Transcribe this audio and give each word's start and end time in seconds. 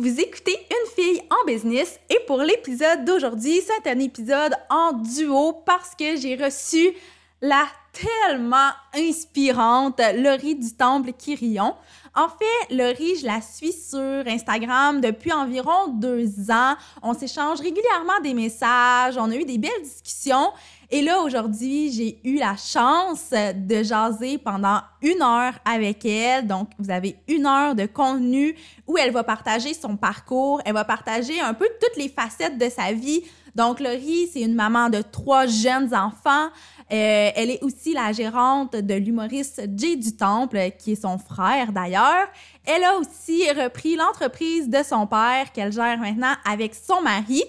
Vous 0.00 0.18
écoutez 0.18 0.56
Une 0.70 0.92
fille 0.94 1.22
en 1.28 1.46
business 1.46 2.00
et 2.08 2.18
pour 2.26 2.38
l'épisode 2.38 3.04
d'aujourd'hui, 3.04 3.60
c'est 3.60 3.86
un 3.86 3.98
épisode 3.98 4.54
en 4.70 4.94
duo 4.94 5.52
parce 5.66 5.94
que 5.94 6.16
j'ai 6.16 6.36
reçu 6.36 6.94
la 7.42 7.66
tellement 7.92 8.70
inspirante 8.94 10.00
Laurie 10.16 10.54
du 10.54 10.72
Temple 10.74 11.12
Quirion. 11.12 11.74
En 12.14 12.28
fait, 12.30 12.74
Laurie, 12.74 13.16
je 13.16 13.26
la 13.26 13.42
suis 13.42 13.74
sur 13.74 14.22
Instagram 14.26 15.02
depuis 15.02 15.32
environ 15.32 15.88
deux 15.88 16.50
ans. 16.50 16.76
On 17.02 17.12
s'échange 17.12 17.60
régulièrement 17.60 18.20
des 18.22 18.32
messages, 18.32 19.18
on 19.18 19.30
a 19.30 19.34
eu 19.34 19.44
des 19.44 19.58
belles 19.58 19.82
discussions 19.82 20.50
et 20.92 21.02
là, 21.02 21.20
aujourd'hui, 21.20 21.92
j'ai 21.92 22.20
eu 22.24 22.36
la 22.36 22.56
chance 22.56 23.30
de 23.30 23.82
jaser 23.82 24.38
pendant 24.38 24.80
une 25.02 25.22
heure 25.22 25.54
avec 25.64 26.04
elle. 26.04 26.48
Donc, 26.48 26.70
vous 26.80 26.90
avez 26.90 27.16
une 27.28 27.46
heure 27.46 27.76
de 27.76 27.86
contenu 27.86 28.56
où 28.88 28.98
elle 28.98 29.12
va 29.12 29.22
partager 29.22 29.72
son 29.72 29.96
parcours, 29.96 30.60
elle 30.64 30.74
va 30.74 30.84
partager 30.84 31.40
un 31.40 31.54
peu 31.54 31.68
toutes 31.80 31.96
les 31.96 32.08
facettes 32.08 32.58
de 32.58 32.68
sa 32.68 32.92
vie. 32.92 33.22
Donc, 33.54 33.78
Laurie, 33.78 34.28
c'est 34.32 34.40
une 34.40 34.54
maman 34.54 34.88
de 34.88 35.00
trois 35.00 35.46
jeunes 35.46 35.94
enfants. 35.94 36.48
Euh, 36.92 37.30
elle 37.36 37.50
est 37.50 37.62
aussi 37.62 37.92
la 37.92 38.10
gérante 38.10 38.74
de 38.74 38.94
l'humoriste 38.94 39.62
Jay 39.76 39.94
du 39.94 40.16
Temple, 40.16 40.72
qui 40.76 40.92
est 40.92 41.02
son 41.02 41.18
frère 41.18 41.70
d'ailleurs. 41.70 42.26
Elle 42.66 42.82
a 42.82 42.96
aussi 42.98 43.48
repris 43.52 43.94
l'entreprise 43.94 44.68
de 44.68 44.82
son 44.82 45.06
père 45.06 45.52
qu'elle 45.52 45.72
gère 45.72 45.98
maintenant 45.98 46.34
avec 46.44 46.74
son 46.74 47.00
mari. 47.00 47.44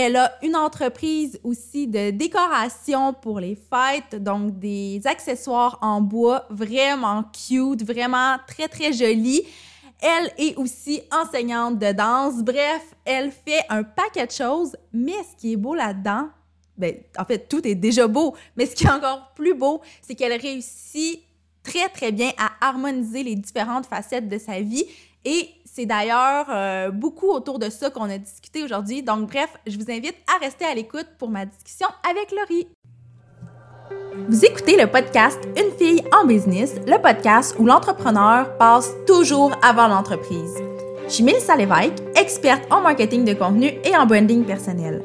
Elle 0.00 0.14
a 0.14 0.32
une 0.44 0.54
entreprise 0.54 1.40
aussi 1.42 1.88
de 1.88 2.10
décoration 2.10 3.12
pour 3.12 3.40
les 3.40 3.56
fêtes, 3.56 4.22
donc 4.22 4.56
des 4.56 5.00
accessoires 5.04 5.76
en 5.82 6.00
bois 6.00 6.46
vraiment 6.50 7.24
cute, 7.24 7.84
vraiment 7.84 8.36
très 8.46 8.68
très 8.68 8.92
jolis. 8.92 9.42
Elle 10.00 10.32
est 10.38 10.54
aussi 10.54 11.02
enseignante 11.10 11.80
de 11.80 11.90
danse. 11.90 12.44
Bref, 12.44 12.94
elle 13.04 13.32
fait 13.32 13.64
un 13.70 13.82
paquet 13.82 14.24
de 14.24 14.30
choses, 14.30 14.76
mais 14.92 15.16
ce 15.28 15.36
qui 15.36 15.54
est 15.54 15.56
beau 15.56 15.74
là-dedans, 15.74 16.28
ben, 16.76 16.94
en 17.18 17.24
fait, 17.24 17.48
tout 17.48 17.66
est 17.66 17.74
déjà 17.74 18.06
beau, 18.06 18.36
mais 18.56 18.66
ce 18.66 18.76
qui 18.76 18.84
est 18.84 18.90
encore 18.90 19.32
plus 19.34 19.54
beau, 19.54 19.80
c'est 20.00 20.14
qu'elle 20.14 20.40
réussit 20.40 21.24
très, 21.64 21.88
très 21.88 22.12
bien 22.12 22.30
à 22.38 22.68
harmoniser 22.68 23.24
les 23.24 23.34
différentes 23.34 23.86
facettes 23.86 24.28
de 24.28 24.38
sa 24.38 24.60
vie 24.60 24.84
et 25.24 25.50
c'est 25.74 25.86
d'ailleurs 25.86 26.46
euh, 26.50 26.90
beaucoup 26.90 27.30
autour 27.30 27.58
de 27.58 27.68
ça 27.70 27.90
qu'on 27.90 28.08
a 28.10 28.18
discuté 28.18 28.62
aujourd'hui. 28.62 29.02
Donc, 29.02 29.30
bref, 29.30 29.50
je 29.66 29.76
vous 29.76 29.90
invite 29.90 30.16
à 30.34 30.38
rester 30.38 30.64
à 30.64 30.74
l'écoute 30.74 31.06
pour 31.18 31.28
ma 31.28 31.46
discussion 31.46 31.88
avec 32.08 32.32
Laurie. 32.32 32.68
Vous 34.28 34.44
écoutez 34.44 34.76
le 34.76 34.86
podcast 34.86 35.38
Une 35.56 35.76
fille 35.78 36.02
en 36.20 36.26
business, 36.26 36.74
le 36.86 37.00
podcast 37.00 37.54
où 37.58 37.64
l'entrepreneur 37.64 38.56
passe 38.58 38.90
toujours 39.06 39.52
avant 39.62 39.88
l'entreprise. 39.88 40.54
Je 41.06 41.12
suis 41.12 41.24
Mélissa 41.24 41.56
Lévesque, 41.56 42.02
experte 42.16 42.70
en 42.70 42.80
marketing 42.80 43.24
de 43.24 43.32
contenu 43.32 43.72
et 43.84 43.96
en 43.96 44.04
branding 44.04 44.44
personnel. 44.44 45.02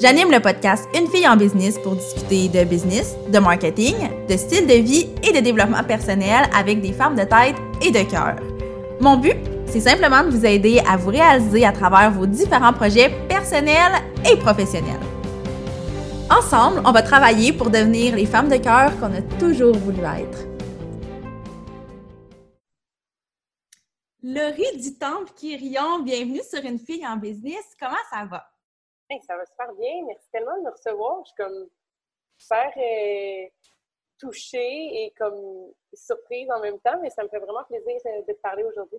J'anime 0.00 0.30
le 0.30 0.40
podcast 0.40 0.88
Une 0.98 1.08
fille 1.08 1.26
en 1.28 1.36
business 1.36 1.78
pour 1.78 1.96
discuter 1.96 2.48
de 2.48 2.64
business, 2.64 3.16
de 3.28 3.38
marketing, 3.38 3.94
de 4.28 4.36
style 4.36 4.66
de 4.66 4.74
vie 4.74 5.08
et 5.22 5.32
de 5.32 5.40
développement 5.40 5.82
personnel 5.84 6.48
avec 6.56 6.80
des 6.80 6.92
femmes 6.92 7.16
de 7.16 7.24
tête 7.24 7.56
et 7.82 7.90
de 7.90 8.08
cœur. 8.08 8.36
Mon 9.00 9.16
but, 9.16 9.36
c'est 9.72 9.80
simplement 9.80 10.22
de 10.22 10.28
vous 10.28 10.44
aider 10.44 10.80
à 10.86 10.98
vous 10.98 11.08
réaliser 11.08 11.64
à 11.64 11.72
travers 11.72 12.10
vos 12.10 12.26
différents 12.26 12.74
projets 12.74 13.08
personnels 13.26 14.02
et 14.30 14.36
professionnels. 14.36 15.00
Ensemble, 16.30 16.82
on 16.84 16.92
va 16.92 17.00
travailler 17.00 17.54
pour 17.54 17.70
devenir 17.70 18.14
les 18.14 18.26
femmes 18.26 18.50
de 18.50 18.58
cœur 18.58 18.90
qu'on 19.00 19.14
a 19.14 19.22
toujours 19.40 19.74
voulu 19.74 20.00
être. 20.00 20.46
Laurie 24.22 24.76
du 24.76 24.98
Temple 24.98 25.32
Quirion, 25.34 26.00
bienvenue 26.00 26.42
sur 26.42 26.62
Une 26.66 26.78
fille 26.78 27.06
en 27.06 27.16
business. 27.16 27.64
Comment 27.80 27.96
ça 28.10 28.26
va? 28.26 28.44
ça 29.26 29.36
va 29.38 29.46
super 29.46 29.72
bien. 29.72 30.04
Merci 30.06 30.26
tellement 30.30 30.58
de 30.58 30.64
me 30.64 30.70
recevoir. 30.70 31.22
Je 31.24 31.28
suis 31.28 31.36
comme 31.36 31.66
super 32.36 32.72
euh, 32.76 33.48
touchée 34.18 35.04
et 35.04 35.14
comme 35.16 35.72
surprise 35.94 36.50
en 36.50 36.60
même 36.60 36.78
temps, 36.80 37.00
mais 37.00 37.08
ça 37.08 37.22
me 37.22 37.28
fait 37.30 37.38
vraiment 37.38 37.64
plaisir 37.64 37.94
de 38.04 38.32
te 38.32 38.38
parler 38.40 38.64
aujourd'hui. 38.64 38.98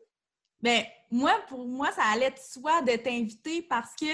Bien, 0.63 0.81
moi, 1.11 1.33
pour 1.49 1.67
moi, 1.67 1.91
ça 1.91 2.03
allait 2.13 2.31
de 2.31 2.39
soi 2.39 2.81
de 2.83 2.95
t'inviter 2.95 3.63
parce 3.63 3.93
que 3.99 4.05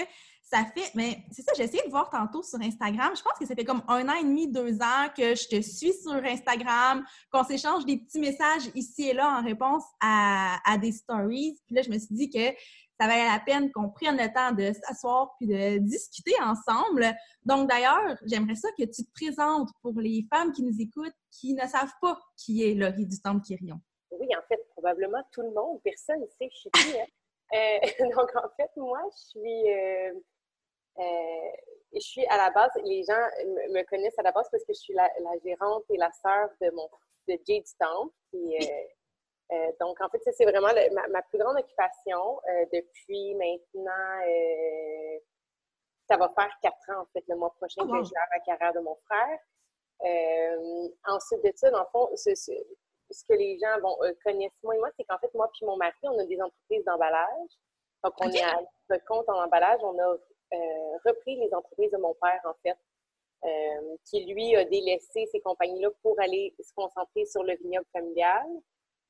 ça 0.42 0.64
fait. 0.64 0.90
Mais 0.96 1.22
c'est 1.30 1.42
ça, 1.42 1.52
j'ai 1.56 1.62
essayé 1.62 1.84
de 1.84 1.90
voir 1.90 2.10
tantôt 2.10 2.42
sur 2.42 2.60
Instagram. 2.60 3.12
Je 3.16 3.22
pense 3.22 3.38
que 3.38 3.46
ça 3.46 3.54
fait 3.54 3.64
comme 3.64 3.84
un 3.86 4.08
an 4.08 4.14
et 4.20 4.24
demi, 4.24 4.48
deux 4.48 4.82
ans 4.82 5.06
que 5.16 5.36
je 5.36 5.46
te 5.46 5.60
suis 5.60 5.92
sur 5.92 6.12
Instagram, 6.12 7.04
qu'on 7.30 7.44
s'échange 7.44 7.86
des 7.86 7.98
petits 7.98 8.18
messages 8.18 8.68
ici 8.74 9.10
et 9.10 9.12
là 9.12 9.38
en 9.38 9.44
réponse 9.44 9.84
à, 10.00 10.58
des 10.82 10.90
stories. 10.90 11.56
Puis 11.66 11.76
là, 11.76 11.82
je 11.82 11.90
me 11.90 11.98
suis 12.00 12.16
dit 12.16 12.28
que 12.28 12.52
ça 13.00 13.06
valait 13.06 13.28
la 13.28 13.38
peine 13.38 13.70
qu'on 13.70 13.88
prenne 13.88 14.16
le 14.16 14.26
temps 14.32 14.50
de 14.50 14.72
s'asseoir 14.72 15.36
puis 15.38 15.46
de 15.46 15.78
discuter 15.78 16.34
ensemble. 16.42 17.14
Donc, 17.44 17.68
d'ailleurs, 17.68 18.16
j'aimerais 18.26 18.56
ça 18.56 18.68
que 18.76 18.82
tu 18.82 19.04
te 19.04 19.12
présentes 19.12 19.70
pour 19.82 19.92
les 20.00 20.26
femmes 20.28 20.50
qui 20.50 20.64
nous 20.64 20.80
écoutent 20.80 21.14
qui 21.30 21.54
ne 21.54 21.66
savent 21.68 21.94
pas 22.02 22.18
qui 22.36 22.64
est 22.64 22.74
Laurie 22.74 23.06
du 23.06 23.20
Temple 23.20 23.42
Quirion 23.46 23.80
oui, 24.20 24.28
en 24.36 24.42
fait, 24.48 24.60
probablement 24.80 25.22
tout 25.32 25.42
le 25.42 25.50
monde, 25.50 25.80
personne 25.82 26.20
ne 26.20 26.26
sait 26.26 26.48
je 26.50 26.56
suis 26.56 26.70
qui. 26.70 26.98
Hein. 26.98 27.06
Euh, 27.52 27.78
donc, 28.16 28.34
en 28.36 28.48
fait, 28.56 28.70
moi, 28.76 29.00
je 29.12 29.18
suis, 29.30 29.72
euh, 29.72 30.12
euh, 30.98 31.50
je 31.94 32.00
suis 32.00 32.26
à 32.26 32.36
la 32.36 32.50
base, 32.50 32.70
les 32.84 33.02
gens 33.04 33.26
me 33.44 33.82
connaissent 33.84 34.18
à 34.18 34.22
la 34.22 34.32
base 34.32 34.48
parce 34.50 34.64
que 34.64 34.72
je 34.72 34.78
suis 34.78 34.94
la, 34.94 35.08
gérante 35.44 35.84
et 35.90 35.96
la 35.96 36.10
sœur 36.12 36.48
de 36.60 36.70
mon 36.70 36.88
de 37.28 37.38
Jade 37.46 37.66
Stamp. 37.66 38.10
donc, 39.80 40.00
en 40.00 40.08
fait, 40.08 40.20
c'est 40.32 40.44
vraiment 40.44 40.72
ma, 41.10 41.22
plus 41.22 41.38
grande 41.38 41.58
occupation 41.58 42.40
depuis 42.72 43.34
maintenant, 43.34 44.20
ça 46.08 46.16
va 46.16 46.28
faire 46.30 46.50
quatre 46.62 46.90
ans, 46.90 47.02
en 47.02 47.06
fait, 47.12 47.24
le 47.28 47.36
mois 47.36 47.52
prochain, 47.54 47.82
oh, 47.84 47.92
que 47.92 48.04
je 48.04 48.10
gère 48.10 48.26
la 48.32 48.40
carrière 48.40 48.72
de 48.72 48.80
mon 48.80 48.96
frère. 49.06 49.38
ensuite 51.06 51.44
de 51.44 51.52
ça, 51.54 51.70
dans 51.70 51.80
le 51.80 51.86
fond, 51.92 52.08
ce, 52.16 52.34
ce 52.34 52.52
que 53.26 53.34
les 53.34 53.58
gens 53.58 53.80
vont, 53.80 53.96
euh, 54.02 54.12
connaissent 54.24 54.62
moins 54.62 54.74
et 54.74 54.78
moi, 54.78 54.90
c'est 54.96 55.04
qu'en 55.04 55.18
fait, 55.18 55.32
moi 55.34 55.50
puis 55.52 55.66
mon 55.66 55.76
mari, 55.76 55.96
on 56.04 56.18
a 56.18 56.24
des 56.24 56.40
entreprises 56.40 56.84
d'emballage. 56.84 57.50
Donc, 58.04 58.14
on 58.20 58.30
est 58.30 58.42
à 58.42 58.60
notre 58.88 59.04
compte 59.04 59.28
en 59.28 59.44
emballage. 59.44 59.80
On 59.82 59.98
a 59.98 60.14
euh, 60.14 60.98
repris 61.04 61.36
les 61.36 61.52
entreprises 61.52 61.90
de 61.90 61.98
mon 61.98 62.14
père, 62.14 62.40
en 62.44 62.54
fait, 62.62 62.78
euh, 63.44 63.96
qui, 64.04 64.24
lui, 64.26 64.56
a 64.56 64.64
délaissé 64.64 65.26
ces 65.26 65.40
compagnies-là 65.40 65.90
pour 66.02 66.18
aller 66.20 66.54
se 66.60 66.72
concentrer 66.72 67.26
sur 67.26 67.42
le 67.42 67.56
vignoble 67.56 67.86
familial. 67.92 68.46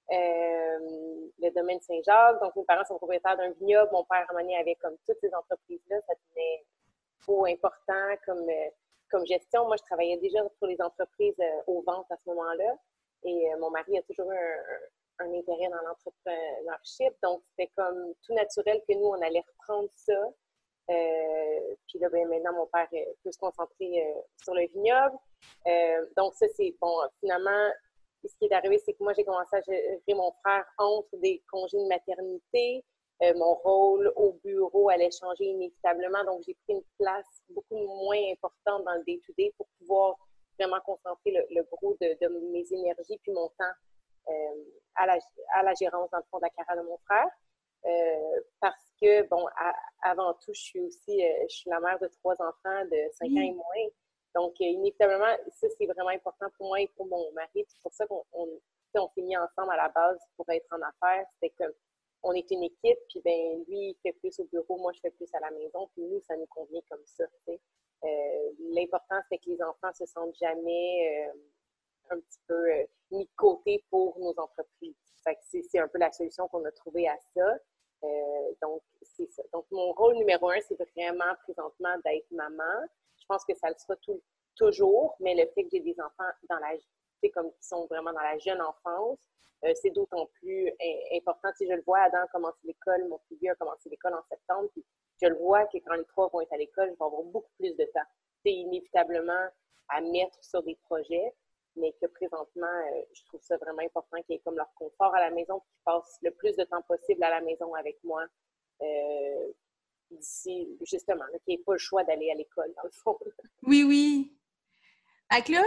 le 0.08 1.50
domaine 1.54 1.80
Saint-Jacques. 1.82 2.40
Donc, 2.40 2.56
mes 2.56 2.64
parents 2.64 2.84
sont 2.84 2.96
propriétaires 2.96 3.36
d'un 3.36 3.50
vignoble. 3.50 3.90
Mon 3.92 4.04
père, 4.04 4.26
à 4.28 4.58
avait 4.58 4.76
comme 4.76 4.96
toutes 5.06 5.18
ces 5.20 5.32
entreprises-là. 5.32 6.00
Ça 6.08 6.14
devenait 6.14 6.64
trop 7.20 7.44
important 7.46 8.16
comme, 8.26 8.50
comme 9.10 9.26
gestion. 9.26 9.66
Moi, 9.66 9.76
je 9.76 9.84
travaillais 9.84 10.16
déjà 10.16 10.42
pour 10.58 10.66
les 10.66 10.80
entreprises 10.80 11.36
aux 11.68 11.82
ventes 11.82 12.10
à 12.10 12.16
ce 12.16 12.28
moment-là. 12.30 12.76
Et 13.24 13.52
euh, 13.52 13.58
mon 13.58 13.70
mari 13.70 13.98
a 13.98 14.02
toujours 14.02 14.30
un, 14.30 15.24
un 15.24 15.34
intérêt 15.34 15.68
dans 15.68 15.82
l'entrepreneurship. 15.86 17.14
Donc, 17.22 17.42
c'était 17.50 17.70
comme 17.76 18.14
tout 18.26 18.34
naturel 18.34 18.80
que 18.88 18.94
nous, 18.94 19.06
on 19.06 19.22
allait 19.22 19.44
reprendre 19.58 19.90
ça. 19.94 20.32
Euh, 20.90 21.74
puis 21.86 21.98
là, 21.98 22.08
ben, 22.08 22.26
maintenant, 22.28 22.52
mon 22.54 22.66
père 22.66 22.88
euh, 22.94 23.12
peut 23.22 23.30
se 23.30 23.38
concentrer 23.38 24.04
sur 24.42 24.54
le 24.54 24.66
vignoble. 24.68 25.16
donc, 26.16 26.34
ça, 26.34 26.46
c'est 26.56 26.74
bon. 26.80 26.94
Finalement, 27.20 27.70
ce 28.24 28.36
qui 28.38 28.46
est 28.46 28.52
arrivé, 28.52 28.78
c'est 28.78 28.92
que 28.92 29.02
moi, 29.02 29.12
j'ai 29.12 29.24
commencé 29.24 29.56
à 29.56 29.60
gérer 29.60 30.02
mon 30.08 30.32
frère 30.44 30.64
entre 30.78 31.16
des 31.18 31.42
congés 31.50 31.78
de 31.78 31.88
maternité. 31.88 32.84
mon 33.36 33.54
rôle 33.54 34.12
au 34.16 34.32
bureau 34.44 34.88
allait 34.88 35.10
changer 35.10 35.44
inévitablement. 35.44 36.24
Donc, 36.24 36.42
j'ai 36.46 36.56
pris 36.64 36.74
une 36.74 36.84
place 36.98 37.42
beaucoup 37.50 37.76
moins 37.76 38.32
importante 38.32 38.84
dans 38.84 38.94
le 38.94 39.04
day-to-day 39.04 39.54
pour 39.56 39.68
pouvoir 39.78 40.16
vraiment 40.60 40.80
concentrer 40.80 41.32
le, 41.50 41.62
gros 41.70 41.96
de, 42.00 42.52
mes 42.52 42.66
énergies 42.72 43.18
puis 43.22 43.32
mon 43.32 43.48
temps 43.58 43.72
euh, 44.28 44.64
à, 44.96 45.06
la, 45.06 45.18
à, 45.54 45.62
la, 45.62 45.74
gérance, 45.74 46.10
dans 46.10 46.18
le 46.18 46.24
fond, 46.30 46.38
de 46.38 46.42
la 46.42 46.50
carrière 46.50 46.82
de 46.82 46.88
mon 46.88 46.98
frère. 46.98 47.28
Euh, 47.86 48.40
parce 48.60 48.92
que, 49.00 49.22
bon, 49.28 49.46
avant 50.02 50.34
tout, 50.34 50.52
je 50.52 50.60
suis 50.60 50.80
aussi, 50.80 51.24
euh, 51.24 51.46
je 51.48 51.56
suis 51.56 51.70
la 51.70 51.80
mère 51.80 51.98
de 51.98 52.08
trois 52.08 52.34
enfants 52.34 52.84
de 52.84 53.10
cinq 53.12 53.28
ans 53.28 53.40
et 53.40 53.52
moins. 53.52 53.88
Donc, 54.34 54.60
inévitablement, 54.60 55.34
ça, 55.50 55.66
c'est 55.76 55.86
vraiment 55.86 56.10
important 56.10 56.46
pour 56.56 56.68
moi 56.68 56.80
et 56.80 56.88
pour 56.96 57.06
mon 57.06 57.32
mari. 57.32 57.64
C'est 57.66 57.82
pour 57.82 57.92
ça 57.92 58.06
qu'on 58.06 58.24
on, 58.32 59.08
s'est 59.14 59.22
mis 59.22 59.36
ensemble 59.36 59.72
à 59.72 59.76
la 59.76 59.88
base 59.88 60.20
pour 60.36 60.48
être 60.50 60.66
en 60.72 60.82
affaires. 60.82 61.26
C'était 61.34 61.54
comme, 61.56 61.72
on 62.22 62.32
est 62.32 62.50
une 62.50 62.62
équipe, 62.62 62.98
puis 63.08 63.20
ben 63.24 63.64
lui, 63.66 63.90
il 63.90 63.96
fait 64.02 64.12
plus 64.12 64.38
au 64.40 64.44
bureau, 64.44 64.76
moi, 64.78 64.92
je 64.92 65.00
fais 65.00 65.10
plus 65.10 65.32
à 65.34 65.40
la 65.40 65.50
maison, 65.50 65.88
puis 65.94 66.02
nous, 66.02 66.20
ça 66.20 66.36
nous 66.36 66.46
convient 66.46 66.80
comme 66.88 67.04
ça. 67.04 67.24
Euh, 68.04 68.50
l'important, 68.74 69.20
c'est 69.28 69.38
que 69.38 69.50
les 69.50 69.62
enfants 69.62 69.92
se 69.94 70.06
sentent 70.06 70.36
jamais 70.40 71.28
euh, 71.28 71.32
un 72.10 72.20
petit 72.20 72.40
peu 72.46 72.72
euh, 72.72 72.84
mis 73.10 73.24
de 73.24 73.30
côté 73.36 73.84
pour 73.90 74.18
nos 74.18 74.38
entreprises. 74.38 74.96
c'est 75.42 75.78
un 75.78 75.88
peu 75.88 75.98
la 75.98 76.12
solution 76.12 76.48
qu'on 76.48 76.64
a 76.64 76.72
trouvée 76.72 77.08
à 77.08 77.18
ça. 77.34 77.58
donc, 78.62 78.82
c'est 79.02 79.30
ça. 79.30 79.42
Donc, 79.52 79.66
mon 79.70 79.92
rôle 79.92 80.16
numéro 80.16 80.48
un, 80.50 80.60
c'est 80.60 80.78
vraiment 80.94 81.34
présentement 81.42 81.96
d'être 82.04 82.30
maman. 82.30 82.86
Je 83.18 83.26
pense 83.26 83.44
que 83.44 83.54
ça 83.54 83.68
le 83.68 83.76
sera 83.76 83.96
toujours, 84.56 85.16
mais 85.20 85.34
le 85.34 85.46
fait 85.52 85.64
que 85.64 85.70
j'ai 85.72 85.80
des 85.80 86.00
enfants 86.00 86.30
dans 86.48 86.58
la 86.58 86.76
comme 87.28 87.52
qui 87.52 87.62
sont 87.62 87.86
vraiment 87.86 88.12
dans 88.12 88.22
la 88.22 88.38
jeune 88.38 88.62
enfance, 88.62 89.18
euh, 89.64 89.72
c'est 89.74 89.90
d'autant 89.90 90.26
plus 90.40 90.72
important. 91.14 91.50
Si 91.56 91.66
je 91.68 91.74
le 91.74 91.82
vois, 91.82 92.00
Adam 92.00 92.24
a 92.32 92.52
l'école, 92.64 93.06
mon 93.08 93.18
plus 93.26 93.48
a 93.48 93.54
commencé 93.56 93.90
l'école 93.90 94.14
en 94.14 94.22
septembre, 94.30 94.70
puis 94.72 94.84
je 95.20 95.26
le 95.28 95.36
vois 95.36 95.66
que 95.66 95.76
quand 95.78 95.94
les 95.94 96.04
trois 96.06 96.28
vont 96.28 96.40
être 96.40 96.52
à 96.52 96.56
l'école, 96.56 96.86
je 96.86 96.98
vais 96.98 97.04
avoir 97.04 97.22
beaucoup 97.24 97.52
plus 97.58 97.76
de 97.76 97.84
temps. 97.92 98.08
C'est 98.42 98.52
inévitablement 98.52 99.48
à 99.88 100.00
mettre 100.00 100.42
sur 100.42 100.62
des 100.62 100.76
projets, 100.84 101.34
mais 101.76 101.92
que 102.00 102.06
présentement, 102.06 102.66
euh, 102.66 103.02
je 103.12 103.22
trouve 103.24 103.42
ça 103.42 103.56
vraiment 103.58 103.82
important 103.82 104.16
qu'ils 104.22 104.36
aient 104.36 104.40
comme 104.40 104.56
leur 104.56 104.72
confort 104.74 105.14
à 105.14 105.20
la 105.20 105.30
maison, 105.30 105.60
qu'ils 105.60 105.82
passent 105.84 106.18
le 106.22 106.30
plus 106.30 106.56
de 106.56 106.64
temps 106.64 106.82
possible 106.82 107.22
à 107.22 107.30
la 107.30 107.40
maison 107.42 107.74
avec 107.74 107.98
moi. 108.02 108.24
Euh, 108.82 109.52
d'ici, 110.10 110.76
justement, 110.84 111.24
qu'il 111.44 111.56
n'y 111.56 111.62
pas 111.62 111.72
le 111.72 111.78
choix 111.78 112.02
d'aller 112.02 112.30
à 112.30 112.34
l'école, 112.34 112.72
dans 112.76 112.82
le 112.82 112.90
fond. 112.90 113.16
Oui, 113.62 113.84
oui. 113.84 114.36
Fait 115.32 115.52
là, 115.52 115.62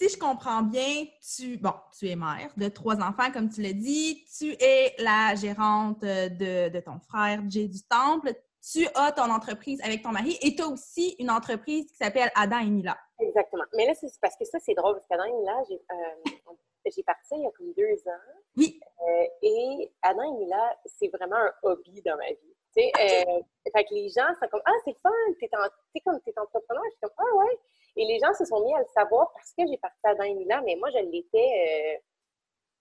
si 0.00 0.08
je 0.08 0.18
comprends 0.18 0.62
bien, 0.62 1.04
tu, 1.36 1.58
bon, 1.58 1.74
tu 1.98 2.08
es 2.08 2.16
mère 2.16 2.50
de 2.56 2.68
trois 2.68 2.96
enfants, 3.02 3.30
comme 3.34 3.50
tu 3.50 3.60
l'as 3.60 3.74
dit. 3.74 4.24
Tu 4.38 4.56
es 4.58 4.94
la 4.98 5.34
gérante 5.34 6.00
de, 6.00 6.70
de 6.70 6.80
ton 6.80 6.98
frère 7.00 7.42
Jay 7.50 7.68
du 7.68 7.82
Temple. 7.82 8.32
Tu 8.62 8.86
as 8.94 9.12
ton 9.12 9.30
entreprise 9.30 9.78
avec 9.82 10.02
ton 10.02 10.10
mari 10.10 10.38
et 10.40 10.54
tu 10.54 10.62
as 10.62 10.68
aussi 10.68 11.16
une 11.18 11.30
entreprise 11.30 11.84
qui 11.90 11.96
s'appelle 11.96 12.30
Adam 12.34 12.60
et 12.60 12.70
Mila. 12.70 12.96
Exactement. 13.18 13.64
Mais 13.76 13.86
là, 13.86 13.92
c'est 13.94 14.08
parce 14.22 14.36
que 14.36 14.46
ça, 14.46 14.58
c'est 14.58 14.72
drôle, 14.72 14.94
parce 14.94 15.06
qu'Adam 15.06 15.24
et 15.24 15.38
Mila, 15.38 15.62
j'ai 15.68 15.74
euh, 15.74 17.02
parti 17.04 17.28
il 17.32 17.42
y 17.42 17.46
a 17.46 17.50
comme 17.50 17.72
deux 17.74 18.10
ans. 18.10 18.40
Oui. 18.56 18.80
Euh, 19.06 19.24
et 19.42 19.92
Adam 20.00 20.34
et 20.34 20.44
Mila, 20.44 20.78
c'est 20.86 21.08
vraiment 21.08 21.36
un 21.36 21.52
hobby 21.62 22.00
dans 22.00 22.16
ma 22.16 22.28
vie. 22.28 22.56
Tu 22.74 22.82
sais, 22.82 22.92
euh, 22.98 23.42
fait 23.76 23.84
que 23.84 23.94
les 23.94 24.08
gens 24.08 24.28
sont 24.40 24.48
comme 24.50 24.62
Ah, 24.64 24.72
c'est 24.86 24.96
fun, 25.02 25.10
t'es 25.38 25.50
es 25.94 26.00
comme 26.00 26.20
t'es 26.20 26.32
entrepreneur. 26.38 26.82
Je 26.86 26.90
suis 26.90 27.00
comme 27.02 27.10
Ah 27.18 27.36
ouais. 27.36 27.58
Et 27.96 28.04
les 28.04 28.18
gens 28.18 28.32
se 28.34 28.44
sont 28.44 28.64
mis 28.64 28.74
à 28.74 28.78
le 28.78 28.86
savoir 28.94 29.32
parce 29.32 29.52
que 29.52 29.66
j'ai 29.66 29.76
parti 29.78 29.98
à 30.04 30.26
et 30.26 30.46
mais 30.64 30.76
moi, 30.76 30.90
je 30.90 30.98
l'étais 30.98 32.00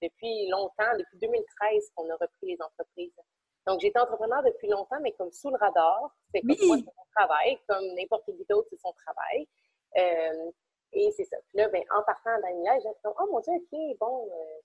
depuis 0.02 0.48
longtemps, 0.50 0.92
depuis 0.98 1.18
2013 1.20 1.92
qu'on 1.96 2.10
a 2.10 2.14
repris 2.14 2.48
les 2.48 2.58
entreprises. 2.62 3.14
Donc, 3.68 3.82
j'étais 3.82 4.00
entrepreneur 4.00 4.42
depuis 4.44 4.68
longtemps, 4.68 5.00
mais 5.02 5.12
comme 5.14 5.32
sous 5.32 5.50
le 5.50 5.58
radar. 5.58 6.16
C'est 6.34 6.42
comme 6.42 6.56
moi, 6.68 6.78
c'est 6.78 6.86
mon 6.86 7.06
travail, 7.16 7.60
comme 7.68 7.86
n'importe 7.96 8.26
qui 8.26 8.46
d'autre, 8.50 8.68
c'est 8.72 8.80
son 8.80 8.94
travail. 8.94 9.48
Euh, 9.98 10.52
et 10.94 11.12
c'est 11.12 11.26
ça. 11.26 11.38
Puis 11.48 11.58
là, 11.58 11.68
ben, 11.70 11.84
en 11.96 12.04
partant 12.04 12.32
à 12.32 12.42
Daniela, 12.42 12.80
j'ai 12.80 12.90
dit, 12.90 12.96
oh 13.06 13.28
mon 13.32 13.40
Dieu, 13.42 13.54
OK, 13.54 13.98
bon. 14.00 14.28
Euh. 14.32 14.62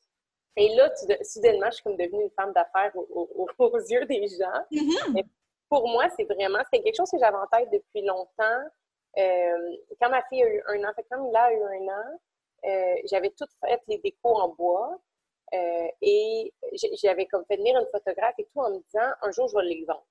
Et 0.56 0.74
là, 0.74 0.90
soudainement, 1.22 1.66
je 1.66 1.72
suis 1.72 1.82
comme 1.82 1.96
devenue 1.96 2.22
une 2.22 2.30
femme 2.30 2.52
d'affaires 2.52 2.92
aux 2.96 3.78
yeux 3.78 4.06
des 4.06 4.28
gens. 4.28 4.62
Mm-hmm. 4.70 5.24
pour 5.68 5.88
moi, 5.88 6.06
c'est 6.16 6.24
vraiment, 6.24 6.60
c'était 6.70 6.84
quelque 6.84 6.96
chose 6.96 7.10
que 7.10 7.18
j'avais 7.18 7.36
en 7.36 7.46
tête 7.48 7.68
depuis 7.70 8.06
longtemps. 8.06 8.62
Euh, 9.18 9.76
quand 10.00 10.10
ma 10.10 10.22
fille 10.24 10.42
a 10.42 10.48
eu 10.48 10.62
un 10.68 10.84
an, 10.84 10.92
fait 10.94 11.06
quand 11.10 11.22
Mila 11.22 11.44
a 11.44 11.52
eu 11.52 11.62
un 11.62 11.88
an, 11.88 12.18
j'avais 13.04 13.30
tout 13.30 13.46
fait 13.60 13.80
les 13.88 13.98
décos 13.98 14.34
en 14.34 14.48
bois. 14.48 14.98
et 16.00 16.52
j'avais 17.02 17.26
comme 17.26 17.44
fait 17.46 17.56
venir 17.56 17.78
une 17.78 17.86
photographe 17.92 18.34
et 18.38 18.44
tout 18.44 18.60
en 18.60 18.70
me 18.70 18.78
disant 18.78 19.12
un 19.22 19.30
jour 19.30 19.48
je 19.48 19.56
vais 19.56 19.64
les 19.64 19.84
vendre. 19.84 20.06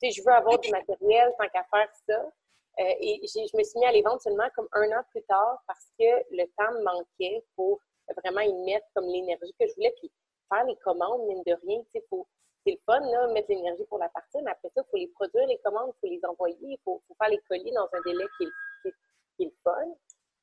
Tu 0.00 0.10
sais, 0.10 0.20
je 0.20 0.26
veux 0.26 0.32
avoir 0.32 0.58
du 0.58 0.70
matériel 0.70 1.32
tant 1.38 1.48
qu'à 1.48 1.64
faire 1.64 1.88
ça. 2.08 2.32
Euh, 2.78 2.94
et 3.00 3.20
je 3.24 3.56
me 3.56 3.62
suis 3.62 3.78
mis 3.78 3.86
à 3.86 3.92
les 3.92 4.02
vendre 4.02 4.20
seulement 4.20 4.48
comme 4.54 4.68
un 4.72 4.90
an 4.98 5.02
plus 5.10 5.22
tard 5.22 5.62
parce 5.66 5.86
que 5.98 6.04
le 6.30 6.44
temps 6.58 6.72
me 6.72 6.82
manquait 6.82 7.42
pour 7.54 7.80
vraiment 8.22 8.42
y 8.42 8.52
mettre 8.64 8.86
comme 8.94 9.06
l'énergie 9.06 9.54
que 9.58 9.66
je 9.66 9.74
voulais. 9.74 9.94
Puis 9.98 10.12
faire 10.52 10.64
les 10.64 10.76
commandes, 10.76 11.26
mine 11.26 11.42
de 11.46 11.56
rien, 11.66 11.82
c'est 12.66 12.72
le 12.72 12.78
fun, 12.84 12.98
là, 12.98 13.28
mettre 13.28 13.48
l'énergie 13.48 13.84
pour 13.84 13.98
la 13.98 14.08
partie, 14.08 14.42
mais 14.42 14.50
après 14.50 14.68
ça, 14.74 14.82
il 14.84 14.90
faut 14.90 14.96
les 14.96 15.06
produire, 15.08 15.46
les 15.46 15.58
commandes, 15.58 15.92
il 15.94 16.00
faut 16.00 16.14
les 16.14 16.24
envoyer, 16.24 16.56
il 16.62 16.78
faut, 16.84 17.00
faire 17.16 17.30
les 17.30 17.38
colis 17.48 17.72
dans 17.72 17.88
un 17.92 18.00
délai 18.04 18.24
qui 18.36 18.44
est, 18.44 18.92
qui 19.36 19.44
est, 19.44 19.46
le 19.46 19.52
fun. 19.62 19.86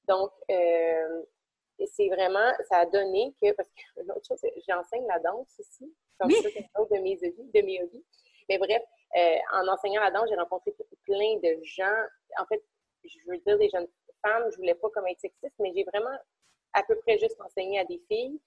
Donc, 0.07 0.31
euh, 0.49 1.23
c'est 1.85 2.07
vraiment, 2.07 2.53
ça 2.69 2.77
a 2.77 2.85
donné 2.85 3.35
que, 3.41 3.51
parce 3.51 3.69
que 3.69 4.01
l'autre 4.07 4.25
chose, 4.25 4.39
j'enseigne 4.67 5.05
la 5.07 5.19
danse 5.19 5.53
aussi, 5.59 5.93
comme 6.17 6.31
ça, 6.31 6.49
c'est 6.53 6.65
un 6.75 6.83
de 6.83 7.01
mes 7.01 7.17
hobbies, 7.17 7.51
de 7.53 7.61
mes 7.61 7.83
hobbies. 7.83 8.05
Mais 8.47 8.57
bref, 8.57 8.81
euh, 9.17 9.37
en 9.53 9.67
enseignant 9.67 10.01
la 10.01 10.11
danse, 10.11 10.29
j'ai 10.29 10.35
rencontré 10.35 10.73
plein 11.03 11.37
de 11.43 11.59
gens. 11.63 12.03
En 12.39 12.45
fait, 12.45 12.63
je 13.03 13.17
veux 13.27 13.37
dire 13.39 13.57
des 13.57 13.69
jeunes 13.69 13.87
femmes, 14.21 14.49
je 14.51 14.57
voulais 14.57 14.75
pas 14.75 14.89
comme 14.91 15.07
être 15.07 15.19
sexiste, 15.19 15.55
mais 15.59 15.73
j'ai 15.75 15.83
vraiment 15.83 16.17
à 16.73 16.83
peu 16.83 16.95
près 16.99 17.17
juste 17.17 17.39
enseigné 17.41 17.79
à 17.79 17.85
des 17.85 18.01
filles. 18.07 18.39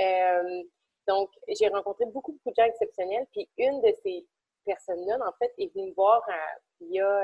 Euh, 0.00 0.62
donc, 1.06 1.30
j'ai 1.48 1.68
rencontré 1.68 2.06
beaucoup, 2.06 2.32
beaucoup 2.32 2.50
de 2.50 2.54
gens 2.56 2.68
exceptionnels. 2.68 3.26
Puis 3.32 3.48
une 3.58 3.80
de 3.82 3.94
ces 4.02 4.26
personnes-là, 4.64 5.18
en 5.26 5.32
fait, 5.38 5.52
est 5.58 5.72
venue 5.74 5.90
me 5.90 5.94
voir 5.94 6.22
euh, 6.28 6.32
il 6.80 6.92
y 6.92 7.00
a 7.00 7.22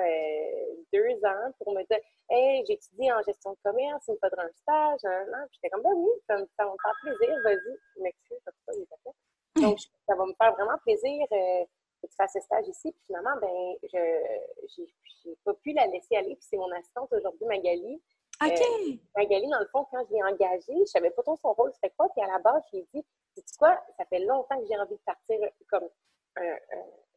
deux 0.93 1.25
ans 1.25 1.53
pour 1.59 1.73
me 1.73 1.83
dire 1.85 1.99
Hey, 2.29 2.65
j'étudie 2.67 3.11
en 3.11 3.23
gestion 3.23 3.53
de 3.53 3.59
commerce, 3.65 4.05
il 4.09 4.13
me 4.13 4.19
faudrait 4.23 4.45
un 4.45 4.53
stage. 4.53 5.01
Hein, 5.05 5.47
Puis 5.51 5.59
j'étais 5.63 5.71
comme 5.71 5.83
Ben 5.83 5.95
oui, 5.95 6.11
ça, 6.29 6.37
ça 6.57 6.65
va 6.65 6.73
me 6.73 6.77
faire 6.83 6.95
plaisir, 7.03 7.37
vas-y. 7.45 7.79
Je 7.97 8.03
m'excuse, 8.03 8.39
ça, 8.45 8.53
pas 8.67 9.61
Donc, 9.61 9.79
ça 10.07 10.15
va 10.15 10.27
me 10.27 10.35
faire 10.35 10.53
vraiment 10.55 10.79
plaisir 10.85 11.27
que 11.31 12.07
tu 12.07 12.15
fasses 12.17 12.33
ce 12.35 12.41
stage 12.41 12.69
ici. 12.69 12.93
Puis 12.93 13.03
finalement, 13.07 13.37
ben, 13.41 13.75
je 13.93 15.29
n'ai 15.29 15.37
pas 15.45 15.55
pu 15.55 15.73
la 15.73 15.87
laisser 15.87 16.17
aller. 16.17 16.37
Puis 16.37 16.47
c'est 16.49 16.57
mon 16.57 16.71
assistante 16.73 17.13
aujourd'hui, 17.13 17.47
Magali. 17.47 18.01
OK. 18.43 18.61
Euh, 18.61 18.95
Magali, 19.17 19.49
dans 19.49 19.61
le 19.61 19.67
fond, 19.67 19.87
quand 19.91 20.05
je 20.09 20.15
l'ai 20.15 20.23
engagée, 20.23 20.79
je 20.81 20.85
savais 20.87 21.11
pas 21.11 21.23
trop 21.23 21.37
son 21.37 21.53
rôle, 21.53 21.73
c'était 21.75 21.91
quoi. 21.91 22.09
Puis 22.11 22.23
à 22.23 22.27
la 22.27 22.39
base, 22.39 22.63
je 22.73 22.79
lui 22.79 22.85
ai 22.85 22.89
dit, 22.95 23.07
sais 23.37 23.57
quoi, 23.59 23.79
ça 23.97 24.05
fait 24.07 24.21
longtemps 24.21 24.59
que 24.59 24.67
j'ai 24.67 24.79
envie 24.79 24.95
de 24.95 25.03
partir 25.05 25.39
comme 25.69 25.89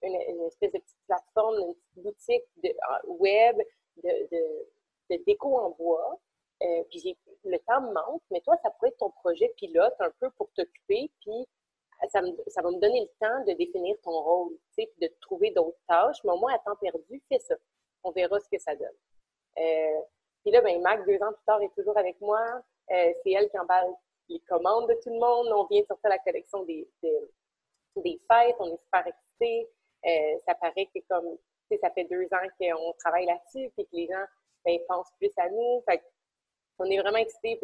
une, 0.04 0.42
espèce 0.48 0.72
de 0.72 0.80
petite 0.80 0.98
plateforme, 1.08 1.60
une 1.60 1.74
petite 1.76 2.04
boutique 2.04 2.44
de, 2.64 2.74
web 3.08 3.58
de, 4.04 4.30
de, 5.10 5.24
déco 5.26 5.56
en 5.58 5.70
bois. 5.72 6.20
Euh, 6.62 6.84
puis 6.90 7.18
le 7.44 7.58
temps 7.60 7.82
me 7.82 7.94
manque, 7.94 8.22
mais 8.32 8.42
toi, 8.42 8.56
ça 8.64 8.70
pourrait 8.72 8.90
être 8.90 8.98
ton 8.98 9.10
projet 9.10 9.50
pilote 9.58 9.96
un 10.00 10.12
peu 10.20 10.30
pour 10.32 10.50
t'occuper, 10.54 11.12
puis 11.22 11.48
ça, 12.10 12.22
va 12.22 12.72
me 12.72 12.80
donner 12.80 13.02
le 13.02 13.10
temps 13.20 13.44
de 13.46 13.54
définir 13.54 13.96
ton 14.02 14.12
rôle, 14.22 14.58
de 14.78 15.08
trouver 15.22 15.52
d'autres 15.52 15.80
tâches, 15.88 16.24
mais 16.24 16.32
au 16.32 16.38
moins 16.38 16.54
à 16.54 16.60
temps 16.60 16.76
perdu, 16.76 17.22
fais 17.30 17.40
ça. 17.40 17.56
On 18.04 18.12
verra 18.12 18.40
ce 18.40 18.50
que 18.50 18.60
ça 18.60 18.76
donne. 18.76 18.88
Euh, 19.58 20.02
puis 20.44 20.52
là, 20.52 20.62
ben, 20.62 20.82
Mac, 20.82 21.06
deux 21.06 21.22
ans 21.24 21.32
plus 21.32 21.44
tard, 21.46 21.62
est 21.62 21.74
toujours 21.76 21.98
avec 21.98 22.20
moi. 22.20 22.42
Euh, 22.92 23.14
c'est 23.24 23.32
elle 23.32 23.50
qui 23.50 23.58
emballe 23.58 23.94
les 24.30 24.40
commandes 24.42 24.90
de 24.90 24.94
tout 24.96 25.10
le 25.10 25.20
monde. 25.20 25.48
On 25.56 25.66
vient 25.66 25.82
de 25.82 25.88
sortir 25.88 26.10
la 26.10 26.20
collection 26.20 26.64
des, 26.64 26.88
des, 27.02 28.22
fêtes. 28.30 28.56
On 28.60 28.68
est 28.68 28.82
super 28.84 29.08
excités. 29.08 29.70
Euh, 30.06 30.38
ça 30.46 30.56
paraît 30.56 30.90
que 30.94 31.00
comme, 31.10 31.38
ça 31.82 31.90
fait 31.92 32.04
deux 32.06 32.26
ans 32.26 32.48
qu'on 32.60 32.94
travaille 33.00 33.26
là-dessus, 33.26 33.72
puis 33.76 33.86
que 33.86 33.96
les 33.96 34.08
gens 34.08 34.26
ben, 34.66 34.78
pensent 34.88 35.12
plus 35.18 35.32
à 35.38 35.50
nous. 35.50 35.82
Fait 35.88 36.04
on 36.80 36.86
est 36.86 37.00
vraiment 37.00 37.18
excités. 37.20 37.60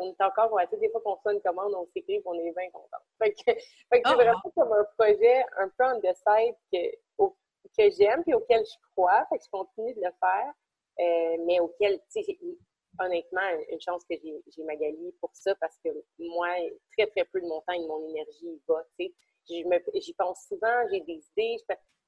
on 0.00 0.10
est 0.10 0.22
encore, 0.22 0.50
on 0.52 0.56
a 0.56 0.66
toutes 0.66 0.80
les 0.80 0.88
fois 0.88 1.00
qu'on 1.02 1.16
fait 1.16 1.34
une 1.34 1.42
commande, 1.42 1.74
on 1.74 1.86
s'écrit 1.92 2.22
on 2.24 2.34
est 2.34 2.52
bien 2.52 2.70
contents. 2.70 3.02
Fait 3.20 3.32
que, 3.32 3.38
c'est 3.92 4.02
ah, 4.04 4.14
vraiment 4.14 4.40
comme 4.54 4.72
un 4.72 4.86
projet 4.96 5.44
un 5.58 5.68
peu 5.76 5.84
on 5.84 6.00
the 6.00 6.14
side 6.14 6.54
que, 6.72 7.28
que 7.76 7.90
j'aime 7.90 8.22
et 8.26 8.34
auquel 8.34 8.64
je 8.64 8.76
crois. 8.92 9.26
Fait 9.28 9.38
que 9.38 9.44
je 9.44 9.50
continue 9.50 9.94
de 9.94 10.00
le 10.00 10.12
faire. 10.20 10.52
Euh, 11.00 11.36
mais 11.46 11.60
auquel, 11.60 11.98
tu 12.12 12.22
sais, 12.22 12.38
honnêtement, 13.00 13.40
une 13.70 13.80
chance 13.80 14.04
que 14.08 14.14
j'ai 14.22 14.64
Magali 14.64 15.12
pour 15.20 15.30
ça 15.32 15.54
parce 15.56 15.78
que 15.84 15.90
moi, 16.18 16.48
très, 16.96 17.06
très 17.08 17.24
peu 17.24 17.40
de 17.40 17.46
mon 17.46 17.60
temps 17.62 17.72
et 17.72 17.80
de 17.80 17.86
mon 17.86 18.08
énergie 18.08 18.60
va, 18.68 18.84
tu 18.98 19.06
sais. 19.06 19.14
J'y 19.46 20.14
pense 20.14 20.46
souvent, 20.48 20.88
j'ai 20.90 21.00
des 21.00 21.22
idées, 21.36 21.56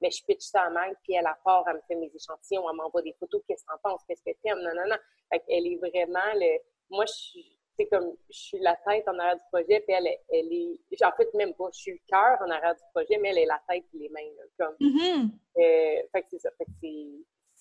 mais 0.01 0.09
je 0.09 0.23
pitch 0.25 0.41
ça 0.41 0.63
à 0.63 0.69
Mag, 0.69 0.95
puis 1.03 1.13
elle, 1.13 1.27
part, 1.43 1.65
elle 1.67 1.75
me 1.75 1.81
fait 1.87 1.95
mes 1.95 2.11
échantillons, 2.13 2.67
elle 2.69 2.75
m'envoie 2.75 3.01
des 3.01 3.13
photos, 3.13 3.41
qu'est-ce 3.47 3.63
que 3.63 3.71
t'en 3.71 3.89
penses, 3.89 4.01
qu'est-ce 4.07 4.23
que 4.23 4.35
t'aimes, 4.41 4.61
non, 4.61 4.73
non, 4.75 4.87
non. 4.89 4.97
Fait 5.31 5.43
elle 5.47 5.67
est 5.67 5.75
vraiment 5.75 6.33
le. 6.35 6.59
Moi, 6.89 7.05
je 7.05 7.13
suis. 7.13 7.53
C'est 7.79 7.85
comme, 7.89 8.15
je 8.31 8.39
suis 8.39 8.59
la 8.59 8.75
tête 8.87 9.07
en 9.07 9.19
arrière 9.19 9.35
du 9.35 9.43
projet, 9.51 9.81
puis 9.81 9.93
elle, 9.93 10.07
elle 10.29 10.51
est. 10.51 11.03
En 11.05 11.11
fait, 11.11 11.31
même 11.35 11.53
pas, 11.53 11.69
je 11.71 11.79
suis 11.79 11.91
le 11.91 11.99
cœur 12.07 12.39
en 12.41 12.49
arrière 12.49 12.73
du 12.73 12.81
projet, 12.91 13.17
mais 13.19 13.29
elle 13.29 13.39
est 13.39 13.45
la 13.45 13.61
tête 13.69 13.85
et 13.93 13.97
les 13.99 14.09
mains, 14.09 14.21
comme. 14.57 14.75
Mm-hmm. 14.79 15.29
Euh, 15.57 16.07
fait 16.11 16.21
que 16.23 16.27
c'est 16.31 16.39
ça. 16.39 16.49
Fait 16.57 16.65
que 16.65 16.71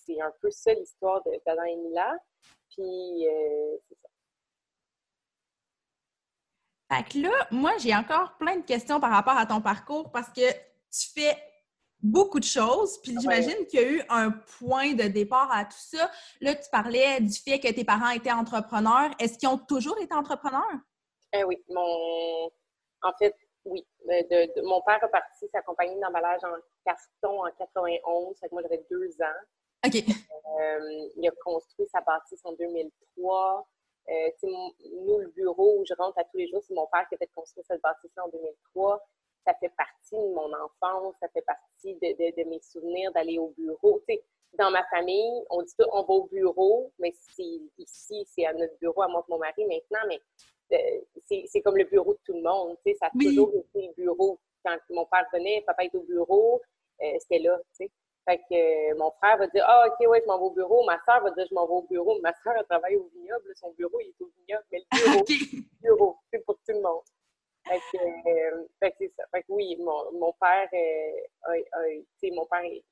c'est 0.06 0.20
un 0.20 0.32
peu 0.40 0.50
ça 0.50 0.72
l'histoire 0.72 1.22
d'Adam 1.24 1.64
et 1.64 1.76
Mila. 1.76 2.16
Puis, 2.70 3.28
euh, 3.28 3.76
c'est 3.88 3.98
ça. 4.00 4.08
Fait 6.96 7.08
que 7.08 7.18
là, 7.18 7.46
moi, 7.50 7.72
j'ai 7.78 7.94
encore 7.94 8.36
plein 8.38 8.56
de 8.56 8.64
questions 8.64 9.00
par 9.00 9.10
rapport 9.10 9.36
à 9.36 9.46
ton 9.46 9.60
parcours 9.60 10.12
parce 10.12 10.28
que 10.28 10.52
tu 10.90 11.10
fais 11.12 11.36
beaucoup 12.00 12.38
de 12.38 12.44
choses. 12.44 13.00
Puis 13.02 13.16
j'imagine 13.18 13.66
qu'il 13.66 13.80
y 13.80 13.84
a 13.84 13.90
eu 13.90 14.02
un 14.08 14.30
point 14.30 14.94
de 14.94 15.04
départ 15.04 15.50
à 15.52 15.64
tout 15.64 15.76
ça. 15.76 16.10
Là, 16.40 16.54
tu 16.54 16.68
parlais 16.70 17.20
du 17.20 17.34
fait 17.38 17.58
que 17.58 17.72
tes 17.72 17.84
parents 17.84 18.10
étaient 18.10 18.32
entrepreneurs. 18.32 19.10
Est-ce 19.18 19.38
qu'ils 19.38 19.48
ont 19.48 19.58
toujours 19.58 19.98
été 20.00 20.14
entrepreneurs? 20.14 20.78
Eh 21.32 21.42
oui. 21.44 21.62
Mon... 21.68 22.50
En 23.02 23.12
fait, 23.18 23.34
oui. 23.64 23.84
De, 24.06 24.62
mon 24.66 24.80
père 24.82 25.02
a 25.02 25.08
parti 25.08 25.48
sa 25.52 25.62
compagnie 25.62 25.98
d'emballage 26.00 26.44
en 26.44 26.54
carton 26.84 27.44
en 27.44 27.50
91. 27.58 28.38
Fait 28.38 28.48
que 28.48 28.54
moi, 28.54 28.62
j'avais 28.62 28.86
deux 28.90 29.10
ans. 29.20 29.40
OK. 29.86 29.96
Euh, 29.96 31.08
il 31.16 31.28
a 31.28 31.32
construit 31.44 31.86
sa 31.88 32.00
bâtisse 32.00 32.40
en 32.44 32.52
2003. 32.52 33.66
Euh, 34.08 34.12
nous, 34.42 35.18
le 35.18 35.28
bureau 35.28 35.80
où 35.80 35.84
je 35.84 35.94
rentre 35.94 36.18
à 36.18 36.24
tous 36.24 36.36
les 36.36 36.48
jours, 36.48 36.62
c'est 36.66 36.74
mon 36.74 36.86
père 36.86 37.06
qui 37.08 37.14
a 37.16 37.18
fait 37.18 37.30
construire 37.34 37.66
cette 37.66 37.82
bâtisse 37.82 38.16
en 38.18 38.28
2003 38.28 39.02
ça 39.46 39.54
fait 39.54 39.72
partie 39.76 40.16
de 40.16 40.34
mon 40.34 40.52
enfance, 40.52 41.14
ça 41.20 41.28
fait 41.28 41.42
partie 41.42 41.94
de, 41.94 42.48
mes 42.48 42.60
souvenirs 42.60 43.12
d'aller 43.12 43.38
au 43.38 43.54
bureau. 43.56 44.02
Dans 44.58 44.70
ma 44.70 44.84
famille, 44.88 45.44
on 45.50 45.62
dit 45.62 45.72
tout, 45.78 45.86
on 45.92 46.02
va 46.02 46.14
au 46.14 46.26
bureau, 46.26 46.92
mais 46.98 47.14
ici, 47.78 48.26
c'est 48.26 48.44
à 48.44 48.52
notre 48.52 48.76
bureau, 48.78 49.02
à 49.02 49.08
moi 49.08 49.24
et 49.26 49.30
mon 49.30 49.38
mari 49.38 49.64
maintenant, 49.66 50.00
mais 50.08 50.20
c'est 51.24 51.60
comme 51.62 51.76
le 51.76 51.84
bureau 51.84 52.14
de 52.14 52.18
tout 52.24 52.32
le 52.32 52.42
monde. 52.42 52.76
Ça 52.98 53.06
a 53.06 53.10
toujours 53.18 53.52
été 53.54 53.86
le 53.86 54.02
bureau. 54.02 54.40
Quand 54.64 54.76
mon 54.90 55.06
père 55.06 55.26
venait, 55.32 55.62
papa 55.64 55.84
était 55.84 55.98
au 55.98 56.02
bureau, 56.02 56.60
c'était 57.20 57.38
là. 57.38 57.58
Fait 58.26 58.38
que 58.38 58.94
mon 58.98 59.10
frère 59.12 59.38
va 59.38 59.46
dire 59.46 59.64
Ah, 59.66 59.86
OK, 59.86 60.06
ouais, 60.08 60.20
je 60.20 60.26
m'en 60.26 60.38
vais 60.38 60.44
au 60.44 60.50
bureau. 60.50 60.84
Ma 60.84 60.98
soeur 61.04 61.22
va 61.22 61.30
dire 61.30 61.46
Je 61.48 61.54
m'en 61.54 61.66
vais 61.66 61.74
au 61.74 61.82
bureau. 61.82 62.18
Ma 62.20 62.32
soeur, 62.42 62.54
elle 62.58 62.64
travaille 62.64 62.96
au 62.96 63.08
vignoble. 63.14 63.52
Son 63.54 63.70
bureau, 63.72 64.00
il 64.00 64.08
est 64.08 64.20
au 64.20 64.30
vignoble. 64.36 64.64
Mais 64.72 64.78
le 64.78 64.86
bureau, 65.22 65.66
bureau 65.80 66.16
c'est 66.32 66.44
pour 66.44 66.56
tout 66.56 66.74
le 66.74 66.80
monde. 66.80 67.02
Fait 67.66 67.80
que, 67.92 67.98
euh, 67.98 68.64
fait 68.80 68.90
que 68.92 68.96
c'est 69.00 69.12
ça. 69.16 69.24
Fait 69.32 69.42
que 69.42 69.52
oui, 69.52 69.76
mon, 69.78 70.12
mon 70.12 70.32
père, 70.40 70.68
euh, 70.72 71.52
a, 71.72 72.30
mon 72.32 72.46
père 72.46 72.64
est, 72.64 72.84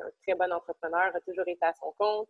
un 0.00 0.10
très 0.22 0.34
bon 0.34 0.52
entrepreneur, 0.52 1.14
a 1.14 1.20
toujours 1.20 1.46
été 1.46 1.64
à 1.64 1.72
son 1.74 1.92
compte. 1.98 2.28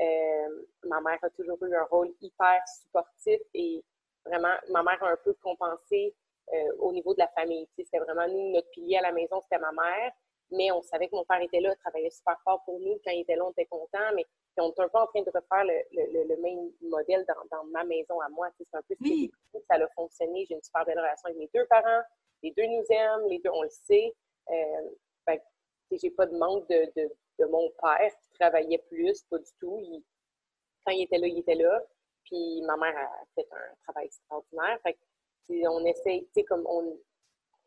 Euh, 0.00 0.64
ma 0.84 1.00
mère 1.00 1.18
a 1.22 1.30
toujours 1.30 1.58
eu 1.62 1.74
un 1.74 1.84
rôle 1.84 2.12
hyper 2.20 2.62
supportif 2.66 3.40
et 3.54 3.84
vraiment, 4.24 4.54
ma 4.70 4.82
mère 4.82 5.02
a 5.02 5.10
un 5.10 5.16
peu 5.16 5.34
compensé 5.34 6.14
euh, 6.52 6.76
au 6.78 6.92
niveau 6.92 7.14
de 7.14 7.20
la 7.20 7.28
famille. 7.28 7.68
C'était 7.76 7.98
vraiment 7.98 8.26
nous, 8.28 8.52
notre 8.52 8.70
pilier 8.70 8.96
à 8.98 9.02
la 9.02 9.12
maison, 9.12 9.40
c'était 9.42 9.60
ma 9.60 9.72
mère 9.72 10.12
mais 10.52 10.70
on 10.70 10.82
savait 10.82 11.08
que 11.08 11.16
mon 11.16 11.24
père 11.24 11.40
était 11.40 11.60
là, 11.60 11.74
travaillait 11.76 12.10
super 12.10 12.38
fort 12.44 12.62
pour 12.64 12.78
nous. 12.80 12.98
Quand 13.04 13.10
il 13.10 13.20
était 13.20 13.36
là, 13.36 13.44
on 13.44 13.50
était 13.50 13.66
content, 13.66 14.12
mais 14.14 14.26
on 14.58 14.70
est 14.70 14.80
un 14.80 14.88
peu 14.88 14.98
en 14.98 15.06
train 15.06 15.22
de 15.22 15.30
refaire 15.30 15.64
le, 15.64 16.36
même 16.36 16.70
modèle 16.82 17.24
dans, 17.50 17.64
ma 17.64 17.84
maison 17.84 18.20
à 18.20 18.28
moi. 18.28 18.48
C'est 18.58 18.66
un 18.74 18.82
peu 18.82 18.94
ce 18.94 19.58
que 19.58 19.64
ça 19.70 19.76
a 19.76 19.88
fonctionné. 19.94 20.44
J'ai 20.46 20.54
une 20.54 20.62
super 20.62 20.84
belle 20.84 20.98
relation 20.98 21.26
avec 21.26 21.38
mes 21.38 21.50
deux 21.54 21.66
parents. 21.66 22.02
Les 22.42 22.50
deux 22.52 22.66
nous 22.66 22.84
aiment, 22.90 23.28
les 23.28 23.38
deux, 23.38 23.50
on 23.50 23.62
le 23.62 23.70
sait. 23.70 24.14
Euh, 24.50 24.90
j'ai 25.90 26.10
pas 26.10 26.26
de 26.26 26.36
manque 26.36 26.66
de, 26.68 27.10
mon 27.50 27.70
père 27.80 28.10
qui 28.22 28.30
travaillait 28.38 28.82
plus, 28.88 29.22
pas 29.24 29.38
du 29.38 29.50
tout. 29.60 30.02
quand 30.86 30.92
il 30.92 31.02
était 31.02 31.18
là, 31.18 31.26
il 31.26 31.38
était 31.38 31.54
là. 31.54 31.82
Puis 32.24 32.62
ma 32.62 32.76
mère 32.76 32.96
a 32.96 33.24
fait 33.34 33.46
un 33.50 33.74
travail 33.82 34.06
extraordinaire. 34.06 34.78
Fait 34.82 34.96
on 35.66 35.84
essaie, 35.84 36.20
tu 36.20 36.28
sais, 36.34 36.44
comme 36.44 36.64
on, 36.66 36.98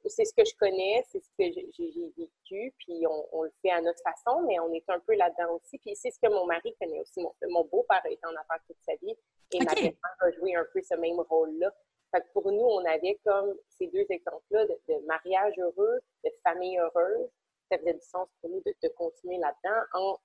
c'est 0.07 0.25
ce 0.25 0.33
que 0.33 0.45
je 0.45 0.55
connais, 0.57 1.03
c'est 1.09 1.19
ce 1.19 1.29
que 1.38 1.51
j'ai 1.51 2.13
vécu, 2.17 2.74
puis 2.77 3.03
on, 3.31 3.43
le 3.43 3.51
fait 3.62 3.71
à 3.71 3.81
notre 3.81 4.01
façon, 4.01 4.41
mais 4.47 4.59
on 4.59 4.71
est 4.74 4.88
un 4.89 5.00
peu 5.00 5.15
là-dedans 5.15 5.55
aussi. 5.55 5.77
Puis 5.79 5.95
c'est 5.95 6.12
ce 6.12 6.19
que 6.19 6.29
mon 6.29 6.45
mari 6.45 6.75
connaît 6.79 7.00
aussi. 7.00 7.21
Mon, 7.50 7.63
beau-père 7.65 8.05
été 8.05 8.25
en 8.25 8.35
affaires 8.35 8.63
toute 8.67 8.77
sa 8.81 8.95
vie 8.95 9.15
et 9.51 9.59
ma 9.59 9.74
mère 9.74 9.93
a 10.19 10.31
joué 10.31 10.55
un 10.55 10.65
peu 10.71 10.81
ce 10.81 10.95
même 10.95 11.19
rôle-là. 11.19 11.71
Fait 12.12 12.21
que 12.21 12.27
pour 12.33 12.51
nous, 12.51 12.63
on 12.63 12.85
avait 12.85 13.19
comme 13.25 13.55
ces 13.69 13.88
deux 13.88 14.05
exemples-là 14.09 14.65
de, 14.65 15.05
mariage 15.05 15.53
heureux, 15.57 16.00
de 16.24 16.31
famille 16.43 16.77
heureuse. 16.77 17.29
Ça 17.71 17.77
faisait 17.79 17.93
du 17.93 18.01
sens 18.01 18.27
pour 18.41 18.50
nous 18.50 18.62
de, 18.65 18.88
continuer 18.89 19.38
là-dedans 19.38 19.81
en, 19.93 20.19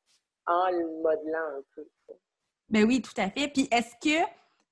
en 0.47 0.71
le 0.71 0.87
modelant 1.03 1.59
un 1.59 1.65
peu. 1.75 1.87
Ben 2.69 2.85
oui, 2.87 3.03
tout 3.03 3.19
à 3.19 3.31
fait. 3.31 3.49
Puis 3.49 3.69
est-ce 3.73 3.95
que 3.97 4.25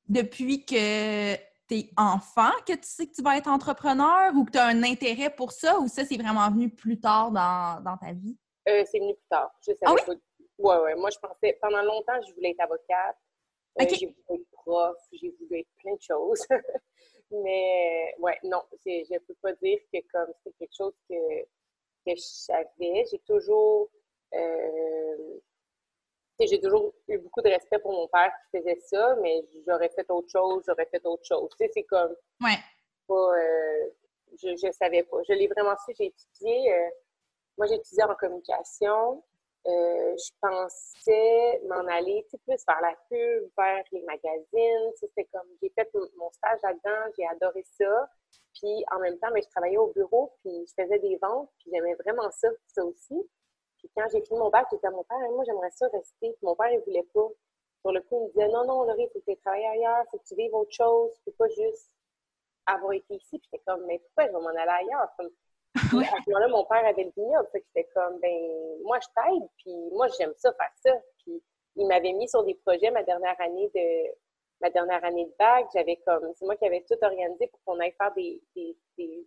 depuis 0.09 0.65
que 0.65 1.35
t'es 1.69 1.91
enfant 1.97 2.51
que 2.67 2.73
tu 2.73 2.89
sais 2.89 3.07
que 3.07 3.13
tu 3.13 3.23
vas 3.23 3.37
être 3.37 3.49
entrepreneur 3.49 4.33
ou 4.35 4.45
que 4.45 4.53
tu 4.53 4.59
as 4.59 4.67
un 4.67 4.83
intérêt 4.83 5.31
pour 5.31 5.53
ça 5.53 5.79
ou 5.79 5.87
ça, 5.87 6.05
c'est 6.05 6.17
vraiment 6.17 6.51
venu 6.51 6.71
plus 6.71 6.99
tard 6.99 7.31
dans, 7.31 7.81
dans 7.83 7.97
ta 7.97 8.13
vie? 8.13 8.37
Euh, 8.69 8.85
c'est 8.91 8.99
venu 8.99 9.15
plus 9.15 9.29
tard. 9.29 9.51
Je 9.61 9.73
savais 9.75 9.79
ah 9.87 9.95
oui? 10.09 10.17
Ouais, 10.59 10.79
ouais. 10.79 10.95
Moi, 10.97 11.11
je 11.11 11.19
pensais, 11.19 11.57
pendant 11.61 11.83
longtemps, 11.83 12.21
je 12.27 12.35
voulais 12.35 12.51
être 12.51 12.61
avocate. 12.61 13.17
Euh, 13.81 13.87
j'ai 13.89 14.07
voulu 14.07 14.41
être 14.41 14.51
prof, 14.51 14.97
j'ai 15.13 15.31
voulu 15.39 15.61
être 15.61 15.69
plein 15.77 15.95
de 15.95 16.01
choses. 16.01 16.45
Mais, 17.31 18.15
ouais, 18.19 18.39
non, 18.43 18.63
je 18.85 19.13
ne 19.13 19.19
peux 19.19 19.35
pas 19.41 19.53
dire 19.53 19.79
que 19.93 19.99
comme 20.11 20.33
c'est 20.43 20.53
quelque 20.59 20.75
chose 20.75 20.95
que, 21.09 21.43
que 21.45 22.17
je 22.17 22.23
savais. 22.23 23.05
J'ai 23.11 23.19
toujours, 23.21 23.91
euh, 24.35 25.39
j'ai 26.47 26.61
toujours 26.61 26.95
eu 27.09 27.19
beaucoup 27.19 27.43
de 27.43 27.49
respect 27.49 27.79
pour 27.79 27.93
mon 27.93 28.09
père 28.09 28.33
qui 28.51 28.59
faisait 28.59 28.79
ça, 28.81 29.17
mais 29.23 29.45
j'aurais 29.67 29.89
fait 29.89 30.09
autre 30.11 30.29
chose, 30.31 30.63
j'aurais 30.67 30.87
fait 30.87 31.05
autre 31.05 31.25
chose. 31.25 31.49
Tu 31.59 31.65
sais, 31.65 31.71
c'est 31.75 31.85
comme. 31.85 32.15
Ouais. 32.41 32.59
Pas, 33.07 33.15
euh, 33.15 33.91
je 34.41 34.67
ne 34.67 34.73
savais 34.73 35.03
pas. 35.03 35.19
Je 35.29 35.33
l'ai 35.33 35.49
vraiment 35.49 35.75
su. 35.85 35.93
J'ai 35.99 36.07
étudié. 36.07 36.73
Euh, 36.73 36.89
moi, 37.57 37.67
j'ai 37.67 37.75
étudié 37.75 38.05
en 38.05 38.15
communication. 38.15 39.25
Euh, 39.67 40.17
je 40.17 40.31
pensais 40.41 41.61
m'en 41.69 41.87
aller 41.89 42.25
plus 42.31 42.41
vers 42.47 42.81
la 42.81 42.95
pub, 43.11 43.51
vers 43.57 43.85
les 43.91 44.03
magazines. 44.03 44.93
C'était 44.97 45.25
comme. 45.33 45.49
J'ai 45.61 45.71
fait 45.71 45.91
mon 46.17 46.31
stage 46.31 46.61
là-dedans, 46.63 47.13
j'ai 47.19 47.27
adoré 47.27 47.65
ça. 47.77 48.09
Puis 48.55 48.85
en 48.93 49.01
même 49.01 49.19
temps, 49.19 49.29
mais 49.33 49.41
ben, 49.41 49.47
je 49.47 49.51
travaillais 49.51 49.79
au 49.79 49.93
bureau, 49.93 50.33
puis 50.43 50.67
je 50.67 50.83
faisais 50.83 50.99
des 50.99 51.17
ventes, 51.21 51.51
puis 51.59 51.71
j'aimais 51.73 51.95
vraiment 51.95 52.31
ça, 52.31 52.49
ça 52.67 52.85
aussi. 52.85 53.29
Puis 53.79 53.91
quand 53.97 54.07
j'ai 54.13 54.23
fini 54.23 54.39
mon 54.39 54.51
bac, 54.51 54.67
j'étais 54.71 54.87
à 54.87 54.91
mon 54.91 55.05
père, 55.05 55.19
moi, 55.31 55.45
j'aimerais 55.45 55.71
ça 55.71 55.87
rester. 55.89 56.33
Puis 56.33 56.37
mon 56.43 56.55
père, 56.57 56.71
il 56.71 56.81
voulait 56.81 57.07
pas. 57.15 57.29
Sur 57.81 57.93
le 57.93 58.01
coup, 58.03 58.19
il 58.19 58.23
me 58.23 58.29
disait, 58.29 58.49
non, 58.49 58.65
non, 58.65 58.83
Laurie, 58.85 59.05
il 59.05 59.11
faut 59.13 59.21
que 59.21 59.31
tu 59.31 59.37
travailles 59.39 59.67
ailleurs, 59.67 60.05
il 60.05 60.11
faut 60.11 60.19
que 60.19 60.25
tu 60.27 60.35
vives 60.35 60.55
autre 60.55 60.73
chose, 60.73 61.13
tu 61.15 61.21
peux 61.27 61.33
pas 61.33 61.49
juste 61.49 61.95
avoir 62.67 62.93
été 62.93 63.15
ici. 63.15 63.39
Puis 63.39 63.49
j'étais 63.53 63.63
comme, 63.65 63.85
mais 63.87 63.99
pourquoi 63.99 64.27
je 64.27 64.33
vais 64.33 64.43
m'en 64.43 64.61
aller 64.61 64.87
ailleurs? 64.87 65.09
Comme, 65.17 65.31
à 65.75 65.81
ce 66.25 66.31
moment-là, 66.31 66.49
mon 66.49 66.65
père 66.65 66.85
avait 66.85 67.05
le 67.05 67.13
vignoble. 67.17 67.49
Fait 67.53 67.61
que 67.61 67.67
j'étais 67.75 67.89
comme, 67.95 68.19
ben, 68.19 68.83
moi, 68.83 68.99
je 69.01 69.09
t'aide, 69.15 69.49
puis 69.59 69.75
moi, 69.93 70.09
j'aime 70.19 70.35
ça, 70.37 70.53
faire 70.53 70.73
ça. 70.83 71.03
Puis 71.19 71.43
il 71.77 71.87
m'avait 71.87 72.13
mis 72.13 72.29
sur 72.29 72.43
des 72.45 72.55
projets 72.55 72.91
ma 72.91 73.05
dernière 73.05 73.41
année 73.41 73.71
de 73.75 74.15
ma 74.61 74.71
dernière 74.71 75.05
année 75.05 75.27
de 75.27 75.35
bac. 75.39 75.69
J'avais 75.73 75.97
comme, 76.05 76.33
c'est 76.35 76.45
moi 76.45 76.57
qui 76.57 76.67
avais 76.67 76.85
tout 76.89 76.97
organisé 77.01 77.47
pour 77.47 77.61
qu'on 77.65 77.81
aille 77.81 77.95
faire 77.97 78.13
des, 78.15 78.43
des, 78.57 78.77
des 78.97 79.27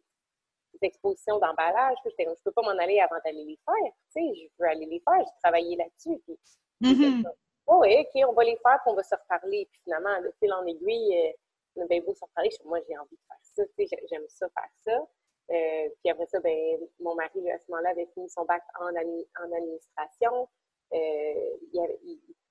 expositions 0.81 1.39
d'emballage. 1.39 1.97
Je 2.05 2.23
ne 2.23 2.35
peux 2.43 2.51
pas 2.51 2.61
m'en 2.61 2.77
aller 2.77 2.99
avant 2.99 3.17
d'aller 3.23 3.43
les 3.43 3.59
faire. 3.65 3.91
Tu 4.15 4.21
sais, 4.21 4.35
je 4.35 4.47
veux 4.59 4.69
aller 4.69 4.85
les 4.85 5.01
faire. 5.01 5.19
J'ai 5.19 5.39
travaillé 5.43 5.75
là-dessus. 5.75 6.21
Puis, 6.25 6.39
mm-hmm. 6.81 7.23
oh, 7.67 7.79
oui, 7.81 7.97
OK, 7.99 8.29
on 8.29 8.33
va 8.33 8.43
les 8.43 8.57
faire, 8.57 8.79
puis 8.81 8.91
on 8.91 8.95
va 8.95 9.03
se 9.03 9.15
reparler. 9.15 9.67
Puis 9.71 9.81
finalement, 9.83 10.19
le 10.19 10.33
fil 10.39 10.51
en 10.53 10.65
aiguille, 10.65 11.27
euh, 11.27 11.31
on 11.75 11.83
a 11.83 11.85
bien 11.87 12.01
beau 12.01 12.13
se 12.13 12.23
reparler. 12.23 12.49
Moi, 12.65 12.79
j'ai 12.87 12.97
envie 12.97 13.15
de 13.15 13.21
faire 13.27 13.37
ça. 13.41 13.63
Tu 13.77 13.87
sais, 13.87 13.97
j'aime 14.09 14.27
ça, 14.27 14.47
faire 14.49 14.69
ça. 14.85 15.07
Euh, 15.51 15.89
puis 16.01 16.11
après 16.11 16.27
ça, 16.27 16.39
ben, 16.39 16.79
mon 16.99 17.15
mari, 17.15 17.51
à 17.51 17.59
ce 17.59 17.69
moment-là, 17.69 17.89
avait 17.89 18.07
fini 18.13 18.29
son 18.29 18.45
bac 18.45 18.63
en, 18.79 18.85
en 18.85 19.51
administration. 19.51 20.47
Euh, 20.93 21.57
il, 21.73 21.79
avait, 21.79 21.99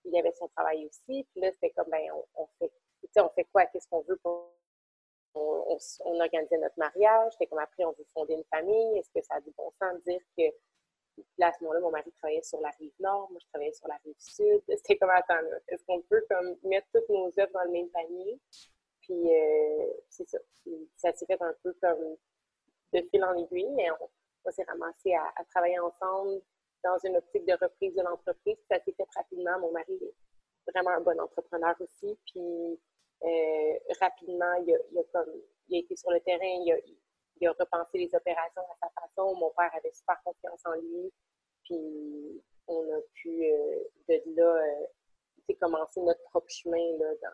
il, 0.04 0.18
avait, 0.18 0.32
son 0.32 0.48
travail 0.48 0.86
aussi. 0.86 1.26
Puis 1.32 1.40
là, 1.40 1.50
c'était 1.52 1.70
comme, 1.70 1.88
ben, 1.90 2.10
on, 2.12 2.42
on 2.42 2.46
fait, 2.58 2.72
on 3.20 3.28
fait 3.30 3.46
quoi? 3.52 3.66
Qu'est-ce 3.66 3.88
qu'on 3.88 4.02
veut 4.02 4.18
pour 4.22 4.52
on, 5.34 6.20
organisait 6.20 6.58
notre 6.58 6.78
mariage. 6.78 7.32
C'était 7.32 7.46
comme 7.46 7.58
après, 7.58 7.84
on 7.84 7.92
veut 7.92 8.06
fonder 8.14 8.34
une 8.34 8.44
famille. 8.44 8.98
Est-ce 8.98 9.10
que 9.14 9.24
ça 9.24 9.34
a 9.36 9.40
du 9.40 9.50
bon 9.56 9.70
sens 9.80 9.94
de 9.94 10.10
dire 10.10 10.20
que 10.36 10.42
là, 11.38 11.48
à 11.48 11.52
ce 11.52 11.62
moment-là, 11.62 11.80
mon 11.80 11.90
mari 11.90 12.10
travaillait 12.12 12.42
sur 12.42 12.60
la 12.60 12.70
rive 12.70 12.92
nord, 13.00 13.30
moi, 13.30 13.38
je 13.40 13.46
travaillais 13.48 13.72
sur 13.72 13.88
la 13.88 13.96
rive 14.04 14.18
sud. 14.18 14.62
C'était 14.68 14.96
comme, 14.96 15.10
attends, 15.10 15.40
est-ce 15.68 15.84
qu'on 15.84 16.00
peut 16.02 16.24
comme 16.28 16.56
mettre 16.64 16.86
toutes 16.92 17.08
nos 17.08 17.28
œuvres 17.38 17.52
dans 17.52 17.64
le 17.64 17.70
même 17.70 17.88
panier? 17.90 18.38
Puis, 19.02 19.34
euh, 19.34 19.86
c'est 20.08 20.28
ça. 20.28 20.38
ça 20.96 21.12
s'est 21.12 21.26
fait 21.26 21.40
un 21.40 21.54
peu 21.62 21.74
comme 21.80 22.16
de 22.92 23.02
fil 23.10 23.24
en 23.24 23.34
aiguille, 23.34 23.70
mais 23.70 23.90
on, 23.90 24.50
s'est 24.50 24.64
ramassé 24.64 25.14
à, 25.14 25.44
travailler 25.50 25.78
ensemble 25.78 26.40
dans 26.82 26.98
une 27.04 27.16
optique 27.16 27.44
de 27.44 27.52
reprise 27.52 27.94
de 27.94 28.02
l'entreprise. 28.02 28.56
Ça 28.70 28.80
s'est 28.80 28.92
fait 28.92 29.06
rapidement. 29.14 29.58
Mon 29.60 29.72
mari 29.72 29.94
est 30.02 30.70
vraiment 30.72 30.90
un 30.90 31.00
bon 31.00 31.18
entrepreneur 31.20 31.74
aussi. 31.80 32.18
Puis, 32.26 32.78
euh, 33.22 33.78
rapidement, 34.00 34.54
il 34.66 34.74
a, 34.74 35.02
comme, 35.12 35.32
il 35.68 35.76
a 35.76 35.80
été 35.80 35.96
sur 35.96 36.10
le 36.10 36.20
terrain, 36.20 36.40
il 36.42 37.46
a, 37.46 37.52
repensé 37.52 37.98
les 37.98 38.14
opérations 38.14 38.62
à 38.62 38.76
sa 38.80 38.90
façon. 39.00 39.34
Mon 39.36 39.50
père 39.56 39.70
avait 39.74 39.92
super 39.92 40.20
confiance 40.22 40.60
en 40.64 40.74
lui. 40.74 41.12
Puis 41.64 42.42
on 42.66 42.82
a 42.82 43.00
pu, 43.14 43.44
euh, 43.44 43.84
de 44.08 44.22
là, 44.36 44.62
euh, 44.62 45.54
commencer 45.60 46.00
notre 46.00 46.22
propre 46.30 46.48
chemin 46.48 46.96
là, 46.98 47.30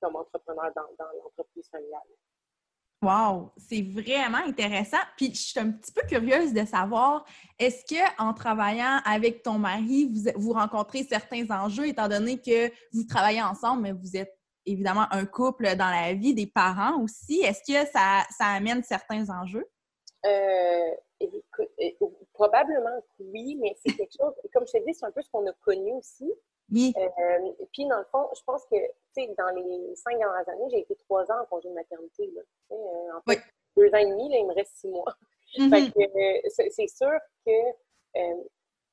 comme 0.00 0.16
entrepreneur 0.16 0.72
dans, 0.74 0.86
dans 0.98 1.10
l'entreprise 1.18 1.68
familiale. 1.68 2.00
Wow, 3.00 3.52
c'est 3.56 3.82
vraiment 3.82 4.38
intéressant. 4.38 4.98
Puis 5.16 5.32
je 5.32 5.40
suis 5.40 5.60
un 5.60 5.70
petit 5.70 5.92
peu 5.92 6.02
curieuse 6.06 6.52
de 6.52 6.64
savoir, 6.64 7.24
est-ce 7.58 7.84
que 7.84 8.22
en 8.22 8.34
travaillant 8.34 9.00
avec 9.04 9.42
ton 9.42 9.58
mari, 9.58 10.10
vous, 10.12 10.30
vous 10.34 10.52
rencontrez 10.52 11.04
certains 11.04 11.48
enjeux, 11.50 11.86
étant 11.86 12.08
donné 12.08 12.40
que 12.40 12.68
vous 12.92 13.04
travaillez 13.04 13.42
ensemble, 13.42 13.82
mais 13.82 13.92
vous 13.92 14.16
êtes 14.16 14.37
évidemment 14.66 15.06
un 15.10 15.26
couple 15.26 15.76
dans 15.76 15.90
la 15.90 16.14
vie, 16.14 16.34
des 16.34 16.46
parents 16.46 17.02
aussi. 17.02 17.40
Est-ce 17.40 17.60
que 17.60 17.88
ça, 17.90 18.22
ça, 18.30 18.46
amène 18.46 18.82
certains 18.82 19.28
enjeux? 19.30 19.68
Euh, 20.26 20.94
euh, 21.22 21.90
probablement 22.32 23.02
oui, 23.18 23.56
mais 23.56 23.76
c'est 23.84 23.94
quelque 23.94 24.14
chose, 24.18 24.34
comme 24.52 24.66
je 24.66 24.78
te 24.78 24.84
dis, 24.84 24.94
c'est 24.94 25.06
un 25.06 25.12
peu 25.12 25.22
ce 25.22 25.30
qu'on 25.30 25.46
a 25.46 25.52
connu 25.64 25.92
aussi. 25.94 26.32
Oui. 26.70 26.92
Euh, 26.96 27.52
puis, 27.72 27.86
dans 27.86 27.98
le 27.98 28.04
fond, 28.12 28.28
je 28.36 28.42
pense 28.44 28.64
que, 28.66 28.76
tu 28.76 29.24
sais, 29.24 29.34
dans 29.38 29.48
les 29.54 29.94
cinq 29.96 30.18
dernières 30.18 30.48
années, 30.48 30.68
j'ai 30.70 30.80
été 30.80 30.94
trois 30.96 31.24
ans 31.30 31.40
en 31.42 31.46
congé 31.46 31.68
de 31.68 31.74
maternité. 31.74 32.30
Là. 32.34 32.42
en 33.16 33.22
fait, 33.30 33.40
deux 33.76 33.88
ans 33.88 33.98
et 33.98 34.06
demi, 34.06 34.28
là, 34.28 34.36
il 34.38 34.46
me 34.46 34.54
reste 34.54 34.76
six 34.76 34.88
mois. 34.88 35.14
Mm-hmm. 35.56 36.70
c'est 36.70 36.88
sûr 36.88 37.18
que 37.46 37.52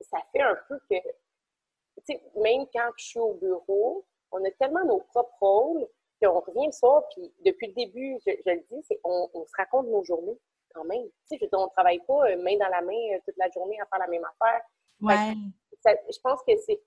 ça 0.00 0.18
fait 0.32 0.40
un 0.40 0.56
peu 0.68 0.78
que, 0.90 0.96
tu 0.96 2.14
sais, 2.14 2.22
même 2.36 2.66
quand 2.72 2.90
je 2.96 3.04
suis 3.04 3.20
au 3.20 3.34
bureau, 3.34 4.06
on 4.38 4.44
a 4.44 4.50
tellement 4.52 4.84
nos 4.84 5.00
propres 5.00 5.36
rôles 5.40 5.86
qu'on 6.22 6.40
revient 6.40 6.66
le 6.66 6.72
soir, 6.72 7.02
puis 7.14 7.32
depuis 7.44 7.68
le 7.68 7.74
début, 7.74 8.18
je, 8.26 8.30
le 8.30 8.60
dis, 8.70 8.82
c'est 8.88 9.00
on, 9.04 9.28
se 9.34 9.56
raconte 9.56 9.86
nos 9.88 10.02
journées 10.04 10.38
quand 10.74 10.84
même. 10.84 11.04
Tu 11.28 11.36
sais, 11.36 11.38
je 11.40 11.56
on 11.56 11.64
ne 11.64 11.70
travaille 11.70 12.00
pas 12.06 12.30
euh, 12.30 12.42
main 12.42 12.56
dans 12.58 12.68
la 12.68 12.82
main 12.82 13.14
euh, 13.14 13.18
toute 13.24 13.36
la 13.36 13.50
journée 13.50 13.78
à 13.80 13.86
faire 13.86 13.98
la 13.98 14.08
même 14.08 14.24
affaire. 14.24 14.60
Ouais. 15.00 15.34
je 15.84 16.18
pense 16.22 16.40
que 16.46 16.56
c'est 16.56 16.80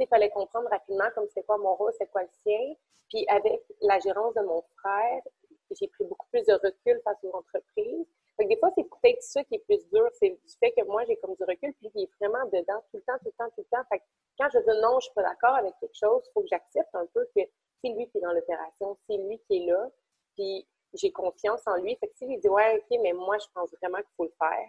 il 0.00 0.08
fallait 0.08 0.30
comprendre 0.30 0.68
rapidement 0.70 1.08
comme 1.14 1.26
c'est 1.32 1.44
quoi 1.44 1.56
mon 1.58 1.74
rôle, 1.74 1.92
c'est 1.98 2.10
quoi 2.10 2.22
le 2.22 2.28
sien. 2.42 2.74
Puis 3.08 3.24
avec 3.28 3.60
la 3.82 3.98
gérance 4.00 4.34
de 4.34 4.42
mon 4.42 4.62
frère, 4.78 5.22
j'ai 5.70 5.88
pris 5.88 6.04
beaucoup 6.04 6.26
plus 6.30 6.44
de 6.46 6.52
recul 6.54 7.00
face 7.04 7.18
aux 7.22 7.36
entreprises. 7.36 8.06
Fait 8.36 8.46
des 8.46 8.56
fois, 8.56 8.70
c'est 8.76 8.84
peut-être 8.84 9.22
ça 9.22 9.44
qui 9.44 9.54
est 9.54 9.64
plus 9.66 9.86
dur, 9.90 10.08
c'est 10.14 10.30
du 10.30 10.52
fait 10.58 10.72
que 10.72 10.84
moi, 10.86 11.04
j'ai 11.04 11.16
comme 11.16 11.34
du 11.36 11.44
recul, 11.44 11.72
puis 11.74 11.90
il 11.94 12.02
est 12.02 12.10
vraiment 12.20 12.44
dedans 12.46 12.80
tout 12.90 12.96
le 12.96 13.02
temps, 13.02 13.18
tout 13.18 13.26
le 13.26 13.32
temps, 13.32 13.50
tout 13.50 13.60
le 13.60 13.76
temps. 13.76 13.84
Fait 13.90 14.02
quand 14.38 14.48
je 14.52 14.58
dis 14.58 14.80
non, 14.80 14.98
je 14.98 15.04
suis 15.04 15.14
pas 15.14 15.22
d'accord 15.22 15.54
avec 15.54 15.74
quelque 15.80 15.94
chose, 15.94 16.22
il 16.26 16.32
faut 16.32 16.42
que 16.42 16.48
j'accepte 16.48 16.94
un 16.94 17.06
peu 17.14 17.24
que 17.36 17.42
c'est 17.80 17.90
lui 17.90 18.08
qui 18.10 18.18
est 18.18 18.20
dans 18.20 18.32
l'opération, 18.32 18.98
c'est 19.08 19.16
lui 19.16 19.38
qui 19.46 19.58
est 19.58 19.66
là, 19.66 19.88
puis 20.34 20.66
j'ai 20.94 21.12
confiance 21.12 21.62
en 21.66 21.76
lui. 21.76 21.96
Fait 21.96 22.08
que 22.08 22.16
s'il 22.16 22.40
dit 22.40 22.48
ouais, 22.48 22.78
ok, 22.78 22.98
mais 23.02 23.12
moi, 23.12 23.38
je 23.38 23.46
pense 23.54 23.70
vraiment 23.80 23.98
qu'il 23.98 24.14
faut 24.16 24.24
le 24.24 24.34
faire, 24.38 24.68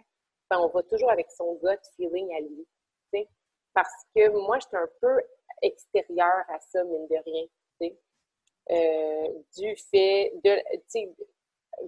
ben, 0.50 0.60
on 0.60 0.68
va 0.68 0.82
toujours 0.84 1.10
avec 1.10 1.30
son 1.30 1.54
gut 1.54 1.80
feeling 1.96 2.32
à 2.36 2.40
lui. 2.40 2.66
sais 3.12 3.28
Parce 3.74 4.04
que 4.14 4.28
moi, 4.28 4.58
j'étais 4.60 4.76
un 4.76 4.90
peu 5.00 5.20
extérieure 5.62 6.44
à 6.48 6.60
ça, 6.60 6.84
mine 6.84 7.06
de 7.08 7.16
rien. 7.24 7.46
Euh, 8.68 9.28
du 9.56 9.76
fait 9.76 10.32
de, 10.42 10.60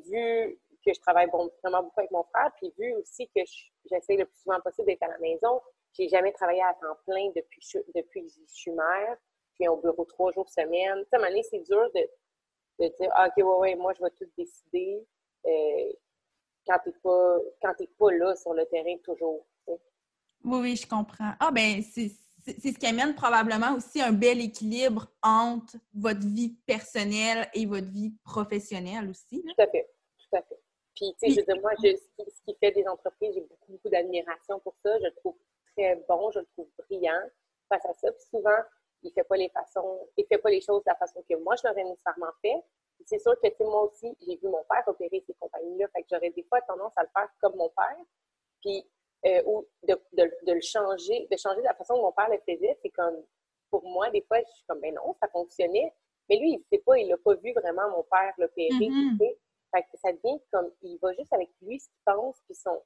vu 0.08 0.60
que 0.84 0.92
je 0.94 1.00
travaille 1.00 1.28
vraiment 1.28 1.82
beaucoup 1.82 2.00
avec 2.00 2.10
mon 2.10 2.24
frère, 2.24 2.52
puis 2.56 2.72
vu 2.78 2.94
aussi 2.94 3.28
que 3.28 3.42
j'essaie 3.90 4.16
le 4.16 4.24
plus 4.26 4.38
souvent 4.38 4.60
possible 4.60 4.86
d'être 4.86 5.02
à 5.02 5.08
la 5.08 5.18
maison, 5.18 5.60
j'ai 5.92 6.08
jamais 6.08 6.32
travaillé 6.32 6.62
à 6.62 6.74
temps 6.74 6.96
plein 7.06 7.30
depuis, 7.34 7.60
depuis 7.94 8.22
que 8.22 8.28
je 8.28 8.40
suis 8.46 8.70
mère. 8.70 9.16
Je 9.52 9.64
viens 9.64 9.72
au 9.72 9.76
bureau 9.78 10.04
trois 10.04 10.30
jours 10.32 10.48
semaine. 10.48 11.04
Tu 11.12 11.18
sais, 11.18 11.24
à 11.24 11.42
c'est 11.42 11.60
dur 11.60 11.90
de, 11.94 12.08
de 12.84 12.88
dire 12.96 13.10
ah, 13.14 13.28
OK, 13.28 13.36
ouais, 13.36 13.58
ouais, 13.58 13.74
moi, 13.74 13.92
je 13.94 14.02
vais 14.02 14.10
tout 14.10 14.30
décider 14.36 15.04
euh, 15.46 15.92
quand 16.66 16.78
tu 16.84 16.90
n'es 16.90 16.94
pas, 17.02 17.38
pas 17.98 18.12
là 18.12 18.36
sur 18.36 18.54
le 18.54 18.64
terrain 18.66 18.96
toujours. 19.02 19.46
Oui, 20.44 20.58
oui, 20.60 20.76
je 20.76 20.86
comprends. 20.86 21.32
Ah, 21.40 21.50
ben, 21.50 21.82
c'est 21.82 22.12
c'est 22.56 22.72
ce 22.72 22.78
qui 22.78 22.86
amène 22.86 23.14
probablement 23.14 23.74
aussi 23.74 24.00
un 24.00 24.12
bel 24.12 24.40
équilibre 24.40 25.06
entre 25.22 25.76
votre 25.94 26.26
vie 26.26 26.56
personnelle 26.66 27.48
et 27.52 27.66
votre 27.66 27.88
vie 27.88 28.14
professionnelle 28.24 29.10
aussi. 29.10 29.42
Tout 29.42 29.62
à 29.62 29.66
fait, 29.66 29.90
tout 30.18 30.36
à 30.36 30.42
fait. 30.42 30.58
Puis, 30.98 31.14
tu 31.14 31.28
sais, 31.28 31.30
je 31.30 31.40
veux 31.40 31.46
dire, 31.46 31.62
moi, 31.62 31.70
ce, 31.76 32.42
qui, 32.44 32.56
fait 32.58 32.72
des 32.72 32.86
entreprises, 32.88 33.32
j'ai 33.32 33.40
beaucoup, 33.42 33.70
beaucoup 33.70 33.88
d'admiration 33.88 34.58
pour 34.58 34.74
ça. 34.84 34.98
Je 34.98 35.04
le 35.04 35.14
trouve 35.14 35.36
très 35.76 35.94
bon, 36.08 36.32
je 36.32 36.40
le 36.40 36.46
trouve 36.46 36.68
brillant 36.76 37.22
face 37.68 37.86
à 37.86 37.94
ça. 37.94 38.10
Puis 38.10 38.24
souvent, 38.28 38.58
il 39.04 39.12
fait 39.12 39.22
pas 39.22 39.36
les 39.36 39.48
façons, 39.50 40.08
il 40.16 40.26
fait 40.26 40.38
pas 40.38 40.50
les 40.50 40.60
choses 40.60 40.82
de 40.82 40.90
la 40.90 40.96
façon 40.96 41.22
que 41.28 41.36
moi, 41.36 41.54
je 41.54 41.68
l'aurais 41.68 41.84
nécessairement 41.84 42.32
fait. 42.42 42.60
C'est 43.06 43.20
sûr 43.20 43.40
que, 43.40 43.46
tu 43.46 43.54
sais, 43.56 43.64
moi 43.64 43.84
aussi, 43.84 44.12
j'ai 44.26 44.36
vu 44.38 44.48
mon 44.48 44.64
père 44.68 44.82
opérer 44.88 45.22
ces 45.24 45.34
compagnies-là. 45.34 45.86
Fait 45.94 46.02
que 46.02 46.08
j'aurais 46.10 46.30
des 46.30 46.42
fois 46.42 46.60
tendance 46.62 46.92
à 46.96 47.04
le 47.04 47.08
faire 47.14 47.28
comme 47.40 47.54
mon 47.54 47.68
père. 47.68 48.04
Puis, 48.60 48.84
euh, 49.24 49.42
ou 49.46 49.64
de, 49.84 49.94
de, 50.14 50.32
de, 50.46 50.52
le 50.52 50.60
changer, 50.60 51.28
de 51.30 51.36
changer 51.36 51.62
la 51.62 51.74
façon 51.74 51.94
dont 51.94 52.02
mon 52.02 52.12
père 52.12 52.28
le 52.28 52.38
faisait. 52.38 52.76
C'est 52.82 52.90
comme, 52.90 53.22
pour 53.70 53.84
moi, 53.84 54.10
des 54.10 54.22
fois, 54.22 54.40
je 54.40 54.52
suis 54.52 54.64
comme, 54.66 54.80
ben 54.80 54.92
non, 54.94 55.14
ça 55.22 55.28
fonctionnait. 55.28 55.94
Mais 56.28 56.38
lui, 56.38 56.50
il 56.54 56.58
ne 56.58 56.64
sait 56.72 56.82
pas, 56.84 56.98
il 56.98 57.08
n'a 57.08 57.16
pas 57.18 57.34
vu 57.34 57.52
vraiment 57.52 57.88
mon 57.90 58.02
père 58.02 58.34
l'opérer. 58.36 58.88
Mm 58.88 59.16
Fait 59.74 59.82
que 59.82 59.98
ça 59.98 60.12
devient 60.12 60.40
comme, 60.50 60.70
il 60.82 60.98
va 60.98 61.12
juste 61.14 61.32
avec 61.32 61.50
lui, 61.60 61.78
ce 61.78 61.86
qu'il 61.88 62.00
pense, 62.04 62.40
puis 62.46 62.54
son, 62.54 62.82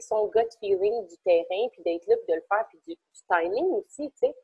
son 0.00 0.26
gut 0.28 0.48
feeling 0.60 1.06
du 1.06 1.16
terrain, 1.18 1.68
puis 1.72 1.82
d'être 1.82 2.06
là, 2.06 2.16
puis 2.16 2.26
de 2.28 2.34
le 2.34 2.44
faire, 2.48 2.66
puis 2.68 2.80
du, 2.86 2.96
timing 3.30 3.66
aussi, 3.72 4.10
tu 4.10 4.16
sais. 4.16 4.36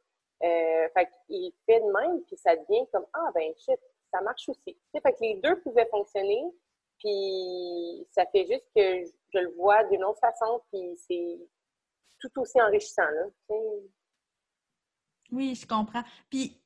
Euh, 0.43 0.89
fait 0.95 1.09
qu'il 1.27 1.53
fait 1.67 1.81
de 1.81 1.93
même, 1.93 2.23
puis 2.25 2.37
ça 2.37 2.57
devient 2.57 2.87
comme, 2.93 3.07
ah 3.13 3.31
ben 3.35 3.53
shit, 3.57 3.79
ça 4.11 4.21
marche 4.23 4.49
aussi. 4.49 4.77
fait 4.93 5.13
que 5.13 5.21
les 5.21 5.35
deux 5.37 5.61
pouvaient 5.61 5.89
fonctionner, 5.89 6.43
puis 6.99 8.07
ça 8.11 8.27
fait 8.27 8.47
juste 8.47 8.67
que 8.75 9.05
je 9.05 9.39
le 9.39 9.51
vois 9.55 9.85
d'une 9.85 10.05
autre 10.05 10.19
façon, 10.19 10.61
puis 10.71 10.97
c'est 10.97 11.39
tout 12.21 12.41
aussi 12.41 12.61
enrichissant. 12.61 13.09
Là. 13.09 13.57
Oui, 15.31 15.55
je 15.55 15.67
comprends. 15.67 16.03
Puis, 16.29 16.62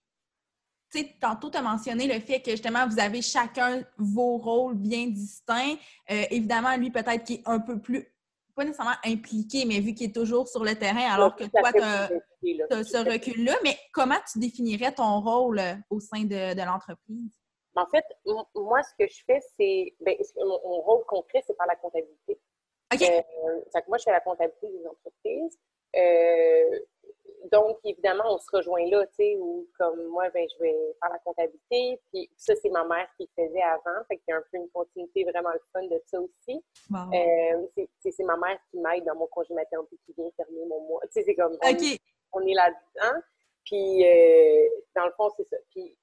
sais, 0.91 1.15
tantôt, 1.21 1.51
tu 1.51 1.59
as 1.59 1.63
mentionné 1.63 2.07
le 2.07 2.21
fait 2.21 2.41
que 2.41 2.51
justement, 2.53 2.87
vous 2.87 2.99
avez 2.99 3.23
chacun 3.23 3.83
vos 3.99 4.39
rôles 4.39 4.75
bien 4.75 5.07
distincts. 5.07 5.77
Euh, 6.11 6.23
évidemment, 6.31 6.77
lui, 6.77 6.91
peut-être 6.91 7.25
qui 7.25 7.35
est 7.35 7.43
un 7.47 7.61
peu 7.61 7.81
plus, 7.81 8.13
pas 8.55 8.65
nécessairement 8.65 8.97
impliqué, 9.05 9.65
mais 9.67 9.81
vu 9.81 9.95
qu'il 9.95 10.11
est 10.11 10.15
toujours 10.15 10.49
sur 10.49 10.65
le 10.65 10.75
terrain, 10.75 11.13
alors 11.13 11.37
que 11.37 11.45
toi, 11.45 11.73
tu 11.73 11.83
as, 11.83 12.85
ce 12.85 13.13
recul-là. 13.13 13.55
Mais 13.63 13.77
comment 13.93 14.19
tu 14.31 14.39
définirais 14.39 14.93
ton 14.93 15.21
rôle 15.21 15.59
euh, 15.59 15.75
au 15.91 16.01
sein 16.01 16.25
de 16.25 16.65
l'entreprise? 16.65 17.39
En 17.77 17.87
fait, 17.87 18.05
moi, 18.55 18.83
ce 18.83 18.95
que 18.99 19.11
je 19.11 19.23
fais, 19.27 19.41
c'est. 19.59 19.95
Ben, 20.01 20.17
mon, 20.37 20.81
rôle 20.81 21.05
concret, 21.05 21.43
c'est 21.47 21.57
par 21.57 21.67
la 21.67 21.77
comptabilité. 21.77 22.41
OK. 22.93 23.03
Euh, 23.03 23.83
moi, 23.87 23.99
je 23.99 24.05
fais 24.05 24.13
la 24.13 24.21
comptabilité 24.21 24.69
des 24.69 24.87
entreprises. 24.87 25.59
Euh, 25.95 26.81
donc, 27.51 27.79
évidemment, 27.85 28.25
on 28.35 28.39
se 28.39 28.51
rejoint 28.51 28.85
là, 28.87 29.07
tu 29.07 29.15
sais, 29.17 29.37
où 29.39 29.67
comme 29.79 30.07
moi, 30.07 30.29
ben, 30.31 30.47
je 30.49 30.63
vais 30.63 30.75
faire 31.01 31.13
la 31.13 31.19
comptabilité. 31.19 32.01
Puis 32.13 32.31
ça, 32.37 32.55
c'est 32.57 32.71
ma 32.71 32.85
mère 32.85 33.09
qui 33.17 33.29
faisait 33.37 33.63
avant. 33.63 34.05
Fait 34.09 34.17
qu'il 34.19 34.29
y 34.29 34.33
a 34.33 34.37
un 34.37 34.45
peu 34.51 34.59
une 34.59 34.69
continuité 34.71 35.25
vraiment 35.25 35.53
le 35.53 35.61
fun 35.73 35.83
de 35.85 36.01
ça 36.07 36.21
aussi. 36.21 36.65
Euh, 36.93 37.85
c'est 38.01 38.25
ma 38.25 38.37
mère 38.37 38.59
qui 38.71 38.79
m'aide 38.79 39.05
dans 39.05 39.17
mon 39.17 39.27
congé 39.27 39.55
maternité 39.55 39.99
qui 40.07 40.13
vient 40.17 40.31
fermer 40.37 40.65
mon 40.67 40.81
mois. 40.83 41.01
Tu 41.05 41.13
sais, 41.13 41.23
c'est 41.25 41.35
comme. 41.35 41.57
On, 42.33 42.47
est 42.47 42.55
là-dedans. 42.55 43.21
Puis, 43.65 44.05
dans 44.95 45.07
le 45.07 45.13
fond, 45.13 45.31
c'est 45.37 45.49
ça. 45.49 45.57
Puis, 45.71 45.97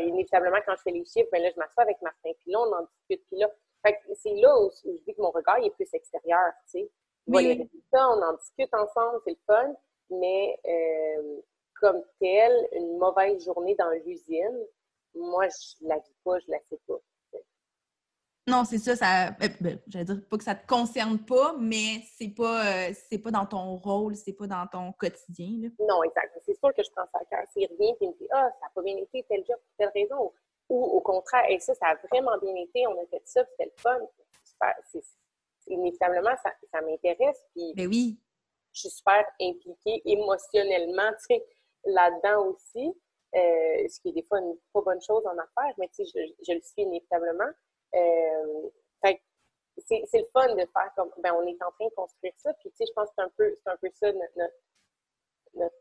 inévitablement, 0.00 0.58
quand 0.66 0.74
je 0.76 0.82
fais 0.82 0.90
les 0.90 1.04
chiffres, 1.04 1.28
ben 1.32 1.42
là, 1.42 1.50
je 1.50 1.58
m'assois 1.58 1.84
avec 1.84 2.00
Martin, 2.02 2.30
puis 2.40 2.50
là, 2.50 2.60
on 2.60 2.72
en 2.74 2.82
discute, 2.82 3.26
puis 3.28 3.38
là. 3.38 3.50
c'est 4.14 4.34
là 4.34 4.60
où, 4.60 4.70
je 4.84 4.90
dis 4.90 5.14
que 5.14 5.22
mon 5.22 5.30
regard 5.30 5.58
est 5.58 5.70
plus 5.70 5.88
extérieur, 5.92 6.52
tu 6.70 6.80
sais. 6.80 6.90
On 7.28 7.36
résultats, 7.36 8.10
on 8.10 8.22
en 8.22 8.32
discute 8.34 8.74
ensemble, 8.74 9.20
c'est 9.24 9.30
le 9.30 9.38
fun, 9.46 9.74
mais 10.20 10.58
euh, 10.66 11.40
comme 11.80 12.02
tel, 12.20 12.52
une 12.72 12.98
mauvaise 12.98 13.44
journée 13.44 13.74
dans 13.76 13.90
l'usine, 14.04 14.66
moi, 15.14 15.46
je 15.48 15.86
la 15.86 15.98
vis 15.98 16.16
pas, 16.24 16.38
je 16.38 16.50
la 16.50 16.58
sais 16.70 16.78
pas. 16.86 16.98
Non, 18.48 18.64
c'est 18.64 18.78
ça, 18.78 18.96
ça. 18.96 19.28
Euh, 19.28 19.48
ben, 19.60 19.78
j'allais 19.86 20.04
dire 20.04 20.20
pas 20.28 20.36
que 20.36 20.42
ça 20.42 20.56
te 20.56 20.66
concerne 20.66 21.18
pas, 21.24 21.54
mais 21.60 22.02
c'est 22.18 22.34
pas, 22.34 22.66
euh, 22.66 22.92
c'est 23.08 23.18
pas 23.18 23.30
dans 23.30 23.46
ton 23.46 23.76
rôle, 23.76 24.16
c'est 24.16 24.32
pas 24.32 24.48
dans 24.48 24.66
ton 24.66 24.92
quotidien. 24.92 25.70
Non, 25.78 26.02
exact. 26.02 26.36
C'est 26.44 26.58
sûr 26.58 26.74
que 26.74 26.82
je 26.82 26.90
prends 26.90 27.06
ça 27.12 27.20
à 27.20 27.24
cœur. 27.24 27.46
S'il 27.52 27.68
revient 27.70 27.94
et 28.00 28.06
me 28.06 28.12
dit 28.14 28.26
Ah, 28.32 28.50
ça 28.58 28.66
n'a 28.66 28.72
pas 28.74 28.82
bien 28.82 28.96
été 28.96 29.24
tel 29.28 29.44
job 29.46 29.56
pour 29.56 29.76
telle 29.78 29.92
raison. 29.94 30.32
Ou 30.68 30.82
au 30.82 31.00
contraire, 31.00 31.44
et 31.48 31.60
ça, 31.60 31.74
ça 31.74 31.86
a 31.88 31.94
vraiment 32.08 32.36
bien 32.38 32.54
été, 32.56 32.84
on 32.88 33.00
a 33.00 33.06
fait 33.06 33.22
ça, 33.24 33.44
c'était 33.50 33.66
le 33.66 33.80
fun. 33.80 33.98
C'est, 34.90 35.02
inévitablement, 35.68 36.34
ça, 36.42 36.52
ça 36.72 36.80
m'intéresse. 36.80 37.44
Puis 37.54 37.72
ben 37.76 37.88
oui. 37.88 38.18
Je 38.72 38.80
suis 38.80 38.90
super 38.90 39.24
impliquée 39.40 40.02
émotionnellement, 40.04 41.10
tu 41.12 41.36
sais, 41.36 41.46
là-dedans 41.84 42.46
aussi. 42.48 42.92
Euh, 43.34 43.88
ce 43.88 43.98
qui 44.00 44.10
est 44.10 44.12
des 44.12 44.22
fois 44.24 44.40
une 44.40 44.54
pas 44.74 44.82
bonne 44.82 45.00
chose 45.00 45.24
en 45.26 45.38
affaires, 45.38 45.74
mais 45.78 45.88
tu 45.88 46.04
sais, 46.04 46.24
je, 46.46 46.52
le 46.52 46.60
suis 46.60 46.82
inévitablement. 46.82 47.50
Euh, 47.94 48.70
c'est, 49.78 50.02
le 50.12 50.28
fun 50.32 50.54
de 50.54 50.66
faire 50.72 50.90
comme, 50.96 51.10
ben, 51.18 51.32
on 51.34 51.46
est 51.46 51.62
en 51.62 51.70
train 51.72 51.86
de 51.86 51.94
construire 51.94 52.32
ça. 52.36 52.52
Puis, 52.54 52.70
tu 52.70 52.76
sais, 52.76 52.84
je 52.86 52.92
pense 52.92 53.08
que 53.08 53.14
c'est 53.16 53.22
un 53.22 53.32
peu, 53.36 53.56
c'est 53.62 53.70
un 53.70 53.76
peu 53.76 53.90
ça 53.94 54.12
notre, 54.12 54.52
notre, 55.54 55.74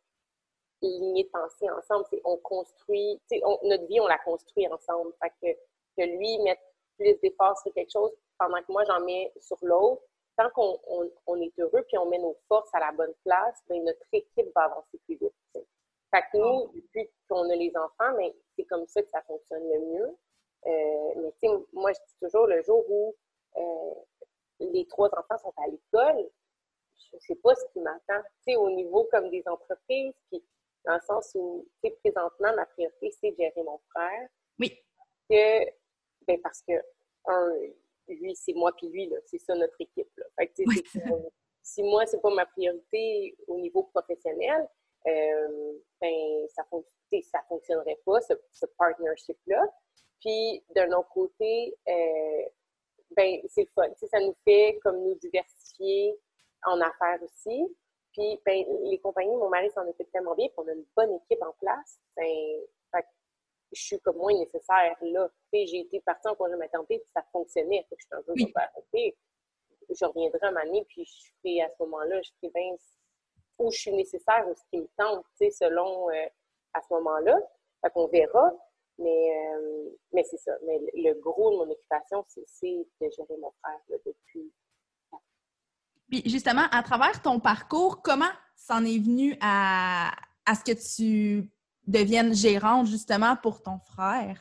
lignée 0.82 1.26
de 1.26 1.30
pensée 1.30 1.70
ensemble. 1.70 2.06
C'est 2.10 2.22
on 2.24 2.38
construit, 2.38 3.20
tu 3.30 3.38
sais, 3.38 3.44
notre 3.64 3.86
vie, 3.88 4.00
on 4.00 4.08
la 4.08 4.18
construit 4.20 4.68
ensemble. 4.68 5.14
Fait 5.22 5.30
que, 5.42 5.60
que 5.98 6.08
lui 6.08 6.40
mette 6.40 6.60
plus 6.98 7.16
d'efforts 7.22 7.60
sur 7.60 7.74
quelque 7.74 7.92
chose 7.92 8.12
pendant 8.38 8.62
que 8.62 8.72
moi, 8.72 8.84
j'en 8.86 9.02
mets 9.02 9.32
sur 9.40 9.58
l'autre. 9.62 10.02
Qu'on 10.50 10.80
on, 11.28 11.42
est 11.42 11.54
heureux 11.60 11.84
puis 11.88 11.98
on 11.98 12.10
met 12.10 12.18
nos 12.18 12.36
forces 12.48 12.74
à 12.74 12.80
la 12.80 12.92
bonne 12.92 13.14
place, 13.24 13.62
ben, 13.70 13.84
notre 13.84 14.06
équipe 14.12 14.48
va 14.56 14.64
avancer 14.64 14.98
plus 15.06 15.16
vite. 15.16 15.34
Fait 15.54 16.24
que 16.32 16.38
nous, 16.38 16.72
depuis 16.74 17.10
qu'on 17.30 17.50
a 17.50 17.56
les 17.56 17.72
enfants, 17.78 18.16
mais 18.18 18.30
ben, 18.30 18.34
c'est 18.56 18.66
comme 18.66 18.86
ça 18.88 19.02
que 19.02 19.10
ça 19.10 19.22
fonctionne 19.24 19.64
le 19.64 19.80
mieux. 19.80 20.18
Euh, 20.68 21.14
mais 21.18 21.32
tu 21.42 21.48
sais, 21.48 21.66
moi, 21.74 21.92
je 21.94 22.00
dis 22.00 22.16
toujours, 22.22 22.48
le 22.48 22.62
jour 22.64 22.84
où 22.90 23.16
euh, 23.58 23.94
les 24.60 24.86
trois 24.88 25.10
enfants 25.18 25.38
sont 25.38 25.54
à 25.58 25.68
l'école, 25.68 26.30
je 27.14 27.18
sais 27.20 27.36
pas 27.36 27.56
ce 27.56 27.66
qui 27.74 27.80
m'attend. 27.80 28.22
Tu 28.46 28.52
sais, 28.52 28.56
au 28.56 28.70
niveau 28.70 29.08
comme 29.12 29.30
des 29.30 29.44
entreprises, 29.48 30.14
puis 30.30 30.44
dans 30.86 30.96
le 30.96 31.02
sens 31.02 31.32
où, 31.36 31.66
tu 31.84 31.90
sais, 31.90 31.98
présentement, 32.04 32.54
ma 32.56 32.66
priorité, 32.66 33.12
c'est 33.12 33.32
de 33.32 33.36
gérer 33.38 33.64
mon 33.64 33.80
frère. 33.90 34.28
Oui. 34.60 34.78
Que, 35.30 35.66
ben 36.28 36.42
parce 36.42 36.62
que, 36.62 36.74
un, 37.26 37.54
lui, 38.16 38.36
c'est 38.36 38.54
moi, 38.54 38.72
puis 38.76 38.88
lui, 38.90 39.12
c'est 39.26 39.40
ça 39.40 39.56
notre 39.56 39.80
équipe. 39.80 40.10
Là. 40.18 40.26
Fait 40.38 40.48
que, 40.48 40.64
oui. 40.68 40.84
si 41.62 41.84
moi, 41.84 42.06
c'est 42.06 42.22
pas 42.22 42.34
ma 42.34 42.46
priorité 42.46 43.36
au 43.48 43.58
niveau 43.60 43.84
professionnel, 43.84 44.68
euh, 45.08 45.74
ben, 46.00 46.48
ça, 46.50 46.64
ça 47.24 47.40
fonctionnerait 47.48 48.00
pas, 48.06 48.22
ce, 48.22 48.34
ce 48.52 48.66
partnership-là. 48.78 49.64
Puis, 50.20 50.64
d'un 50.76 50.92
autre 50.92 51.10
côté, 51.10 51.76
euh, 51.88 52.44
ben, 53.16 53.42
c'est 53.50 53.64
le 53.64 53.70
fun. 53.74 53.90
ça 53.96 54.20
nous 54.20 54.36
fait 54.46 54.80
comme 54.84 55.04
nous 55.04 55.16
diversifier 55.16 56.16
en 56.66 56.80
affaires 56.80 57.22
aussi. 57.24 57.76
Puis, 58.14 58.40
ben, 58.46 58.64
les 58.84 59.00
compagnies, 59.00 59.36
mon 59.36 59.50
mari 59.50 59.70
s'en 59.72 59.88
occupe 59.88 60.12
tellement 60.12 60.36
bien, 60.36 60.48
qu'on 60.50 60.68
a 60.68 60.74
une 60.74 60.86
bonne 60.96 61.14
équipe 61.16 61.42
en 61.42 61.54
place. 61.60 62.00
Ben, 62.16 62.62
je 63.72 63.82
suis 63.82 64.00
comme 64.00 64.18
moins 64.18 64.34
nécessaire 64.34 64.98
là. 65.02 65.30
J'ai 65.54 65.80
été 65.80 66.00
partie 66.02 66.28
en 66.28 66.36
congé 66.36 66.56
maternité, 66.56 67.00
puis 67.00 67.10
ça 67.14 67.24
fonctionnait. 67.32 67.86
je 67.92 67.96
suis 68.04 68.14
un 68.14 68.22
peu 68.24 68.34
oui. 68.34 68.54
OK, 68.76 69.16
je 69.90 70.06
reviendrai 70.06 70.40
à 70.42 70.52
ma 70.52 70.62
année, 70.62 70.86
puis 70.90 71.06
je 71.06 71.62
à 71.62 71.70
ce 71.70 71.84
moment-là, 71.84 72.22
je 72.22 72.30
ferai 72.40 72.52
bien 72.54 72.76
où 73.60 73.72
je 73.72 73.78
suis 73.78 73.94
nécessaire 73.94 74.48
ou 74.48 74.56
ce 74.56 74.62
qui 74.70 74.80
me 74.80 74.88
tente, 74.98 75.26
selon 75.40 76.10
à 76.10 76.82
ce 76.82 76.94
moment-là. 76.94 77.38
Fait 77.82 77.90
qu'on 77.92 78.08
verra. 78.08 78.52
Mais, 78.98 79.32
mais 80.14 80.24
c'est 80.24 80.38
ça. 80.38 80.52
Mais 80.66 80.80
le 80.94 81.14
gros 81.20 81.52
de 81.52 81.58
mon 81.58 81.72
occupation, 81.72 82.24
c'est 82.28 82.88
de 83.02 83.10
gérer 83.10 83.38
mon 83.38 83.52
frère 83.62 83.80
depuis. 84.06 84.54
Puis 86.08 86.22
justement, 86.26 86.66
à 86.72 86.84
travers 86.84 87.22
ton 87.22 87.40
parcours, 87.40 88.02
comment 88.02 88.32
c'en 88.56 88.84
est 88.86 89.00
venu 89.00 89.36
à, 89.42 90.12
à 90.46 90.56
ce 90.56 90.64
que 90.64 90.74
tu 90.74 91.50
deviennes 91.88 92.34
gérante 92.34 92.88
justement 92.88 93.36
pour 93.36 93.62
ton 93.62 93.80
frère? 93.80 94.38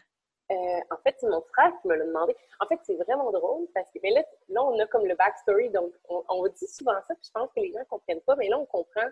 Euh, 0.51 0.81
en 0.91 0.97
fait, 1.05 1.17
c'est 1.21 1.29
mon 1.29 1.43
frère 1.43 1.73
qui 1.81 1.89
me 1.89 1.95
l'a 1.95 2.05
demandé. 2.05 2.35
En 2.59 2.67
fait, 2.67 2.79
c'est 2.83 2.97
vraiment 2.97 3.31
drôle 3.31 3.69
parce 3.73 3.89
que 3.91 4.01
mais 4.03 4.11
là, 4.11 4.25
là, 4.49 4.65
on 4.65 4.79
a 4.81 4.87
comme 4.87 5.07
le 5.07 5.15
backstory, 5.15 5.71
donc 5.71 5.93
on, 6.09 6.25
on 6.29 6.47
dit 6.49 6.67
souvent 6.67 6.99
ça, 7.07 7.15
puis 7.15 7.25
je 7.27 7.31
pense 7.31 7.49
que 7.55 7.61
les 7.61 7.73
gens 7.73 7.79
ne 7.79 7.85
comprennent 7.85 8.21
pas, 8.23 8.35
mais 8.35 8.49
là, 8.49 8.59
on 8.59 8.67
comprend. 8.67 9.09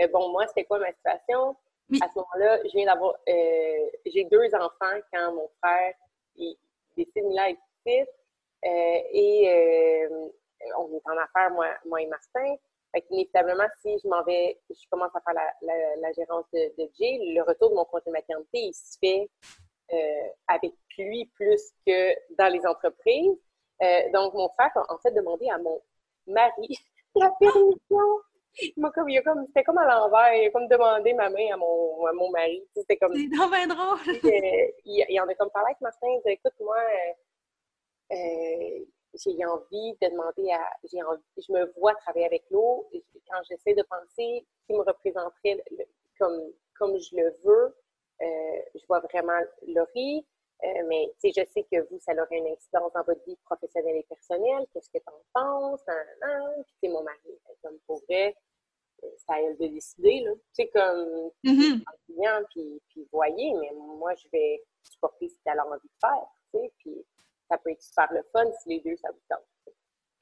Euh, 0.00 0.08
bon, 0.08 0.30
moi, 0.30 0.46
c'était 0.46 0.64
quoi 0.64 0.78
ma 0.78 0.92
situation? 0.92 1.56
À 2.00 2.08
ce 2.08 2.18
moment-là, 2.18 2.58
je 2.64 2.70
viens 2.72 2.86
d'avoir. 2.86 3.14
Euh, 3.28 3.90
j'ai 4.06 4.24
deux 4.24 4.54
enfants 4.54 5.00
quand 5.12 5.32
mon 5.32 5.48
frère 5.62 5.94
il, 6.36 6.56
décide 6.96 7.30
là 7.32 7.50
être 7.50 7.60
fils. 7.84 8.08
et 8.64 10.08
on 10.78 10.88
est 10.92 11.02
en 11.04 11.16
affaires, 11.18 11.50
moi, 11.50 11.68
moi 11.84 12.02
et 12.02 12.06
Martin. 12.06 12.56
Fait 12.92 13.04
inévitablement, 13.10 13.66
si 13.82 13.98
je 13.98 14.08
m'en 14.08 14.22
vais, 14.24 14.58
je 14.70 14.88
commence 14.90 15.14
à 15.14 15.20
faire 15.20 15.34
la, 15.34 15.96
la, 15.96 16.12
gérance 16.12 16.44
de, 16.52 16.72
de, 16.78 16.90
Jay, 16.98 17.18
le 17.34 17.42
retour 17.42 17.70
de 17.70 17.74
mon 17.74 17.84
congé 17.84 18.04
de 18.06 18.12
maternité, 18.12 18.58
il 18.58 18.74
se 18.74 18.96
fait 18.98 19.28
euh, 19.92 20.28
avec 20.48 20.72
lui 20.98 21.26
plus 21.34 21.60
que 21.86 22.14
dans 22.38 22.52
les 22.52 22.64
entreprises. 22.66 23.38
Euh, 23.82 24.10
donc, 24.12 24.34
mon 24.34 24.48
frère 24.50 24.70
a 24.76 24.92
en 24.92 24.98
fait 24.98 25.12
demandé 25.12 25.48
à 25.48 25.58
mon 25.58 25.80
mari 26.26 26.78
la 27.14 27.30
permission. 27.38 28.20
Il 28.62 28.72
m'a 28.78 28.90
comme, 28.90 29.08
il 29.10 29.18
a 29.18 29.22
comme, 29.22 29.44
c'était 29.48 29.64
comme 29.64 29.78
à 29.78 29.84
l'envers. 29.84 30.34
Il 30.34 30.46
a 30.46 30.50
comme 30.50 30.66
demandé 30.66 31.12
ma 31.12 31.28
main 31.28 31.52
à 31.52 31.56
mon, 31.56 32.06
à 32.06 32.12
mon 32.12 32.30
mari. 32.30 32.64
C'était 32.74 32.96
comme. 32.96 33.14
C'est 33.14 33.28
bien 33.28 33.66
drôle. 33.66 33.98
il, 34.84 35.04
il, 35.08 35.20
en 35.20 35.28
a 35.28 35.34
comme 35.34 35.50
parlé 35.50 35.66
avec 35.66 35.80
Martin. 35.82 36.06
Il 36.06 36.22
dit, 36.24 36.32
écoute, 36.32 36.54
moi, 36.60 36.78
euh, 38.12 38.84
j'ai 39.16 39.44
envie 39.44 39.92
de 40.00 40.10
demander 40.10 40.50
à. 40.52 40.60
J'ai 40.90 41.02
envie, 41.02 41.22
je 41.36 41.52
me 41.52 41.72
vois 41.78 41.94
travailler 41.94 42.26
avec 42.26 42.44
l'eau. 42.50 42.88
Quand 43.30 43.42
j'essaie 43.48 43.74
de 43.74 43.82
penser 43.82 44.46
qui 44.66 44.72
me 44.72 44.82
représenterait 44.82 45.62
comme, 46.18 46.52
comme 46.78 46.98
je 46.98 47.16
le 47.16 47.36
veux, 47.44 47.76
euh, 48.22 48.60
je 48.74 48.86
vois 48.86 49.00
vraiment 49.00 49.40
Laurie. 49.66 50.24
Euh, 50.64 50.82
mais 50.88 51.12
je 51.22 51.44
sais 51.44 51.66
que 51.70 51.86
vous, 51.90 51.98
ça 52.00 52.12
aurait 52.12 52.38
une 52.38 52.46
incidence 52.46 52.90
dans 52.94 53.02
votre 53.02 53.22
vie 53.26 53.36
professionnelle 53.44 53.96
et 53.96 54.06
personnelle. 54.08 54.66
Qu'est-ce 54.72 54.88
que 54.88 54.98
tu 54.98 55.04
en 55.08 55.20
penses? 55.34 55.82
Puis 55.84 56.74
c'est 56.82 56.88
mon 56.88 57.02
mari. 57.02 57.38
Comme 57.62 57.78
pour 57.86 58.02
vrai, 58.08 58.34
euh, 59.04 59.08
c'est 59.18 59.32
à 59.34 59.42
elle 59.42 59.56
de 59.58 59.66
décider. 59.66 60.24
Tu 60.24 60.40
sais, 60.52 60.68
comme 60.68 61.30
mm 61.44 61.82
puis, 62.50 62.80
puis 62.88 63.06
voyez, 63.12 63.52
mais 63.54 63.70
moi, 63.74 64.14
je 64.14 64.28
vais 64.32 64.62
supporter 64.82 65.28
ce 65.28 65.36
qu'elle 65.44 65.58
a 65.58 65.66
envie 65.66 65.88
de 65.88 66.00
faire. 66.00 66.28
Tu 66.52 66.60
sais, 66.60 66.72
puis 66.78 67.06
ça 67.48 67.58
peut 67.58 67.70
être 67.70 67.82
super 67.82 68.12
le 68.12 68.22
fun 68.32 68.44
si 68.62 68.68
les 68.68 68.80
deux, 68.80 68.96
ça 68.96 69.10
vous 69.10 69.20
tente. 69.28 69.74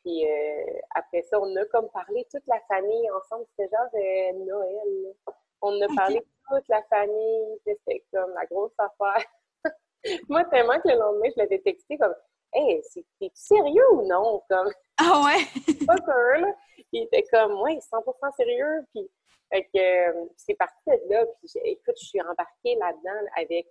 Puis 0.04 0.26
euh, 0.28 0.80
après 0.94 1.22
ça, 1.22 1.40
on 1.40 1.56
a 1.56 1.64
comme 1.66 1.88
parlé 1.90 2.26
toute 2.30 2.46
la 2.46 2.60
famille 2.68 3.10
ensemble. 3.10 3.46
C'était 3.50 3.74
genre 3.74 3.88
euh, 3.94 4.44
Noël. 4.44 5.14
On 5.62 5.80
a 5.80 5.87
parlé 5.96 6.20
toute 6.50 6.68
la 6.68 6.82
famille. 6.84 7.58
C'était 7.66 8.04
comme 8.12 8.32
la 8.34 8.44
grosse 8.46 8.74
affaire. 8.78 9.24
Moi, 10.28 10.44
tellement 10.44 10.78
que 10.80 10.88
le 10.88 10.98
lendemain, 10.98 11.30
je 11.34 11.40
l'avais 11.40 11.60
texté 11.60 11.96
comme 11.96 12.14
Hey, 12.52 12.80
t'es 13.18 13.30
sérieux 13.34 13.92
ou 13.94 14.06
non? 14.06 14.40
Comme, 14.48 14.70
ah 14.98 15.24
ouais? 15.24 15.44
pas 15.87 15.96
là. 16.38 16.54
il 16.92 17.02
était 17.02 17.24
comme, 17.24 17.60
ouais, 17.62 17.78
100% 17.78 18.37
sérieux. 18.37 18.87
Puis, 18.92 19.10
euh, 19.52 20.26
c'est 20.37 20.54
parti 20.54 20.78
de 20.87 21.12
là. 21.12 21.26
Puis, 21.40 21.50
écoute, 21.64 21.96
je 21.98 22.06
suis 22.06 22.20
embarquée 22.20 22.76
là-dedans 22.76 23.26
avec 23.37 23.66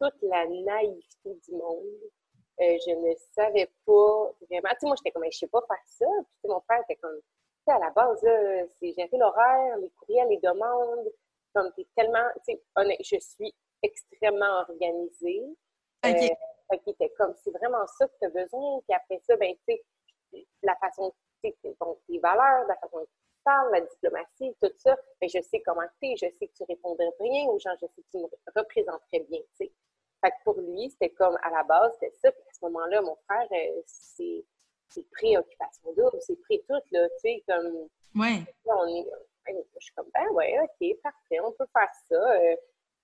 toute 0.00 0.16
la 0.22 0.46
naïveté 0.46 1.40
du 1.46 1.52
monde. 1.52 1.84
Euh, 2.60 2.76
je 2.86 2.94
ne 2.94 3.14
savais 3.32 3.70
pas 3.86 4.30
vraiment. 4.48 4.68
Tu 4.70 4.80
sais, 4.80 4.86
moi, 4.86 4.96
j'étais 4.96 5.10
comme, 5.10 5.24
je 5.30 5.38
sais 5.38 5.46
pas 5.48 5.62
faire 5.66 5.84
ça. 5.86 6.06
Puis, 6.40 6.50
mon 6.50 6.60
frère 6.60 6.82
était 6.82 6.96
comme, 6.96 7.16
tu 7.16 7.64
sais, 7.66 7.72
à 7.72 7.78
la 7.78 7.90
base, 7.90 8.20
c'est 8.78 8.92
gérer 8.92 9.16
l'horaire, 9.16 9.76
les 9.78 9.90
courriels, 9.90 10.28
les 10.28 10.38
demandes. 10.38 11.10
Comme, 11.54 11.72
t'es 11.76 11.86
tellement, 11.96 12.28
tu 12.46 12.54
sais, 12.54 12.96
je 13.00 13.18
suis 13.18 13.54
extrêmement 13.82 14.60
organisée. 14.60 15.42
OK. 16.04 16.14
Euh, 16.14 16.28
fait 16.70 16.90
était 16.90 17.10
comme, 17.18 17.34
c'est 17.42 17.50
vraiment 17.50 17.86
ça 17.86 18.06
que 18.08 18.14
tu 18.20 18.26
as 18.26 18.30
besoin. 18.30 18.80
Puis 18.86 18.96
après 18.96 19.20
ça, 19.26 19.36
ben, 19.36 19.54
tu 19.68 19.74
sais, 20.32 20.46
la 20.62 20.76
façon, 20.76 21.12
tu 21.42 21.50
sais, 21.50 21.56
tes 21.62 22.18
valeurs, 22.18 22.66
la 22.66 22.76
façon 22.76 22.98
dont 22.98 23.04
tu 23.04 23.42
parles, 23.44 23.72
la 23.72 23.80
diplomatie, 23.80 24.56
tout 24.60 24.72
ça, 24.76 24.96
ben, 25.20 25.28
je 25.28 25.40
sais 25.42 25.60
comment 25.64 25.86
tu 26.00 26.08
es, 26.08 26.16
je 26.16 26.26
sais 26.38 26.48
que 26.48 26.52
tu 26.52 26.64
répondrais 26.64 27.12
bien 27.20 27.46
aux 27.48 27.58
gens, 27.58 27.74
je 27.80 27.86
sais 27.86 28.02
que 28.02 28.10
tu 28.10 28.18
me 28.18 28.28
représenterais 28.54 29.20
bien, 29.28 29.40
tu 29.40 29.66
sais. 29.66 29.72
Fait 30.22 30.30
que 30.30 30.36
pour 30.44 30.60
lui, 30.60 30.88
c'était 30.90 31.10
comme 31.10 31.36
à 31.42 31.50
la 31.50 31.64
base, 31.64 31.92
c'était 31.94 32.14
ça. 32.22 32.30
Puis 32.30 32.42
à 32.48 32.52
ce 32.52 32.64
moment-là, 32.66 33.02
mon 33.02 33.16
frère, 33.28 33.46
euh, 33.50 33.82
c'est, 33.86 34.44
préoccupation 35.12 35.92
double, 35.96 36.18
c'est 36.20 36.40
pré 36.42 36.62
tout, 36.68 36.80
là, 36.92 37.08
tu 37.08 37.18
sais, 37.18 37.42
comme. 37.48 37.88
Ouais. 38.14 38.44
on 38.66 38.86
est, 38.86 39.06
je 39.48 39.84
suis 39.84 39.94
comme, 39.94 40.08
ben 40.14 40.28
ouais, 40.32 40.54
OK, 40.60 41.00
parfait, 41.02 41.40
on 41.40 41.50
peut 41.52 41.66
faire 41.72 41.90
ça. 42.08 42.14
Euh, 42.14 42.56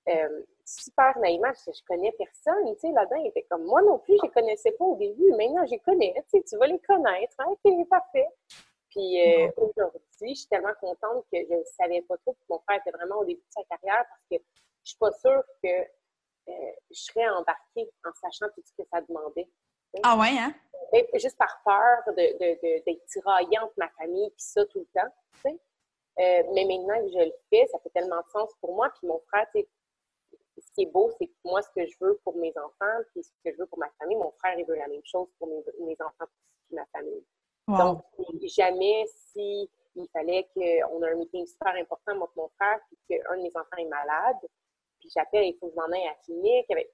euh, 0.08 0.42
super 0.64 1.18
naïvement, 1.18 1.50
je, 1.66 1.72
je 1.72 1.82
connais 1.86 2.12
personne, 2.12 2.74
tu 2.74 2.80
sais, 2.80 2.92
là-dedans, 2.92 3.16
il 3.16 3.28
était 3.28 3.46
comme, 3.50 3.64
moi 3.64 3.82
non 3.82 3.98
plus, 3.98 4.16
je 4.16 4.26
les 4.26 4.32
connaissais 4.32 4.72
pas 4.72 4.84
au 4.84 4.96
début, 4.96 5.30
maintenant, 5.32 5.64
je 5.66 5.72
les 5.72 5.80
connais, 5.80 6.14
tu 6.14 6.38
sais, 6.38 6.42
tu 6.42 6.56
vas 6.56 6.66
les 6.66 6.78
connaître, 6.80 7.34
hein, 7.38 7.46
OK, 7.48 7.88
parfait. 7.88 8.28
Puis 8.90 9.18
aujourd'hui, 9.56 10.34
je 10.34 10.40
suis 10.40 10.48
tellement 10.48 10.72
contente 10.80 11.24
que 11.32 11.38
je 11.38 11.54
ne 11.54 11.64
savais 11.64 12.02
pas 12.02 12.16
trop 12.18 12.32
que 12.32 12.38
mon 12.48 12.58
frère 12.60 12.78
était 12.78 12.90
vraiment 12.90 13.16
au 13.16 13.24
début 13.24 13.40
de 13.40 13.52
sa 13.52 13.62
carrière 13.64 14.04
parce 14.08 14.22
que 14.30 14.36
je 14.82 14.90
suis 14.90 14.98
pas 14.98 15.12
sûre 15.12 15.42
que 15.62 15.68
euh, 16.48 16.72
je 16.90 17.00
serais 17.00 17.28
embarquée 17.28 17.90
en 18.04 18.12
sachant 18.14 18.46
tout 18.54 18.62
ce 18.64 18.72
que 18.72 18.88
ça 18.90 19.00
demandait. 19.02 19.48
Ah 20.02 20.16
ouais, 20.16 20.36
hein? 20.38 20.54
juste 21.14 21.36
par 21.36 21.60
peur 21.64 22.14
d'être 22.14 22.38
de, 22.38 22.90
de, 22.90 22.98
tiraillée 23.06 23.58
entre 23.58 23.74
ma 23.76 23.88
famille 23.90 24.30
puis 24.30 24.42
ça 24.42 24.64
tout 24.66 24.80
le 24.80 25.00
temps. 25.00 25.12
Euh, 26.20 26.42
mais 26.52 26.64
maintenant 26.64 27.00
que 27.00 27.12
je 27.12 27.24
le 27.26 27.32
fais, 27.48 27.66
ça 27.68 27.78
fait 27.78 27.90
tellement 27.90 28.20
de 28.20 28.28
sens 28.32 28.50
pour 28.60 28.74
moi. 28.74 28.90
Puis 28.90 29.06
mon 29.06 29.20
frère, 29.28 29.46
tu 29.54 29.60
sais, 29.60 29.68
ce 30.58 30.72
qui 30.72 30.82
est 30.82 30.90
beau, 30.90 31.10
c'est 31.16 31.26
que 31.26 31.34
moi, 31.44 31.62
ce 31.62 31.68
que 31.70 31.86
je 31.86 31.96
veux 32.00 32.18
pour 32.24 32.36
mes 32.36 32.52
enfants, 32.58 33.02
puis 33.12 33.22
ce 33.22 33.30
que 33.44 33.52
je 33.52 33.58
veux 33.58 33.66
pour 33.66 33.78
ma 33.78 33.88
famille, 34.00 34.16
mon 34.16 34.32
frère, 34.32 34.58
il 34.58 34.66
veut 34.66 34.74
la 34.74 34.88
même 34.88 35.04
chose 35.04 35.28
pour 35.38 35.46
mes, 35.46 35.62
mes 35.86 35.96
enfants 36.00 36.30
et 36.72 36.74
ma 36.74 36.86
famille. 36.86 37.24
Donc, 37.68 38.02
jamais 38.42 39.04
si 39.06 39.70
il 39.94 40.08
fallait 40.12 40.48
qu'on 40.54 41.02
ait 41.02 41.12
un 41.12 41.14
meeting 41.16 41.46
super 41.46 41.74
important, 41.74 42.16
moi 42.16 42.30
mon 42.34 42.48
frère, 42.58 42.80
puis 42.88 42.98
qu'un 43.20 43.36
de 43.36 43.42
mes 43.42 43.52
enfants 43.54 43.76
est 43.76 43.84
malade, 43.84 44.36
puis 44.98 45.10
j'appelle, 45.14 45.44
il 45.44 45.56
faut 45.58 45.68
que 45.68 45.72
je 45.72 45.76
m'en 45.76 45.92
aille 45.92 46.06
à 46.06 46.10
la 46.10 46.18
clinique. 46.24 46.70
Avec, 46.70 46.92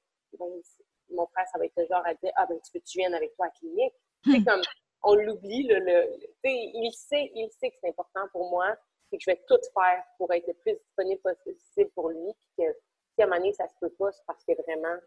mon 1.10 1.26
frère, 1.26 1.46
ça 1.52 1.58
va 1.58 1.66
être 1.66 1.76
le 1.76 1.86
genre 1.86 2.02
à 2.04 2.14
dire 2.14 2.32
Ah, 2.36 2.46
ben, 2.46 2.58
tu 2.60 2.70
veux 2.72 2.80
que 2.80 2.86
tu 2.86 2.98
viennes 2.98 3.14
avec 3.14 3.34
toi 3.36 3.46
à 3.46 3.48
la 3.48 3.54
clinique? 3.58 3.94
C'est 4.24 4.38
hmm. 4.38 4.44
comme, 4.44 4.62
on 5.02 5.14
l'oublie, 5.14 5.64
le, 5.64 5.78
le, 5.80 6.16
il 6.44 6.92
sait, 6.92 7.30
il 7.34 7.50
sait 7.50 7.70
que 7.70 7.76
c'est 7.80 7.88
important 7.88 8.26
pour 8.32 8.50
moi 8.50 8.74
et 9.12 9.18
que 9.18 9.22
je 9.22 9.30
vais 9.30 9.42
tout 9.46 9.60
faire 9.74 10.02
pour 10.18 10.32
être 10.32 10.46
le 10.46 10.54
plus 10.54 10.74
disponible 10.74 11.20
possible 11.20 11.90
pour 11.94 12.10
lui. 12.10 12.32
Puis 12.56 12.64
que 12.64 12.72
si 13.14 13.22
à 13.22 13.24
un 13.24 13.28
moment 13.28 13.40
donné, 13.40 13.52
ça 13.52 13.68
se 13.68 13.74
peut 13.80 13.90
pas, 13.90 14.10
c'est 14.12 14.24
parce 14.26 14.42
que 14.44 14.52
vraiment, 14.62 14.98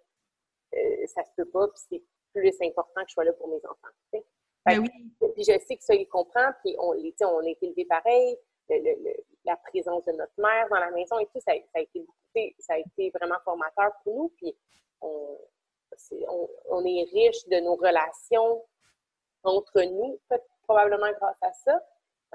euh, 0.76 1.08
ça 1.08 1.24
se 1.24 1.32
peut 1.36 1.50
pas, 1.50 1.68
puis 1.68 1.84
c'est 1.90 2.04
plus 2.34 2.56
important 2.62 3.02
que 3.02 3.10
je 3.10 3.14
sois 3.14 3.26
là 3.26 3.34
pour 3.34 3.48
mes 3.48 3.66
enfants. 3.66 4.22
Ben 4.66 4.80
oui. 4.80 4.90
Puis 5.34 5.44
je 5.44 5.58
sais 5.60 5.78
que 5.78 5.84
ça, 5.84 5.96
il 5.96 6.08
comprend, 6.08 6.52
puis 6.64 6.76
on, 6.80 6.90
on 6.90 7.46
a 7.46 7.50
été 7.50 7.68
élevés 7.68 7.86
pareil. 7.86 8.38
Le, 8.70 9.14
la 9.46 9.56
présence 9.56 10.04
de 10.06 10.12
notre 10.12 10.34
mère 10.38 10.68
dans 10.70 10.80
la 10.80 10.92
maison 10.92 11.18
et 11.20 11.26
tout, 11.28 11.40
ça, 11.40 11.54
ça 11.54 11.80
a 11.80 11.80
été 11.80 12.02
beaucoup 12.02 12.17
ça 12.60 12.74
a 12.74 12.78
été 12.80 13.12
vraiment 13.12 13.40
formateur 13.44 13.92
pour 14.04 14.16
nous. 14.16 14.30
Puis 14.38 14.56
on, 15.02 16.86
est, 16.86 17.04
riche 17.12 17.48
de 17.48 17.60
nos 17.60 17.76
relations 17.76 18.64
entre 19.44 19.82
nous, 19.82 20.20
probablement 20.64 21.12
grâce 21.20 21.42
à 21.42 21.54
ça. 21.54 21.82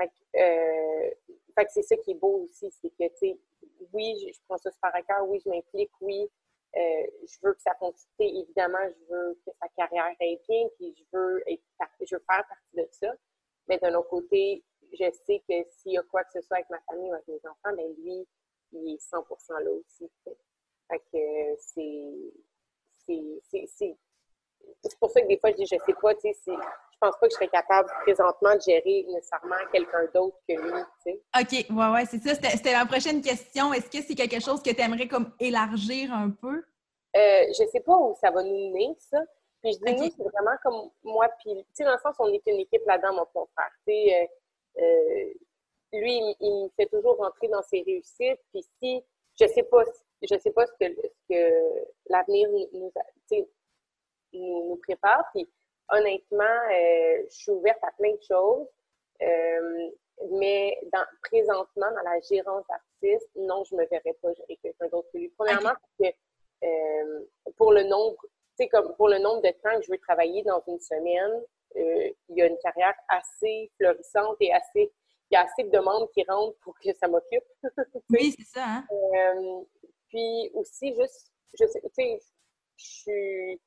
Euh, 0.01 1.11
fait 1.55 1.65
que, 1.67 1.73
c'est 1.73 1.83
ça 1.83 1.97
qui 1.99 2.13
est 2.13 2.15
beau 2.15 2.45
aussi, 2.45 2.71
c'est 2.71 2.89
que, 2.89 3.09
tu 3.13 3.17
sais, 3.17 3.39
oui, 3.93 4.15
je, 4.19 4.39
prends 4.49 4.57
ça 4.57 4.71
super 4.71 4.95
à 4.95 5.03
cœur, 5.03 5.29
oui, 5.29 5.39
je 5.45 5.51
m'implique, 5.51 5.91
oui, 6.01 6.27
euh, 6.77 7.07
je 7.27 7.37
veux 7.43 7.53
que 7.53 7.61
ça 7.61 7.75
continue. 7.75 8.09
Évidemment, 8.19 8.79
je 8.89 9.15
veux 9.15 9.39
que 9.45 9.51
sa 9.61 9.69
carrière 9.77 10.17
aille 10.21 10.41
bien, 10.49 10.69
puis 10.77 10.95
je 10.97 11.05
veux, 11.13 11.45
je 12.01 12.17
veux 12.17 12.25
faire 12.27 12.47
partie 12.49 12.77
de 12.77 12.89
ça. 12.91 13.13
Mais 13.69 13.79
d'un 13.79 13.95
autre 13.95 14.09
côté, 14.09 14.65
je 14.93 15.11
sais 15.27 15.43
que 15.49 15.55
s'il 15.71 15.93
y 15.93 15.99
a 15.99 16.03
quoi 16.03 16.25
que 16.25 16.33
ce 16.33 16.41
soit 16.41 16.57
avec 16.59 16.71
ma 16.71 16.81
famille 16.81 17.11
ou 17.11 17.15
avec 17.15 17.29
mes 17.29 17.41
enfants, 17.47 17.77
ben 17.77 17.95
lui, 17.99 18.27
il 18.73 18.95
est 18.95 19.15
100% 19.15 19.65
là 19.65 19.71
aussi. 19.71 20.11
Fait 20.89 20.99
que 21.13 21.57
c'est. 21.59 22.13
C'est 24.85 24.99
pour 24.99 25.11
ça 25.11 25.21
que 25.21 25.27
des 25.27 25.39
fois, 25.39 25.51
je 25.51 25.57
dis, 25.57 25.67
je 25.67 25.77
sais 25.85 25.95
pas, 26.01 26.15
tu 26.15 26.33
sais, 26.33 26.35
je 26.47 26.99
pense 27.01 27.17
pas 27.19 27.27
que 27.27 27.31
je 27.31 27.35
serais 27.35 27.49
capable 27.49 27.91
présentement 28.03 28.55
de 28.55 28.61
gérer 28.61 29.05
nécessairement 29.09 29.57
quelqu'un 29.73 30.07
d'autre 30.15 30.37
que 30.49 30.55
lui, 30.55 30.83
tu 31.05 31.13
sais. 31.13 31.23
OK, 31.41 31.77
ouais, 31.77 31.93
ouais, 31.93 32.05
c'est 32.07 32.23
ça. 32.23 32.35
C'était 32.35 32.73
la 32.73 32.87
prochaine 32.87 33.21
question. 33.21 33.73
Est-ce 33.73 33.91
que 33.91 34.03
c'est 34.07 34.15
quelque 34.15 34.41
chose 34.41 34.63
que 34.63 34.71
tu 34.71 34.81
aimerais 34.81 35.09
comme 35.09 35.33
élargir 35.41 36.13
un 36.13 36.31
peu? 36.31 36.63
Euh, 37.17 37.45
je 37.49 37.67
sais 37.71 37.81
pas 37.81 37.97
où 37.97 38.15
ça 38.21 38.31
va 38.31 38.43
nous 38.43 38.71
mener, 38.71 38.95
ça. 38.99 39.19
Puis 39.63 39.73
je 39.73 39.79
dis, 39.79 40.01
nous, 40.01 40.11
c'est 40.17 40.23
vraiment 40.23 40.57
comme 40.63 40.91
moi, 41.03 41.29
puis, 41.41 41.55
tu 41.55 41.65
sais, 41.75 41.85
dans 41.85 41.93
le 41.93 41.99
sens, 41.99 42.15
on 42.19 42.33
est 42.33 42.43
une 42.47 42.61
équipe 42.61 42.83
là-dedans, 42.87 43.15
mon 43.15 43.47
frère. 43.47 43.71
Tu 43.87 43.93
sais, 43.93 44.29
euh, 44.79 44.83
euh 44.83 45.33
lui, 45.93 46.37
il, 46.41 46.65
me 46.65 46.69
fait 46.77 46.87
toujours 46.87 47.17
rentrer 47.17 47.49
dans 47.49 47.63
ses 47.63 47.83
réussites. 47.83 48.41
Puis 48.53 48.65
si, 48.83 49.03
je 49.41 49.47
sais 49.47 49.63
pas, 49.65 49.85
je 50.23 50.39
sais 50.39 50.51
pas 50.51 50.67
ce 50.67 50.73
que, 50.81 50.93
que 51.29 51.87
l'avenir 52.09 52.49
nous, 52.51 52.69
nous, 52.73 52.93
nous, 54.33 54.77
prépare. 54.77 55.25
Puis 55.35 55.49
honnêtement, 55.91 56.45
euh, 56.45 57.23
je 57.29 57.35
suis 57.35 57.53
ouverte 57.53 57.83
à 57.83 57.93
plein 57.93 58.13
de 58.13 58.23
choses. 58.23 58.69
Euh, 59.23 59.91
mais 60.31 60.79
dans, 60.93 61.05
présentement, 61.23 61.91
dans 61.91 62.11
la 62.11 62.21
gérance 62.21 62.65
d'artiste, 62.69 63.29
non, 63.37 63.65
je 63.65 63.75
me 63.75 63.87
verrais 63.87 64.17
pas 64.21 64.33
gérer 64.35 64.59
quelqu'un 64.63 64.89
d'autre 64.89 65.09
que 65.13 65.19
lui. 65.19 65.29
Premièrement, 65.31 65.71
parce 65.71 66.13
que 66.13 66.17
euh, 66.67 67.25
pour 67.57 67.73
le 67.73 67.83
nombre, 67.85 68.17
tu 68.23 68.65
sais, 68.65 68.69
comme 68.69 68.95
pour 68.97 69.09
le 69.09 69.19
nombre 69.19 69.43
de 69.43 69.51
temps 69.63 69.77
que 69.79 69.83
je 69.83 69.91
veux 69.91 69.99
travailler 69.99 70.43
dans 70.43 70.63
une 70.69 70.79
semaine, 70.79 71.43
euh, 71.77 72.11
il 72.29 72.37
y 72.37 72.43
a 72.43 72.47
une 72.47 72.59
carrière 72.59 72.95
assez 73.09 73.71
florissante 73.79 74.37
et 74.41 74.53
assez, 74.53 74.93
y 75.33 75.37
a 75.37 75.43
assez 75.43 75.65
de 75.65 75.71
demandes 75.71 76.11
qui 76.13 76.25
rentrent 76.29 76.59
pour 76.61 76.79
que 76.79 76.93
ça 76.95 77.09
m'occupe. 77.09 77.45
oui, 78.11 78.35
c'est 78.39 78.47
ça. 78.47 78.65
Hein? 78.65 78.87
Euh, 78.91 79.63
puis 80.09 80.51
aussi, 80.55 80.95
juste, 80.95 81.33
je 81.59 81.67
sais, 81.67 81.81
tu 81.81 81.91
sais, 81.95 82.21
je 82.77 82.85
suis, 82.85 83.61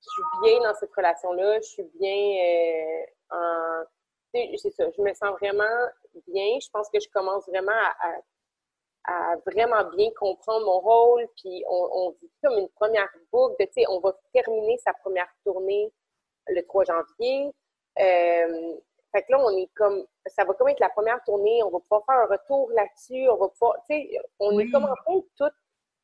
je 0.00 0.08
suis 0.08 0.22
bien 0.42 0.60
dans 0.60 0.74
cette 0.74 0.92
relation-là, 0.94 1.60
je 1.60 1.66
suis 1.66 1.84
bien 1.94 3.04
en 3.30 3.84
c'est 4.32 4.70
ça, 4.70 4.84
je 4.96 5.02
me 5.02 5.12
sens 5.14 5.30
vraiment 5.40 5.88
bien. 6.26 6.58
Je 6.60 6.68
pense 6.70 6.88
que 6.90 7.00
je 7.00 7.08
commence 7.12 7.46
vraiment 7.46 7.72
à, 8.00 8.16
à, 9.04 9.36
vraiment 9.46 9.84
bien 9.96 10.10
comprendre 10.18 10.64
mon 10.64 10.80
rôle. 10.80 11.26
Puis 11.36 11.64
on, 11.68 11.88
on 11.92 12.10
dit 12.20 12.30
comme 12.42 12.58
une 12.58 12.68
première 12.70 13.08
boucle 13.32 13.56
tu 13.58 13.72
sais, 13.72 13.84
on 13.88 14.00
va 14.00 14.16
terminer 14.32 14.78
sa 14.78 14.92
première 14.94 15.28
tournée 15.44 15.92
le 16.48 16.62
3 16.62 16.84
janvier. 16.84 17.50
Euh, 18.00 18.76
fait 19.12 19.22
que 19.24 19.32
là, 19.32 19.38
on 19.40 19.50
est 19.50 19.70
comme, 19.74 20.06
ça 20.26 20.44
va 20.44 20.54
comme 20.54 20.68
être 20.68 20.80
la 20.80 20.88
première 20.88 21.22
tournée, 21.24 21.62
on 21.62 21.70
va 21.70 21.80
pouvoir 21.80 22.04
faire 22.06 22.14
un 22.16 22.26
retour 22.26 22.70
là-dessus, 22.72 23.28
on 23.28 23.36
va 23.36 23.48
pouvoir, 23.48 23.76
tu 23.88 23.96
sais, 23.96 24.20
on 24.38 24.58
est 24.58 24.70
comme 24.70 24.84
en 24.84 24.94
train 24.94 25.16
de 25.16 25.28
tout 25.36 25.54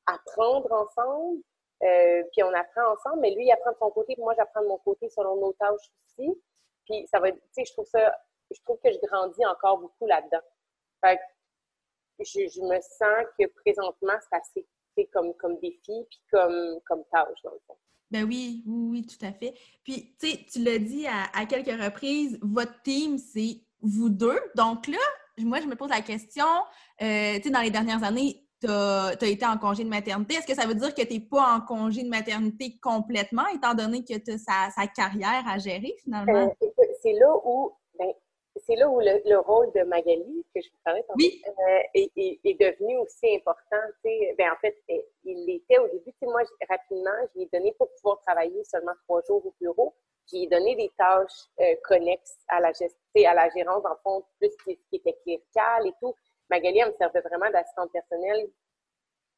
apprendre 0.06 0.70
ensemble, 0.72 1.42
euh, 1.84 2.22
puis 2.32 2.42
on 2.42 2.52
apprend 2.52 2.92
ensemble, 2.92 3.20
mais 3.20 3.30
lui, 3.30 3.46
il 3.46 3.52
apprend 3.52 3.72
de 3.72 3.78
son 3.78 3.90
côté, 3.90 4.14
puis 4.14 4.22
moi, 4.22 4.34
j'apprends 4.36 4.62
de 4.62 4.68
mon 4.68 4.78
côté 4.78 5.08
selon 5.08 5.36
nos 5.36 5.52
tâches 5.54 5.90
aussi. 6.06 6.42
Puis 6.84 7.06
ça 7.10 7.18
va 7.20 7.30
tu 7.32 7.38
sais, 7.52 7.64
je 7.64 7.72
trouve 7.72 7.86
ça, 7.86 8.14
je 8.50 8.60
trouve 8.62 8.78
que 8.82 8.92
je 8.92 8.98
grandis 9.06 9.44
encore 9.46 9.78
beaucoup 9.78 10.06
là-dedans. 10.06 10.42
Fait 11.02 11.16
que 11.16 12.24
je, 12.24 12.60
me 12.60 12.80
sens 12.80 13.26
que 13.38 13.46
présentement, 13.62 14.18
c'est 14.20 14.36
assez 14.36 15.06
comme, 15.12 15.32
comme 15.34 15.58
défi 15.60 16.04
puis 16.10 16.20
comme, 16.30 16.80
comme 16.86 17.04
tâche, 17.06 17.40
dans 17.42 17.52
le 17.52 17.60
fond. 17.66 17.76
Ben 18.10 18.24
oui, 18.24 18.62
oui, 18.66 18.88
oui, 18.90 19.06
tout 19.06 19.24
à 19.24 19.32
fait. 19.32 19.54
Puis, 19.84 20.14
tu 20.18 20.30
sais, 20.30 20.46
tu 20.50 20.62
l'as 20.62 20.78
dit 20.78 21.06
à, 21.06 21.44
quelques 21.46 21.80
reprises, 21.80 22.38
votre 22.42 22.80
team, 22.82 23.18
c'est 23.18 23.60
vous 23.82 24.08
deux. 24.08 24.40
Donc 24.56 24.86
là, 24.86 24.98
moi, 25.38 25.60
je 25.60 25.66
me 25.66 25.76
pose 25.76 25.90
la 25.90 26.00
question, 26.00 26.46
euh, 27.02 27.36
tu 27.36 27.42
sais, 27.42 27.50
dans 27.50 27.60
les 27.60 27.70
dernières 27.70 28.02
années, 28.02 28.44
tu 28.60 28.68
as, 28.68 29.14
été 29.22 29.46
en 29.46 29.56
congé 29.56 29.84
de 29.84 29.88
maternité. 29.88 30.34
Est-ce 30.34 30.46
que 30.46 30.54
ça 30.54 30.66
veut 30.66 30.74
dire 30.74 30.94
que 30.94 31.02
tu 31.02 31.14
n'es 31.14 31.20
pas 31.20 31.54
en 31.54 31.60
congé 31.60 32.02
de 32.02 32.08
maternité 32.08 32.78
complètement, 32.80 33.46
étant 33.54 33.74
donné 33.74 34.04
que 34.04 34.16
tu 34.18 34.32
as 34.32 34.70
sa, 34.70 34.86
carrière 34.88 35.44
à 35.46 35.58
gérer 35.58 35.94
finalement? 36.02 36.48
Euh, 36.60 36.68
c'est 37.02 37.12
là 37.12 37.32
où, 37.44 37.72
c'est 38.68 38.76
là 38.76 38.88
où 38.88 39.00
le, 39.00 39.38
rôle 39.38 39.72
de 39.72 39.82
Magali, 39.84 40.44
que 40.54 40.60
je 40.60 40.68
vous 40.68 40.78
parlais 40.84 41.04
euh, 41.10 41.80
est, 41.94 42.12
est, 42.16 42.60
devenu 42.60 42.98
aussi 42.98 43.34
important. 43.34 43.76
Ben, 44.04 44.52
en 44.52 44.56
fait, 44.60 44.76
euh, 44.90 45.00
il 45.24 45.46
l'était 45.46 45.78
au 45.78 45.88
début. 45.88 46.12
Moi, 46.22 46.42
rapidement, 46.68 47.10
je 47.32 47.38
lui 47.38 47.44
ai 47.44 47.48
donné 47.52 47.72
pour 47.78 47.88
pouvoir 47.94 48.20
travailler 48.26 48.62
seulement 48.64 48.92
trois 49.04 49.22
jours 49.26 49.44
au 49.46 49.54
bureau. 49.58 49.94
J'ai 50.30 50.46
donné 50.46 50.76
des 50.76 50.90
tâches 50.98 51.48
connexes 51.84 52.36
à 52.48 52.60
la 52.60 52.68
gestion, 52.68 52.98
à 53.26 53.32
la 53.32 53.48
gérance, 53.48 53.84
en 53.86 53.96
fond, 54.02 54.22
plus 54.38 54.50
ce 54.50 54.72
qui 54.72 54.80
était 54.92 55.16
clérical 55.22 55.86
et 55.86 55.92
tout. 56.00 56.14
Magali, 56.50 56.80
elle 56.80 56.88
me 56.88 56.96
servait 56.96 57.22
vraiment 57.22 57.50
d'assistante 57.50 57.90
personnelle 57.92 58.50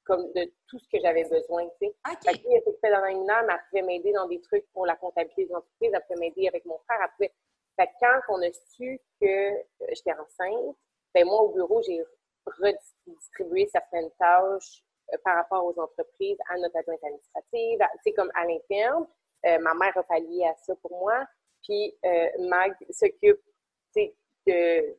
comme 0.05 0.33
de 0.33 0.53
tout 0.67 0.79
ce 0.79 0.89
que 0.89 0.99
j'avais 1.01 1.25
besoin, 1.25 1.69
tu 1.81 1.87
sais. 1.87 1.95
Okay. 2.11 2.37
Fait 2.37 2.43
elle 2.51 2.63
était 2.67 2.91
dans 2.91 3.05
un 3.05 3.45
mais 3.47 3.53
elle 3.53 3.61
pouvait 3.71 3.83
m'aider 3.83 4.13
dans 4.13 4.27
des 4.27 4.41
trucs 4.41 4.67
pour 4.73 4.87
la 4.87 4.97
comptabilité 4.97 5.45
des 5.45 5.55
entreprises, 5.55 5.91
elle 5.95 6.03
pouvait 6.09 6.19
m'aider 6.19 6.49
avec 6.49 6.65
mon 6.65 6.79
frère, 6.79 6.99
elle 7.01 7.11
pouvait... 7.13 7.33
Fait 7.81 7.89
quand 7.99 8.35
on 8.35 8.43
a 8.43 8.53
su 8.53 9.01
que 9.21 9.27
euh, 9.27 9.87
j'étais 9.93 10.13
enceinte, 10.13 10.77
ben 11.15 11.25
moi, 11.25 11.43
au 11.43 11.49
bureau, 11.49 11.81
j'ai 11.83 12.05
redistribué 12.45 13.67
certaines 13.73 14.11
tâches 14.19 14.85
euh, 15.13 15.17
par 15.25 15.37
rapport 15.37 15.65
aux 15.65 15.81
entreprises 15.81 16.37
à 16.51 16.59
notre 16.59 16.77
adjointe 16.77 17.03
administrative, 17.03 17.79
sais, 18.05 18.13
comme 18.13 18.31
à 18.35 18.45
l'interne. 18.45 19.07
Euh, 19.47 19.59
ma 19.61 19.73
mère 19.75 19.97
a 19.97 20.03
pallié 20.03 20.45
à 20.45 20.55
ça 20.57 20.75
pour 20.83 20.91
moi. 20.91 21.25
Puis 21.63 21.95
Mag 22.39 22.75
s'occupe, 22.91 23.41
sais, 23.93 24.15
de 24.47 24.97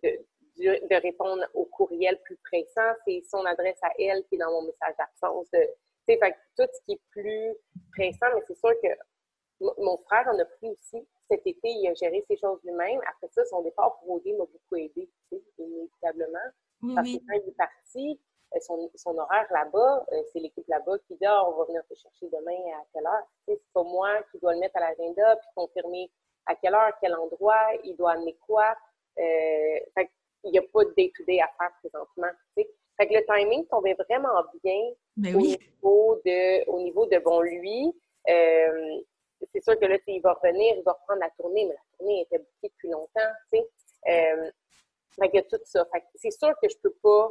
de 0.58 1.02
répondre 1.02 1.44
au 1.56 1.66
courriel 1.66 2.22
plus 2.24 2.38
pressant, 2.38 2.94
c'est 3.08 3.24
son 3.28 3.44
adresse 3.46 3.80
à 3.82 3.90
elle 3.98 4.24
qui 4.26 4.36
est 4.36 4.38
dans 4.38 4.52
mon 4.52 4.64
message 4.64 4.96
d'absence. 4.98 5.48
tout 5.50 6.68
ce 6.72 6.82
qui 6.86 6.94
est 6.94 7.02
plus 7.10 7.56
pressant, 7.94 8.28
mais 8.36 8.42
c'est 8.48 8.58
sûr 8.58 8.74
que 8.82 8.90
mon 9.78 9.98
frère 9.98 10.28
en 10.28 10.38
a 10.40 10.46
pris 10.46 10.70
aussi. 10.70 11.08
Cet 11.30 11.46
été, 11.46 11.70
il 11.70 11.88
a 11.88 11.94
géré 11.94 12.24
ces 12.28 12.38
choses 12.38 12.60
lui-même. 12.64 13.00
Après 13.08 13.28
ça, 13.30 13.46
son 13.46 13.62
départ 13.62 14.00
pour 14.00 14.16
OD 14.16 14.26
m'a 14.38 14.46
beaucoup 14.46 14.76
aidé, 14.76 15.10
inévitablement. 15.58 16.40
Parce 16.96 17.08
que 17.08 17.18
quand 17.18 17.36
il 17.36 17.50
est 17.50 17.58
parti, 17.58 18.20
euh, 18.56 18.60
son, 18.96 19.18
horaire 19.18 19.48
là-bas, 19.52 20.06
euh, 20.12 20.24
c'est 20.32 20.40
l'équipe 20.40 20.68
là-bas 20.68 20.98
qui 21.08 21.16
dit 21.16 21.26
ah, 21.26 21.48
on 21.48 21.58
va 21.58 21.66
venir 21.66 21.82
te 21.88 21.94
chercher 21.94 22.28
demain 22.28 22.58
à 22.80 22.84
quelle 22.94 23.06
heure. 23.06 23.24
C'est 23.48 23.62
pas 23.74 23.84
moi 23.84 24.10
qui 24.32 24.40
dois 24.40 24.54
le 24.54 24.60
mettre 24.60 24.78
à 24.78 24.82
l'agenda 24.82 25.36
puis 25.38 25.50
confirmer 25.56 26.12
à 26.48 26.56
quelle 26.56 26.74
heure, 26.74 26.92
quel 27.00 27.16
endroit, 27.16 27.68
il 27.84 27.96
doit 27.96 28.14
amener 28.14 28.36
quoi. 28.46 28.76
Euh, 29.20 30.04
il 30.44 30.52
n'y 30.52 30.58
a 30.58 30.64
pas 30.74 30.84
de 30.84 30.94
day-to-day 30.98 31.40
à 31.40 31.50
faire 31.58 31.72
présentement. 31.80 32.32
Fait 32.56 33.08
que 33.08 33.14
le 33.14 33.26
timing 33.26 33.66
tombait 33.68 33.94
vraiment 33.94 34.44
bien 34.64 34.92
ben 35.18 35.36
au, 35.36 35.40
niveau 35.40 36.22
de, 36.26 36.70
au 36.70 36.80
niveau 36.80 37.06
de, 37.06 37.20
bon, 37.20 37.42
lui, 37.42 37.94
euh, 38.30 39.02
c'est 39.52 39.64
sûr 39.64 39.80
que 39.80 39.86
là, 39.86 39.98
il 40.08 40.22
va 40.22 40.34
revenir, 40.34 40.76
il 40.78 40.84
va 40.84 40.94
reprendre 40.94 41.22
la 41.22 41.30
tournée, 41.32 41.66
mais 41.66 41.74
la 41.74 41.98
tournée 41.98 42.22
était 42.22 42.38
bouquée 42.38 42.74
depuis 42.74 42.90
longtemps, 42.90 43.32
tu 43.52 43.60
sais. 43.60 43.70
Euh, 44.08 44.52
fait 45.20 45.30
que 45.30 45.40
tout 45.50 45.62
ça. 45.66 45.86
c'est 46.16 46.32
sûr 46.32 46.54
que 46.62 46.70
je 46.70 46.78
peux 46.78 46.94
pas, 47.04 47.30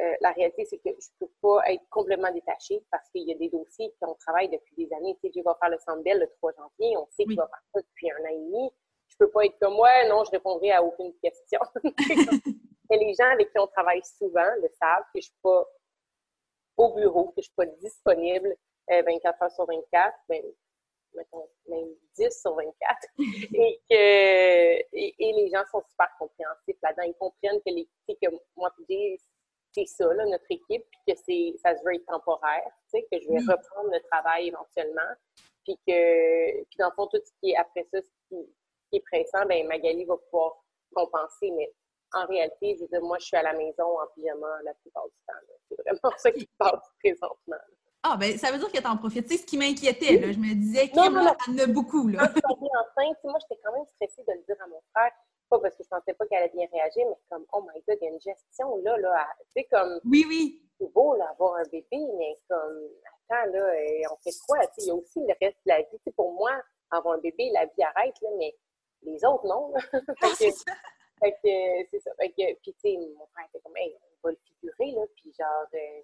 euh, 0.00 0.14
la 0.20 0.32
réalité, 0.32 0.64
c'est 0.64 0.78
que 0.78 0.90
je 0.90 1.08
peux 1.18 1.30
pas 1.40 1.62
être 1.72 1.82
complètement 1.90 2.30
détachée 2.32 2.82
parce 2.90 3.08
qu'il 3.10 3.26
y 3.28 3.32
a 3.32 3.36
des 3.36 3.48
dossiers 3.48 3.92
qu'on 4.00 4.14
travaille 4.14 4.48
depuis 4.48 4.74
des 4.76 4.92
années. 4.94 5.16
Tu 5.22 5.28
sais, 5.28 5.32
je 5.34 5.40
vais 5.40 5.54
faire 5.58 5.70
le 5.70 5.78
Sandbell 5.78 6.18
le 6.20 6.28
3 6.38 6.52
janvier, 6.52 6.96
on 6.96 7.06
sait 7.10 7.24
qu'il 7.24 7.36
va 7.36 7.48
faire 7.48 7.62
ça 7.74 7.80
depuis 7.80 8.10
un 8.10 8.24
an 8.24 8.28
et 8.28 8.38
demi 8.38 8.70
je 9.14 9.16
peux 9.18 9.30
pas 9.30 9.44
être 9.44 9.58
comme 9.58 9.74
moi, 9.74 9.90
non, 10.08 10.24
je 10.24 10.30
répondrai 10.30 10.72
à 10.72 10.82
aucune 10.82 11.12
question. 11.22 11.60
Mais 12.90 12.98
les 12.98 13.14
gens 13.14 13.30
avec 13.32 13.50
qui 13.50 13.58
on 13.58 13.66
travaille 13.66 14.02
souvent 14.18 14.50
le 14.60 14.68
savent 14.80 15.04
que 15.14 15.20
je 15.20 15.26
suis 15.26 15.38
pas 15.42 15.64
au 16.76 16.94
bureau, 16.94 17.28
que 17.28 17.38
je 17.38 17.42
suis 17.42 17.54
pas 17.54 17.66
disponible 17.66 18.54
24 18.88 19.06
euh, 19.06 19.44
heures 19.44 19.52
sur 19.52 19.66
24, 19.66 20.14
ben, 20.28 20.42
mettons, 21.14 21.48
même 21.68 21.88
10 22.16 22.40
sur 22.40 22.54
24, 22.54 23.08
et 23.54 23.80
que 23.88 24.96
et, 24.96 25.14
les 25.18 25.50
gens 25.50 25.64
sont 25.70 25.82
super 25.88 26.08
compréhensifs 26.18 26.76
là-dedans. 26.82 27.02
Ils 27.04 27.14
comprennent 27.14 27.60
que 27.60 27.70
les 27.72 27.88
que 28.08 28.30
moi 28.56 28.70
c'est 29.74 29.86
ça, 29.86 30.12
là, 30.14 30.24
notre 30.26 30.44
équipe, 30.50 30.84
puis 30.90 31.00
que 31.08 31.20
c'est 31.26 31.54
ça 31.58 31.76
se 31.76 31.84
veut 31.84 31.94
être 31.94 32.06
temporaire, 32.06 32.70
tu 32.90 32.98
sais, 32.98 33.02
que 33.10 33.20
je 33.20 33.28
vais 33.28 33.40
reprendre 33.40 33.90
le 33.90 34.00
travail 34.08 34.48
éventuellement, 34.48 35.12
puis 35.64 35.76
que 35.86 36.62
puis 36.64 36.76
dans 36.78 36.88
le 36.88 36.94
fond, 36.94 37.06
tout 37.08 37.20
ce 37.24 37.32
qui 37.40 37.50
est 37.50 37.56
après 37.56 37.84
ça, 37.92 38.00
ce 38.00 38.08
qui, 38.28 38.36
est 38.92 39.00
pressant, 39.00 39.44
ben 39.46 39.66
Magali 39.66 40.04
va 40.04 40.16
pouvoir 40.16 40.64
compenser. 40.94 41.50
Mais 41.50 41.72
en 42.12 42.26
réalité, 42.26 42.76
je 42.76 42.82
veux 42.82 42.88
dire, 42.88 43.02
moi, 43.02 43.18
je 43.18 43.26
suis 43.26 43.36
à 43.36 43.42
la 43.42 43.52
maison 43.52 43.98
en 43.98 44.06
pyjama 44.14 44.62
la 44.62 44.74
plupart 44.74 45.04
du 45.06 45.16
temps. 45.26 45.56
C'est 45.68 45.76
vraiment 45.82 46.14
ça 46.16 46.30
qui 46.30 46.42
se 46.42 46.56
passe 46.56 46.88
présentement. 47.00 47.56
Ah, 48.06 48.18
ben 48.18 48.36
ça 48.36 48.52
veut 48.52 48.58
dire 48.58 48.70
que 48.70 48.78
tu 48.78 48.86
en 48.86 48.98
profites. 48.98 49.26
Tu 49.26 49.34
sais, 49.34 49.40
ce 49.40 49.46
qui 49.46 49.56
m'inquiétait, 49.56 50.18
là, 50.18 50.30
je 50.30 50.38
me 50.38 50.52
disais 50.54 50.90
qu'il 50.90 51.02
y 51.02 51.08
en 51.08 51.16
a 51.16 51.66
beaucoup. 51.68 52.06
Là. 52.08 52.28
Quand 52.28 52.54
je 52.60 52.66
enceinte, 52.66 53.16
moi, 53.24 53.38
j'étais 53.40 53.58
quand 53.64 53.72
même 53.72 53.86
stressée 53.94 54.22
de 54.28 54.32
le 54.32 54.44
dire 54.44 54.62
à 54.62 54.68
mon 54.68 54.82
frère. 54.92 55.10
Pas 55.48 55.58
parce 55.58 55.74
que 55.74 55.84
je 55.84 55.88
pensais 55.88 56.12
pas 56.12 56.26
qu'elle 56.26 56.42
allait 56.42 56.52
bien 56.52 56.68
réagir, 56.70 57.06
mais 57.08 57.16
comme, 57.30 57.46
oh 57.52 57.62
my 57.62 57.80
God, 57.88 57.96
il 58.02 58.04
y 58.04 58.08
a 58.08 58.10
une 58.10 58.20
gestion 58.20 58.76
là, 58.82 58.98
là. 58.98 59.26
Tu 59.38 59.62
sais, 59.62 59.64
comme. 59.70 60.00
Oui, 60.04 60.26
oui. 60.28 60.60
C'est 60.78 60.92
beau, 60.92 61.14
là, 61.16 61.30
avoir 61.30 61.54
un 61.56 61.62
bébé, 61.64 61.98
mais 62.18 62.36
comme, 62.46 62.88
attends, 63.30 63.50
là, 63.52 63.72
on 64.10 64.16
fait 64.16 64.36
quoi? 64.46 64.58
Tu 64.66 64.66
sais, 64.66 64.82
il 64.82 64.86
y 64.88 64.90
a 64.90 64.94
aussi 64.94 65.20
le 65.20 65.34
reste 65.40 65.58
de 65.64 65.70
la 65.72 65.78
vie. 65.78 65.96
Tu 65.96 66.04
sais, 66.04 66.12
pour 66.12 66.32
moi, 66.34 66.52
avoir 66.90 67.14
un 67.14 67.20
bébé, 67.20 67.50
la 67.54 67.64
vie 67.64 67.82
arrête, 67.82 68.20
là, 68.20 68.28
mais 68.36 68.54
les 69.02 69.24
autres, 69.24 69.46
non. 69.46 69.72
Ah, 70.20 70.28
fait 71.22 71.32
que, 71.42 71.88
c'est 71.90 72.00
ça. 72.00 72.10
Fait 72.20 72.28
que, 72.30 72.54
puis, 72.60 72.74
tu 72.74 72.80
sais, 72.80 72.98
mon 73.16 73.26
frère 73.28 73.46
était 73.48 73.60
comme, 73.60 73.76
hey, 73.76 73.96
on 74.22 74.28
va 74.28 74.32
le 74.32 74.38
figurer, 74.44 74.90
là, 74.90 75.06
puis 75.16 75.32
genre, 75.38 75.66
euh, 75.72 76.00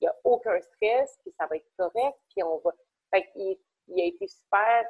il 0.00 0.04
n'y 0.04 0.08
a 0.08 0.16
aucun 0.24 0.60
stress, 0.60 1.18
puis 1.22 1.32
ça 1.38 1.46
va 1.46 1.56
être 1.56 1.70
correct, 1.76 2.18
puis 2.30 2.42
on 2.42 2.58
va. 2.58 2.72
Fait 3.10 3.26
qu'il 3.32 3.58
il 3.88 4.00
a 4.02 4.04
été 4.04 4.28
super, 4.28 4.84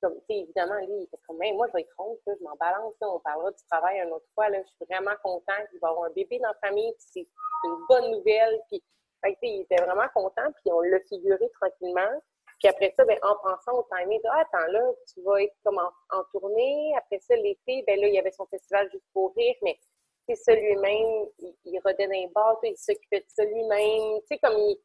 comme, 0.00 0.20
évidemment, 0.28 0.78
lui, 0.80 0.94
il 0.98 1.02
était 1.04 1.18
comme, 1.26 1.38
moi, 1.38 1.66
je 1.68 1.72
vais 1.72 1.80
être 1.80 1.94
ronde, 1.96 2.18
je 2.26 2.44
m'en 2.44 2.54
balance, 2.56 2.94
là, 3.00 3.08
on 3.10 3.20
parlera 3.20 3.50
du 3.50 3.64
travail 3.70 4.00
une 4.00 4.12
autre 4.12 4.26
fois, 4.34 4.48
là, 4.48 4.58
je 4.62 4.68
suis 4.68 4.84
vraiment 4.88 5.16
content 5.22 5.66
qu'il 5.70 5.80
va 5.80 5.88
avoir 5.88 6.04
un 6.04 6.12
bébé 6.12 6.38
dans 6.38 6.48
la 6.48 6.68
famille, 6.68 6.94
c'est 6.98 7.26
une 7.64 7.86
bonne 7.88 8.10
nouvelle, 8.10 8.60
puis, 8.68 8.82
fait 9.24 9.34
que, 9.34 9.38
il 9.42 9.62
était 9.62 9.82
vraiment 9.82 10.08
content, 10.14 10.52
puis 10.62 10.72
on 10.72 10.80
l'a 10.80 11.00
figuré 11.08 11.48
tranquillement. 11.60 12.20
Puis 12.58 12.68
après 12.68 12.92
ça, 12.96 13.04
ben, 13.04 13.18
en 13.22 13.36
pensant 13.36 13.78
au 13.78 13.86
timing, 13.90 14.20
ah, 14.30 14.40
attends, 14.40 14.70
là, 14.70 14.92
tu 15.12 15.22
vas 15.22 15.42
être 15.42 15.54
comme 15.64 15.78
en, 15.78 16.24
tournée. 16.32 16.94
Après 16.96 17.18
ça, 17.18 17.34
l'été, 17.36 17.84
ben 17.86 18.00
là, 18.00 18.06
il 18.06 18.14
y 18.14 18.18
avait 18.18 18.30
son 18.30 18.46
festival 18.46 18.90
juste 18.90 19.04
pour 19.12 19.34
rire, 19.34 19.54
mais 19.62 19.78
c'est 20.28 20.36
ça 20.36 20.54
lui-même, 20.54 21.26
il, 21.64 21.80
redonne 21.84 22.12
un 22.12 22.28
bord, 22.34 22.58
il 22.62 22.76
s'occupait 22.76 23.20
de 23.20 23.26
ça 23.28 23.44
lui-même. 23.44 24.20
Tu 24.20 24.26
sais, 24.28 24.38
comme 24.38 24.58
il. 24.58 24.78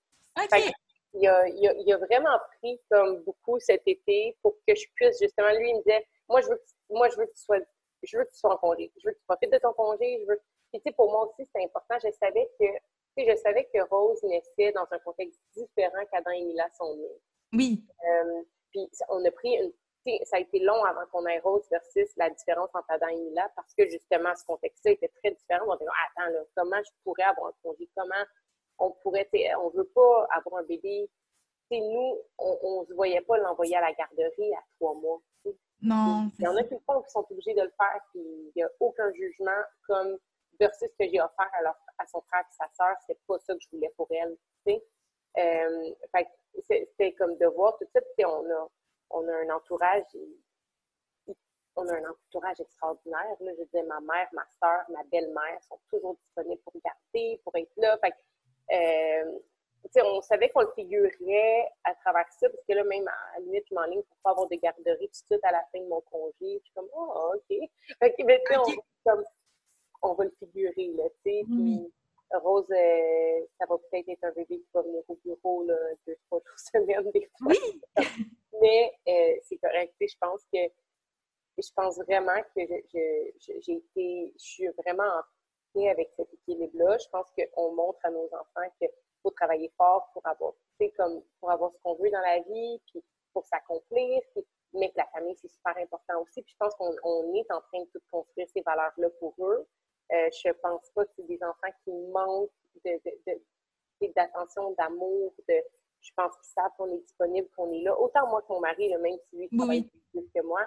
il 1.13 1.27
a, 1.27 1.47
il, 1.47 1.93
a, 1.93 1.97
vraiment 1.97 2.37
pris 2.57 2.79
comme 2.89 3.23
beaucoup 3.23 3.59
cet 3.59 3.81
été 3.85 4.37
pour 4.41 4.55
que 4.67 4.75
je 4.75 4.85
puisse 4.95 5.19
justement, 5.19 5.51
lui, 5.57 5.69
il 5.69 5.75
me 5.77 5.83
disait, 5.83 6.05
moi, 6.27 6.41
je 6.41 6.47
veux 6.47 6.57
que, 6.57 6.63
moi, 6.89 7.09
je 7.09 7.17
veux 7.17 7.25
que 7.25 7.31
tu 7.31 7.41
sois, 7.41 7.59
je 8.03 8.17
veux 8.17 8.25
que 8.25 8.31
tu 8.31 8.37
sois 8.37 8.53
en 8.53 8.57
congé. 8.57 8.91
Je 8.97 9.07
veux 9.07 9.13
que 9.13 9.19
tu 9.19 9.25
profites 9.27 9.51
de 9.51 9.57
ton 9.57 9.73
congé. 9.73 10.19
Je 10.21 10.25
veux... 10.27 10.39
Puis, 10.71 10.81
tu 10.81 10.89
sais, 10.89 10.95
pour 10.95 11.11
moi 11.11 11.25
aussi, 11.25 11.49
c'est 11.53 11.63
important. 11.63 11.95
Je 12.03 12.11
savais 12.11 12.49
que, 12.59 12.65
tu 12.65 13.25
sais, 13.25 13.31
je 13.31 13.35
savais 13.37 13.67
que 13.73 13.81
Rose 13.89 14.21
naissait 14.23 14.71
dans 14.73 14.85
un 14.91 14.99
contexte 14.99 15.39
différent 15.55 16.05
qu'Adam 16.11 16.31
et 16.31 16.43
Mila 16.43 16.67
sont 16.77 16.95
nés. 16.95 17.21
Oui. 17.53 17.83
Euh, 18.07 18.43
puis, 18.71 18.89
on 19.09 19.25
a 19.25 19.31
pris 19.31 19.55
une 19.55 19.73
ça 20.25 20.37
a 20.37 20.39
été 20.39 20.59
long 20.59 20.83
avant 20.83 21.05
qu'on 21.11 21.25
ait 21.25 21.39
Rose 21.39 21.67
versus 21.69 22.09
la 22.17 22.29
différence 22.29 22.69
entre 22.73 22.89
Adam 22.89 23.07
et 23.07 23.17
Mila 23.17 23.49
parce 23.55 23.73
que 23.73 23.87
justement, 23.89 24.35
ce 24.35 24.45
contexte-là 24.45 24.91
était 24.91 25.11
très 25.23 25.31
différent. 25.31 25.65
On 25.67 25.73
attends, 25.73 26.31
là, 26.31 26.43
comment 26.55 26.81
je 26.83 26.91
pourrais 27.03 27.23
avoir 27.23 27.47
un 27.47 27.53
congé? 27.63 27.89
Comment 27.95 28.25
on 28.77 28.91
pourrait, 29.03 29.29
on 29.61 29.69
veut 29.69 29.89
pas 29.93 30.27
avoir 30.31 30.61
un 30.61 30.65
bébé. 30.65 31.09
T'sais, 31.65 31.81
nous, 31.81 32.17
on 32.37 32.81
ne 32.81 32.85
se 32.85 32.93
voyait 32.93 33.21
pas 33.21 33.37
l'envoyer 33.37 33.75
à 33.75 33.81
la 33.81 33.93
garderie 33.93 34.53
à 34.53 34.63
trois 34.75 34.95
mois. 34.95 35.19
Non. 35.81 36.29
Il 36.39 36.45
y 36.45 36.47
en 36.47 36.55
a 36.55 36.63
qui 36.63 36.73
le 36.73 36.79
font 36.85 37.01
qui 37.01 37.09
sont 37.11 37.25
obligés 37.29 37.53
de 37.53 37.61
le 37.61 37.71
faire, 37.77 38.01
puis 38.11 38.21
il 38.21 38.51
n'y 38.55 38.63
a 38.63 38.69
aucun 38.79 39.11
jugement 39.13 39.61
comme 39.87 40.17
versus 40.59 40.89
ce 40.89 41.03
que 41.03 41.09
j'ai 41.09 41.21
offert 41.21 41.49
à, 41.65 41.77
à 41.97 42.07
son 42.07 42.21
frère 42.21 42.41
et 42.41 42.53
sa 42.53 42.67
sœur, 42.75 42.95
c'est 43.07 43.17
pas 43.25 43.39
ça 43.39 43.53
que 43.53 43.61
je 43.61 43.69
voulais 43.71 43.91
pour 43.95 44.07
elle. 44.11 44.37
Euh, 45.37 45.93
c'était 46.67 47.13
comme 47.13 47.37
de 47.37 47.45
voir 47.45 47.77
tout 47.77 47.87
ça, 47.93 48.01
on 48.27 48.49
a 48.49 48.69
on 49.09 49.27
a 49.27 49.33
un 49.33 49.49
entourage, 49.49 50.03
on 51.75 51.87
a 51.87 51.93
un 51.93 52.09
entourage 52.09 52.59
extraordinaire. 52.59 53.35
Là, 53.39 53.51
je 53.57 53.63
disais, 53.63 53.83
ma 53.83 53.99
mère, 54.01 54.27
ma 54.33 54.45
soeur, 54.61 54.83
ma 54.89 55.03
belle-mère 55.03 55.61
sont 55.67 55.79
toujours 55.89 56.15
disponibles 56.15 56.61
pour 56.61 56.73
garder, 56.83 57.39
pour 57.43 57.55
être 57.55 57.71
là. 57.77 57.97
Fait, 57.97 58.13
euh, 58.75 59.39
on 60.03 60.21
savait 60.21 60.49
qu'on 60.49 60.61
le 60.61 60.71
figurait 60.75 61.71
à 61.83 61.95
travers 61.95 62.27
ça, 62.33 62.49
parce 62.49 62.63
que 62.67 62.73
là, 62.73 62.83
même 62.83 63.07
à 63.07 63.39
la 63.39 63.45
limite, 63.45 63.63
je 63.69 63.75
m'enligne 63.75 64.03
pour 64.03 64.17
pas 64.23 64.31
avoir 64.31 64.47
de 64.47 64.55
garderie 64.55 65.07
tout 65.07 65.21
de 65.21 65.25
suite 65.25 65.43
à 65.43 65.51
la 65.51 65.63
fin 65.71 65.79
de 65.79 65.87
mon 65.87 66.01
congé. 66.01 66.33
Je 66.41 66.63
suis 66.63 66.73
comme, 66.75 66.89
oh, 66.93 67.33
OK. 67.35 67.57
Fait 67.99 68.13
que, 68.13 68.23
mais, 68.23 68.41
on, 68.51 68.63
comme, 69.05 69.23
on 70.01 70.13
va 70.13 70.25
le 70.25 70.33
figurer, 70.39 70.91
là, 70.95 71.03
tu 71.23 71.31
sais. 71.31 71.43
Puis, 71.45 71.91
Rose, 72.31 72.69
euh, 72.69 73.45
ça 73.57 73.65
va 73.67 73.77
peut-être 73.77 74.09
être 74.09 74.23
un 74.23 74.31
bébé 74.31 74.59
qui 74.59 74.69
va 74.73 74.81
venir 74.81 75.01
au 75.07 75.15
bureau, 75.23 75.63
là, 75.63 75.75
deux, 76.05 76.15
trois 76.27 76.39
jours 76.39 76.59
semaine, 76.59 77.09
des 77.11 77.29
fois. 77.37 77.47
Oui! 77.47 77.81
Mais 78.61 78.93
euh, 79.07 79.39
c'est 79.43 79.57
correct. 79.57 79.93
Je 79.99 80.15
pense 80.19 80.43
que 80.51 80.59
je 81.61 81.71
pense 81.75 81.97
vraiment 81.99 82.41
que 82.55 82.61
j'ai 82.65 83.73
été, 83.73 84.33
je 84.37 84.43
suis 84.43 84.67
vraiment 84.69 85.03
en 85.03 85.21
paix 85.73 85.89
avec 85.89 86.09
cet 86.15 86.33
équilibre-là. 86.33 86.97
Je 86.97 87.09
pense 87.09 87.27
qu'on 87.31 87.73
montre 87.73 87.99
à 88.03 88.11
nos 88.11 88.25
enfants 88.25 88.69
qu'il 88.77 88.89
faut 89.21 89.31
travailler 89.31 89.71
fort 89.77 90.09
pour 90.13 90.25
avoir, 90.25 90.53
comme 90.95 91.21
pour 91.39 91.51
avoir 91.51 91.71
ce 91.73 91.77
qu'on 91.83 91.95
veut 91.95 92.09
dans 92.09 92.21
la 92.21 92.39
vie, 92.39 92.81
puis 92.87 93.03
pour 93.33 93.45
s'accomplir, 93.45 94.21
mais 94.73 94.89
que 94.89 94.97
la 94.97 95.07
famille, 95.07 95.35
c'est 95.35 95.49
super 95.49 95.77
important 95.77 96.21
aussi. 96.21 96.41
Puis 96.41 96.53
je 96.53 96.57
pense 96.57 96.73
qu'on 96.75 97.33
est 97.35 97.51
en 97.51 97.61
train 97.61 97.81
de 97.81 97.89
tout 97.93 98.01
construire 98.11 98.47
ces 98.49 98.61
valeurs-là 98.61 99.09
pour 99.19 99.35
eux. 99.39 99.67
Euh, 100.11 100.29
je 100.31 100.51
pense 100.53 100.89
pas 100.95 101.05
que 101.05 101.11
c'est 101.15 101.27
des 101.27 101.41
enfants 101.43 101.73
qui 101.83 101.91
manquent 101.91 102.49
d'attention, 104.15 104.71
de, 104.71 104.75
d'amour, 104.75 105.33
de, 105.47 105.53
je 106.01 106.11
pense 106.15 106.33
qu'ils 106.37 106.51
savent 106.53 106.71
qu'on 106.77 106.91
est 106.93 106.99
disponible, 106.99 107.47
qu'on 107.55 107.71
est 107.71 107.81
là. 107.81 107.99
Autant 107.99 108.27
moi 108.27 108.41
que 108.41 108.53
mon 108.53 108.59
mari, 108.59 108.89
même 108.97 109.17
si 109.29 109.37
lui 109.37 109.49
travaille 109.57 109.83
plus 110.11 110.29
que 110.33 110.41
moi. 110.41 110.65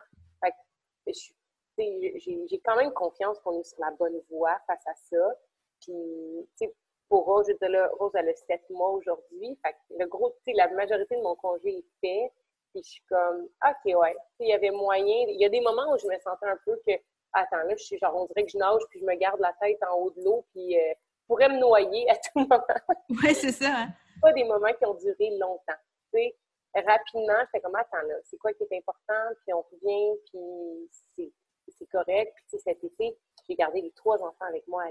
j'ai 1.76 2.60
quand 2.64 2.76
même 2.76 2.92
confiance 2.92 3.38
qu'on 3.40 3.58
est 3.58 3.64
sur 3.64 3.80
la 3.80 3.90
bonne 3.92 4.20
voie 4.30 4.58
face 4.66 4.86
à 4.86 4.94
ça. 4.94 5.36
Puis, 5.80 6.70
pour 7.08 7.24
Rose, 7.24 7.46
je 7.48 7.66
là, 7.66 7.90
Rose, 7.98 8.12
elle 8.14 8.28
a 8.28 8.34
sept 8.34 8.68
mois 8.70 8.90
aujourd'hui. 8.90 9.58
le 9.90 10.06
gros, 10.06 10.34
la 10.46 10.68
majorité 10.68 11.16
de 11.16 11.22
mon 11.22 11.34
congé 11.36 11.78
est 11.78 11.86
fait. 12.00 12.32
Puis 12.72 12.82
je 12.84 12.90
suis 12.90 13.02
comme, 13.08 13.48
OK, 13.64 13.84
ouais. 13.84 14.16
Il 14.40 14.48
y 14.48 14.54
avait 14.54 14.70
moyen. 14.70 15.26
Il 15.28 15.40
y 15.40 15.44
a 15.44 15.48
des 15.48 15.60
moments 15.60 15.92
où 15.92 15.98
je 15.98 16.06
me 16.06 16.18
sentais 16.20 16.46
un 16.46 16.58
peu 16.64 16.80
que, 16.86 16.92
attends, 17.32 17.64
là, 17.64 17.76
je 17.76 17.84
suis 17.84 17.98
genre, 17.98 18.16
on 18.16 18.26
dirait 18.26 18.44
que 18.44 18.50
je 18.50 18.58
nage, 18.58 18.80
puis 18.88 19.00
je 19.00 19.04
me 19.04 19.14
garde 19.16 19.40
la 19.40 19.52
tête 19.60 19.78
en 19.90 19.96
haut 19.96 20.10
de 20.10 20.22
l'eau, 20.22 20.46
puis 20.52 20.78
euh, 20.78 20.94
pourrais 21.26 21.48
me 21.48 21.58
noyer 21.58 22.08
à 22.10 22.16
tout 22.16 22.38
moment. 22.48 22.62
oui, 23.10 23.34
c'est 23.34 23.52
ça. 23.52 23.74
Hein? 23.76 23.88
Pas 24.22 24.32
des 24.32 24.44
moments 24.44 24.72
qui 24.78 24.86
ont 24.86 24.94
duré 24.94 25.36
longtemps. 25.38 25.80
sais, 26.14 26.34
rapidement, 26.74 27.40
j'étais 27.46 27.60
comme, 27.60 27.74
attends, 27.74 28.06
là, 28.06 28.14
c'est 28.24 28.38
quoi 28.38 28.52
qui 28.54 28.62
est 28.62 28.78
important, 28.78 29.34
puis 29.42 29.52
on 29.52 29.62
revient, 29.62 30.16
puis 30.30 31.32
c'est 31.68 31.86
correct. 31.90 32.34
Puis 32.48 32.60
cet 32.60 32.82
été, 32.82 33.18
j'ai 33.46 33.54
gardé 33.56 33.80
les 33.80 33.92
trois 33.92 34.22
enfants 34.22 34.46
avec 34.46 34.66
moi. 34.68 34.84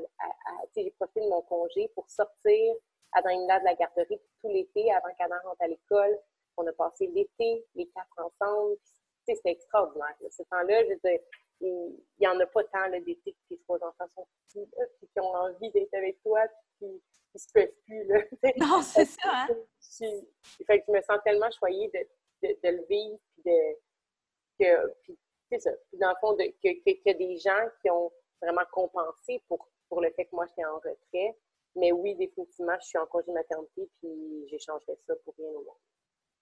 j'ai 0.75 0.91
profité 0.91 1.21
de 1.21 1.29
mon 1.29 1.41
congé 1.43 1.87
pour 1.95 2.07
sortir 2.09 2.75
à 3.13 3.21
Danila 3.21 3.59
de 3.59 3.65
la 3.65 3.75
garderie 3.75 4.21
tout 4.41 4.49
l'été 4.49 4.91
avant 4.91 5.13
qu'Adam 5.17 5.35
rentre 5.43 5.61
à 5.61 5.67
l'école. 5.67 6.19
On 6.57 6.67
a 6.67 6.73
passé 6.73 7.07
l'été, 7.07 7.65
les 7.75 7.87
quatre 7.87 8.17
ensemble. 8.17 8.77
C'était 9.25 9.51
extraordinaire. 9.51 10.15
Ce 10.29 10.43
temps-là, 10.43 10.83
je 10.83 10.93
veux 11.03 11.19
il 11.61 11.95
n'y 12.19 12.27
en 12.27 12.39
a 12.39 12.45
pas 12.47 12.63
tant 12.65 12.89
d'été 12.89 13.33
que 13.33 13.37
tes 13.49 13.57
trois 13.59 13.77
enfants 13.77 14.07
sont 14.15 14.27
petits, 14.47 14.67
puis 14.97 15.07
qui 15.07 15.19
ont 15.19 15.33
envie 15.35 15.69
d'être 15.71 15.93
avec 15.93 16.21
toi, 16.23 16.41
qui 17.31 17.39
se 17.39 17.47
peuvent 17.53 17.73
plus. 17.85 18.03
Là. 18.05 18.21
Non, 18.57 18.81
c'est 18.81 19.05
ça. 19.05 19.19
Hein? 19.25 19.47
Je, 19.99 20.05
fait 20.65 20.79
que 20.79 20.85
je 20.87 20.91
me 20.91 21.01
sens 21.01 21.19
tellement 21.23 21.51
choyée 21.51 21.89
de, 21.93 22.47
de, 22.47 22.53
de 22.63 22.77
le 22.77 22.85
vivre, 22.89 23.19
puis 23.33 23.43
de. 23.45 23.77
Que, 24.59 24.93
puis, 25.03 25.17
c'est 25.51 25.59
ça. 25.59 25.71
Puis 25.89 25.97
dans 25.99 26.09
le 26.09 26.15
fond, 26.21 26.35
qu'il 26.35 26.81
que, 26.81 26.91
y 27.05 27.09
a 27.09 27.13
des 27.13 27.37
gens 27.37 27.67
qui 27.81 27.89
ont 27.89 28.11
vraiment 28.41 28.65
compensé 28.71 29.43
pour, 29.47 29.69
pour 29.89 30.01
le 30.01 30.11
fait 30.11 30.25
que 30.25 30.35
moi, 30.35 30.45
j'étais 30.47 30.65
en 30.65 30.75
retrait. 30.75 31.37
Mais 31.75 31.91
oui, 31.91 32.15
définitivement, 32.15 32.75
je 32.81 32.87
suis 32.87 32.97
en 32.97 33.05
congé 33.05 33.31
maternité, 33.31 33.89
puis 33.99 34.47
j'échangerais 34.49 34.97
ça 35.07 35.13
pour 35.23 35.33
rien 35.37 35.49
au 35.49 35.63
monde. 35.63 35.77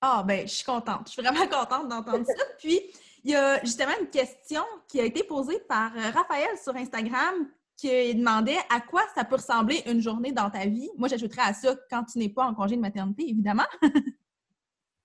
Ah, 0.01 0.23
ben, 0.25 0.47
je 0.47 0.53
suis 0.53 0.65
contente. 0.65 1.07
Je 1.07 1.11
suis 1.11 1.21
vraiment 1.21 1.47
contente 1.47 1.89
d'entendre 1.89 2.25
ça. 2.25 2.45
Puis, 2.57 2.81
il 3.23 3.31
y 3.31 3.35
a 3.35 3.59
justement 3.61 3.91
une 3.99 4.09
question 4.09 4.63
qui 4.87 4.99
a 5.01 5.03
été 5.03 5.23
posée 5.23 5.59
par 5.59 5.91
euh, 5.95 6.09
Raphaël 6.13 6.57
sur 6.57 6.75
Instagram 6.75 7.49
qui 7.79 8.15
demandait 8.15 8.57
à 8.69 8.81
quoi 8.81 9.01
ça 9.15 9.23
peut 9.23 9.35
ressembler 9.35 9.81
une 9.85 10.01
journée 10.01 10.31
dans 10.31 10.49
ta 10.49 10.65
vie. 10.65 10.89
Moi, 10.97 11.07
j'ajouterais 11.07 11.49
à 11.49 11.53
ça 11.53 11.75
quand 11.89 12.03
tu 12.03 12.19
n'es 12.19 12.29
pas 12.29 12.43
en 12.43 12.53
congé 12.53 12.75
de 12.75 12.81
maternité, 12.81 13.23
évidemment. 13.23 13.67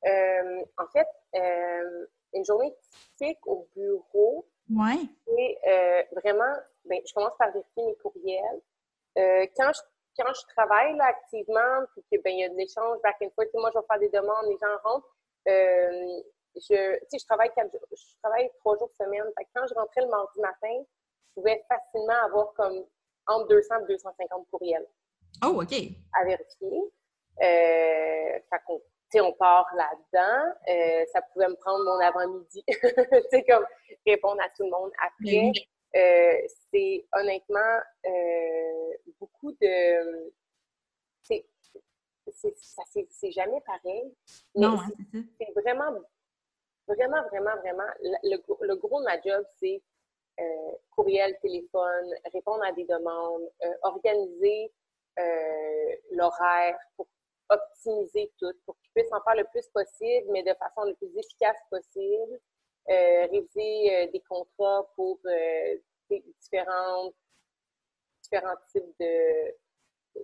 Euh, 0.07 0.61
en 0.77 0.87
fait, 0.89 1.07
euh, 1.35 2.07
une 2.35 2.45
journée 2.45 2.71
typique 3.17 3.39
au 3.47 3.67
bureau, 3.75 4.47
ouais. 4.69 4.99
c'est 5.27 6.09
vraiment, 6.15 6.55
ben, 6.85 7.01
je 7.09 7.15
commence 7.15 7.33
par 7.39 7.51
vérifier 7.53 7.87
mes 7.87 7.97
courriels. 7.97 8.61
quand 9.57 9.73
je 9.73 9.81
quand 10.19 10.33
je 10.33 10.55
travaille 10.55 10.97
là, 10.97 11.07
activement, 11.07 11.87
puis 11.93 12.03
qu'il 12.09 12.23
ben, 12.23 12.35
y 12.35 12.45
a 12.45 12.49
de 12.49 12.55
l'échange 12.55 13.01
back 13.03 13.17
and 13.23 13.31
forth, 13.35 13.49
moi, 13.55 13.71
je 13.75 13.79
vais 13.79 13.87
faire 13.87 13.99
des 13.99 14.09
demandes, 14.09 14.47
les 14.47 14.59
gens 14.59 14.77
rentrent. 14.85 15.17
Euh, 15.49 16.23
je, 16.57 16.99
je, 17.13 17.27
travaille 17.27 17.51
je 17.57 18.19
travaille 18.23 18.49
trois 18.61 18.79
jours 18.79 18.89
de 18.89 19.05
semaine. 19.05 19.25
quand 19.55 19.67
je 19.67 19.75
rentrais 19.75 20.03
le 20.03 20.09
mardi 20.09 20.41
matin, 20.41 20.85
pouvais 21.35 21.63
facilement 21.69 22.25
avoir 22.25 22.55
comme 22.55 22.85
entre 23.27 23.49
200 23.49 23.75
et 23.83 23.87
250 23.93 24.47
courriels. 24.51 24.87
Oh, 25.45 25.61
OK. 25.63 25.73
À 26.13 26.25
vérifier. 26.25 26.93
Euh, 27.43 28.39
fait 29.13 29.21
on 29.21 29.33
part 29.33 29.69
là-dedans. 29.77 30.55
Euh, 30.69 31.05
ça 31.13 31.21
pouvait 31.23 31.49
me 31.49 31.57
prendre 31.57 31.85
mon 31.85 31.99
avant-midi. 32.01 32.65
tu 32.69 33.45
comme 33.49 33.67
répondre 34.07 34.41
à 34.43 34.49
tout 34.51 34.63
le 34.65 34.71
monde 34.71 34.93
après. 35.01 35.53
Euh, 35.97 36.47
c'est 36.73 37.07
honnêtement 37.13 37.79
beaucoup 39.21 39.53
de. 39.53 40.33
C'est 41.23 41.47
jamais 43.31 43.61
pareil. 43.61 44.13
non, 44.57 44.81
hein, 44.81 44.89
c'est 45.39 45.53
vraiment, 45.53 45.93
vraiment, 46.89 47.23
vraiment, 47.29 47.57
vraiment. 47.57 47.87
Le, 48.03 48.39
le 48.67 48.75
gros 48.77 49.01
de 49.01 49.05
ma 49.05 49.21
job, 49.21 49.45
c'est 49.61 49.83
courriel, 50.91 51.37
téléphone, 51.41 52.15
répondre 52.33 52.65
à 52.65 52.73
des 52.73 52.85
demandes, 52.85 53.49
organiser 53.83 54.73
l'horaire 56.11 56.79
pour 56.97 57.07
optimiser 57.49 58.33
tout, 58.39 58.53
pour 58.65 58.77
qu'ils 58.79 58.93
puissent 58.95 59.13
en 59.13 59.21
faire 59.23 59.37
le 59.37 59.45
plus 59.45 59.67
possible, 59.69 60.27
mais 60.31 60.43
de 60.43 60.55
façon 60.55 60.85
le 60.85 60.95
plus 60.95 61.17
efficace 61.17 61.59
possible. 61.71 62.41
Euh, 62.91 63.27
réviser 63.31 63.97
euh, 63.97 64.11
des 64.13 64.21
contrats 64.29 64.87
pour 64.95 65.19
euh, 65.25 65.77
différents, 66.39 67.11
différents 68.23 68.57
types 68.71 68.95
de, 69.01 69.55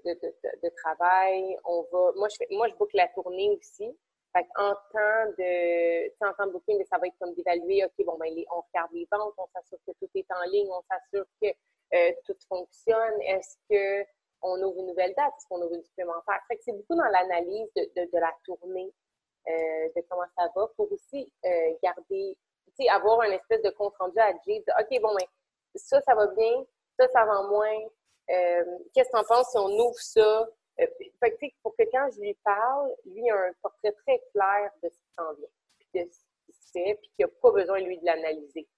de, 0.04 0.68
travail. 0.76 1.56
On 1.64 1.86
va, 1.90 2.12
moi, 2.16 2.28
je 2.28 2.36
fais, 2.36 2.48
moi, 2.50 2.68
je 2.68 2.74
boucle 2.74 2.96
la 2.96 3.08
tournée 3.08 3.56
aussi. 3.58 3.96
Fait 4.32 4.46
en 4.56 4.74
temps 4.74 5.32
de, 5.38 6.24
en 6.24 6.32
temps 6.34 6.46
de 6.46 6.52
booking, 6.52 6.84
ça 6.84 6.98
va 6.98 7.08
être 7.08 7.18
comme 7.18 7.34
d'évaluer, 7.34 7.84
OK, 7.84 8.04
bon, 8.04 8.16
ben, 8.18 8.32
on 8.52 8.60
regarde 8.60 8.92
les 8.92 9.08
ventes, 9.10 9.34
on 9.36 9.46
s'assure 9.48 9.78
que 9.86 9.92
tout 9.98 10.08
est 10.14 10.26
en 10.30 10.42
ligne, 10.50 10.68
on 10.70 10.82
s'assure 10.82 11.26
que 11.42 11.48
tout 12.24 12.38
fonctionne. 12.48 13.20
Est-ce 13.22 13.56
que 13.68 14.08
on 14.42 14.62
ouvre 14.62 14.80
une 14.80 14.86
nouvelle 14.86 15.14
date? 15.14 15.32
Est-ce 15.36 15.46
qu'on 15.48 15.60
ouvre 15.62 15.74
une 15.74 15.82
supplémentaire? 15.82 16.40
Fait 16.48 16.56
que 16.56 16.62
c'est 16.64 16.72
beaucoup 16.72 16.94
dans 16.94 17.08
l'analyse 17.08 17.68
de, 17.74 17.90
de, 17.96 18.18
la 18.18 18.32
tournée, 18.44 18.92
de 19.46 20.00
comment 20.08 20.26
ça 20.38 20.48
va, 20.54 20.68
pour 20.76 20.90
aussi 20.92 21.32
garder 21.82 22.36
avoir 22.88 23.20
un 23.20 23.32
espèce 23.32 23.62
de 23.62 23.70
compte 23.70 23.94
rendu 23.98 24.18
à 24.18 24.32
Jay, 24.46 24.64
OK, 24.78 25.00
bon, 25.00 25.14
ben, 25.14 25.26
ça, 25.74 26.00
ça 26.00 26.14
va 26.14 26.26
bien, 26.28 26.64
ça, 26.98 27.08
ça 27.08 27.24
va 27.24 27.42
moins, 27.42 27.78
qu'est-ce 28.26 29.10
que 29.10 29.10
tu 29.10 29.16
en 29.16 29.24
penses 29.24 29.50
si 29.50 29.58
on 29.58 29.68
ouvre 29.68 29.98
ça? 29.98 30.48
Fait 30.86 31.36
que, 31.36 31.46
pour 31.62 31.76
que 31.76 31.82
quand 31.90 32.08
je 32.14 32.20
lui 32.20 32.34
parle, 32.44 32.90
lui 33.06 33.30
a 33.30 33.36
un 33.36 33.52
portrait 33.62 33.92
très 33.92 34.20
clair 34.32 34.70
de 34.82 34.88
ce 34.88 34.96
qui 34.96 35.12
s'en 35.18 35.32
vient, 35.34 35.48
puis 35.78 35.88
de 35.94 36.10
ce 36.10 36.18
qui 36.46 36.52
se 36.52 36.70
fait, 36.72 36.94
puis 37.00 37.10
qu'il 37.16 37.26
n'a 37.26 37.32
pas 37.42 37.50
besoin, 37.52 37.80
lui, 37.80 37.98
de 37.98 38.06
l'analyser. 38.06 38.68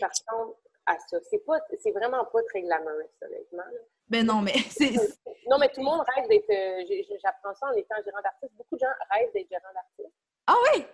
Par 0.00 0.10
contre, 0.28 0.58
à 0.86 0.98
ça, 0.98 1.18
c'est 1.22 1.90
vraiment 1.92 2.24
pas 2.26 2.42
très 2.44 2.62
glamoureux, 2.62 3.08
honnêtement. 3.22 3.64
Ben 4.08 4.26
non, 4.26 4.42
mais 4.42 4.52
c'est. 4.70 4.92
non, 5.48 5.58
mais 5.58 5.68
tout 5.68 5.80
le 5.80 5.86
monde 5.86 6.04
rêve 6.14 6.28
d'être. 6.28 6.50
Euh, 6.50 7.16
j'apprends 7.22 7.54
ça 7.54 7.66
en 7.66 7.72
étant 7.72 7.96
gérant 8.04 8.20
d'artiste. 8.22 8.52
Beaucoup 8.54 8.76
de 8.76 8.80
gens 8.80 8.92
rêvent 9.10 9.32
d'être 9.32 9.48
gérant 9.48 9.72
d'artiste. 9.72 10.14
Ah 10.46 10.56
oui? 10.74 10.84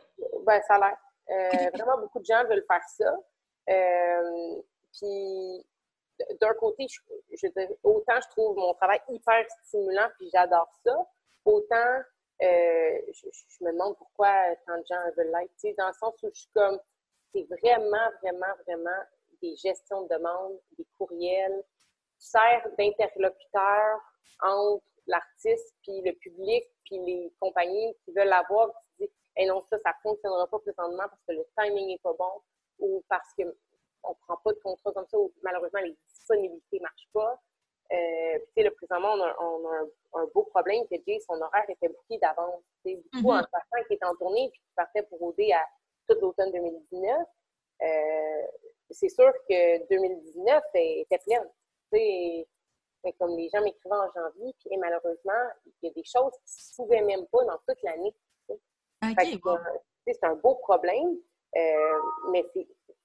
Ben, 0.44 0.60
ça 0.62 0.74
a 0.74 0.78
l'air. 0.78 0.96
Euh, 1.30 1.70
vraiment, 1.74 1.98
beaucoup 2.00 2.20
de 2.20 2.24
gens 2.24 2.44
veulent 2.44 2.64
faire 2.66 2.82
ça. 2.88 3.16
Euh, 3.68 4.62
puis, 4.92 5.66
d'un 6.40 6.54
côté, 6.54 6.86
autant 7.82 8.20
je 8.20 8.28
trouve 8.30 8.56
mon 8.56 8.74
travail 8.74 9.00
hyper 9.08 9.44
stimulant, 9.64 10.08
puis 10.18 10.28
j'adore 10.32 10.70
ça, 10.84 10.96
autant 11.44 12.02
je, 12.40 13.64
me 13.64 13.72
demande 13.72 13.96
pourquoi 13.98 14.32
tant 14.66 14.78
de 14.78 14.84
gens 14.88 15.02
veulent 15.16 15.32
l'être. 15.32 15.76
Dans 15.76 15.88
le 15.88 15.92
sens 15.94 16.14
où 16.22 16.28
je 16.32 16.40
suis 16.40 16.50
comme, 16.54 16.78
c'est 17.32 17.46
vraiment, 17.62 18.10
vraiment, 18.22 18.54
vraiment 18.66 19.02
des 19.42 19.54
gestions 19.56 20.02
de 20.02 20.08
demande, 20.08 20.58
des 20.78 20.86
courriels, 20.98 21.62
sert 22.18 22.68
d'interlocuteur 22.78 24.00
entre 24.42 24.84
l'artiste 25.06 25.74
puis 25.82 26.02
le 26.02 26.12
public 26.12 26.64
puis 26.84 26.98
les 26.98 27.32
compagnies 27.40 27.94
qui 28.04 28.12
veulent 28.12 28.28
l'avoir 28.28 28.70
qui 28.96 29.04
disent 29.04 29.16
hey 29.36 29.46
non 29.46 29.64
ça 29.70 29.78
ça 29.78 29.94
fonctionnera 30.02 30.46
pas 30.46 30.58
présentement 30.58 31.04
parce 31.08 31.22
que 31.26 31.32
le 31.32 31.46
timing 31.58 31.88
n'est 31.88 31.98
pas 31.98 32.12
bon 32.12 32.42
ou 32.78 33.02
parce 33.08 33.32
que 33.36 33.42
on 34.04 34.14
prend 34.14 34.36
pas 34.38 34.52
de 34.52 34.58
contrat 34.58 34.92
comme 34.92 35.06
ça 35.06 35.18
ou 35.18 35.32
malheureusement 35.42 35.80
les 35.80 35.96
disponibilités 36.08 36.80
marchent 36.80 37.08
pas. 37.12 37.40
Euh, 37.92 38.38
puis 38.38 38.62
tu 38.62 38.62
sais 38.62 38.70
présentement 38.70 39.14
on 39.14 39.68
a, 39.68 40.20
un, 40.22 40.26
beau 40.32 40.44
problème 40.44 40.86
que 40.88 40.94
Jay 41.06 41.18
son 41.26 41.40
horaire 41.40 41.68
était 41.68 41.88
bouclé 41.88 42.18
d'avance 42.18 42.62
beaucoup 42.84 43.32
mm-hmm. 43.32 43.44
en 43.44 43.84
qui 43.88 43.94
est 43.94 44.04
en 44.04 44.14
tournée 44.14 44.48
puis 44.52 44.60
qui 44.60 44.72
partait 44.76 45.02
pour 45.02 45.20
OD 45.22 45.40
à 45.52 45.64
tout 46.08 46.16
l'automne 46.20 46.52
2019 46.52 47.26
euh, 47.82 48.46
c'est 48.90 49.08
sûr 49.08 49.32
que 49.48 49.88
2019 49.88 50.62
était 50.74 51.18
plein 51.18 51.42
comme 53.18 53.36
les 53.36 53.48
gens 53.48 53.62
m'écrivaient 53.62 53.94
en 53.94 54.12
janvier, 54.12 54.54
puis 54.58 54.76
malheureusement, 54.76 55.50
il 55.64 55.88
y 55.88 55.90
a 55.90 55.94
des 55.94 56.04
choses 56.04 56.32
qui 56.44 56.52
ne 56.54 56.62
se 56.62 56.76
pouvaient 56.76 57.02
même 57.02 57.26
pas 57.26 57.44
dans 57.44 57.58
toute 57.66 57.82
l'année. 57.82 58.14
C'est 60.06 60.24
un 60.24 60.34
beau 60.34 60.56
problème, 60.56 61.16
euh, 61.56 61.98
mais 62.32 62.44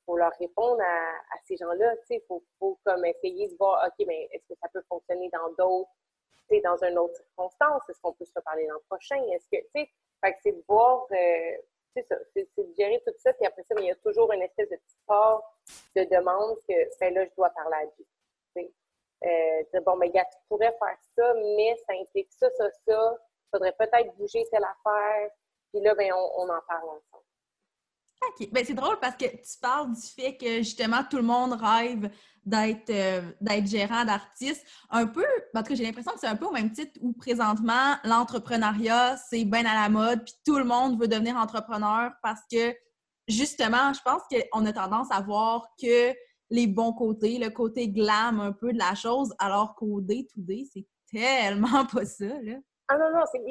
faut 0.05 0.17
leur 0.17 0.31
répondre 0.39 0.81
à, 0.81 1.37
ces 1.45 1.57
gens-là. 1.57 1.95
Il 2.09 2.21
faut, 2.27 2.43
comme 2.83 3.05
essayer 3.05 3.47
de 3.47 3.55
voir, 3.57 3.87
OK, 3.87 4.05
mais 4.07 4.29
est-ce 4.31 4.47
que 4.47 4.59
ça 4.61 4.67
peut 4.69 4.83
fonctionner 4.89 5.29
dans 5.29 5.49
d'autres, 5.57 5.91
dans 6.63 6.83
une 6.83 6.97
autre 6.97 7.15
circonstance? 7.15 7.83
Est-ce 7.89 8.01
qu'on 8.01 8.13
peut 8.13 8.25
se 8.25 8.33
reparler 8.35 8.67
l'an 8.67 8.79
prochain? 8.89 9.21
Est-ce 9.33 9.47
que, 9.49 9.63
tu 9.63 9.81
sais, 9.83 9.89
c'est 10.43 10.51
de 10.51 10.63
voir, 10.67 11.05
euh, 11.11 11.57
c'est 11.95 12.07
de 12.57 12.73
gérer 12.77 13.01
tout 13.05 13.13
ça, 13.17 13.33
puis 13.33 13.45
après 13.45 13.63
ça, 13.63 13.75
il 13.77 13.85
y 13.85 13.91
a 13.91 13.95
toujours 13.95 14.31
une 14.33 14.41
espèce 14.41 14.69
de 14.69 14.75
petit 14.75 14.97
part 15.05 15.55
de 15.95 16.03
demande 16.03 16.57
que, 16.67 16.99
ben 16.99 17.13
là, 17.13 17.25
je 17.25 17.35
dois 17.35 17.49
parler 17.51 17.77
à 17.83 17.85
Dieu. 17.85 18.05
Euh, 19.23 19.81
bon, 19.85 19.95
mais 19.95 20.09
gars, 20.09 20.25
tu 20.25 20.37
pourrais 20.47 20.75
faire 20.77 20.97
ça, 21.15 21.33
mais 21.33 21.75
ça 21.87 21.93
implique 21.93 22.31
ça, 22.31 22.49
ça, 22.51 22.69
ça. 22.85 23.17
Il 23.17 23.49
faudrait 23.51 23.73
peut-être 23.73 24.15
bouger 24.17 24.45
telle 24.51 24.63
affaire. 24.63 25.31
Puis 25.71 25.81
là, 25.81 25.95
ben, 25.95 26.11
on, 26.13 26.49
en 26.49 26.61
parle 26.67 26.89
ensemble. 26.89 27.23
Ben, 28.51 28.63
c'est 28.65 28.73
drôle 28.73 28.97
parce 28.99 29.15
que 29.15 29.25
tu 29.25 29.59
parles 29.61 29.93
du 29.93 30.01
fait 30.01 30.37
que 30.37 30.57
justement 30.57 31.03
tout 31.09 31.17
le 31.17 31.23
monde 31.23 31.53
rêve 31.53 32.09
d'être 32.45 32.89
euh, 32.91 33.21
gérant 33.65 34.05
d'artiste. 34.05 34.65
Un 34.89 35.07
peu, 35.07 35.25
en 35.53 35.63
tout 35.63 35.69
cas, 35.69 35.75
j'ai 35.75 35.83
l'impression 35.83 36.11
que 36.13 36.19
c'est 36.19 36.27
un 36.27 36.35
peu 36.35 36.45
au 36.45 36.51
même 36.51 36.71
titre 36.71 36.99
où 37.01 37.13
présentement, 37.13 37.95
l'entrepreneuriat, 38.03 39.17
c'est 39.17 39.45
bien 39.45 39.65
à 39.65 39.73
la 39.73 39.89
mode, 39.89 40.23
puis 40.23 40.35
tout 40.45 40.57
le 40.57 40.63
monde 40.63 40.99
veut 40.99 41.07
devenir 41.07 41.35
entrepreneur 41.37 42.11
parce 42.21 42.41
que 42.51 42.75
justement, 43.27 43.93
je 43.93 44.01
pense 44.03 44.21
qu'on 44.29 44.65
a 44.65 44.73
tendance 44.73 45.07
à 45.11 45.21
voir 45.21 45.67
que 45.81 46.13
les 46.51 46.67
bons 46.67 46.93
côtés, 46.93 47.39
le 47.39 47.49
côté 47.49 47.89
glam 47.89 48.39
un 48.39 48.51
peu 48.51 48.71
de 48.71 48.77
la 48.77 48.93
chose, 48.93 49.33
alors 49.39 49.75
qu'au 49.75 49.99
day 50.01 50.27
to 50.31 50.41
day, 50.41 50.65
c'est 50.71 50.85
tellement 51.11 51.85
pas 51.91 52.05
ça, 52.05 52.25
là. 52.25 52.57
Ah 52.87 52.97
non, 52.99 53.11
non, 53.11 53.23
c'est, 53.31 53.41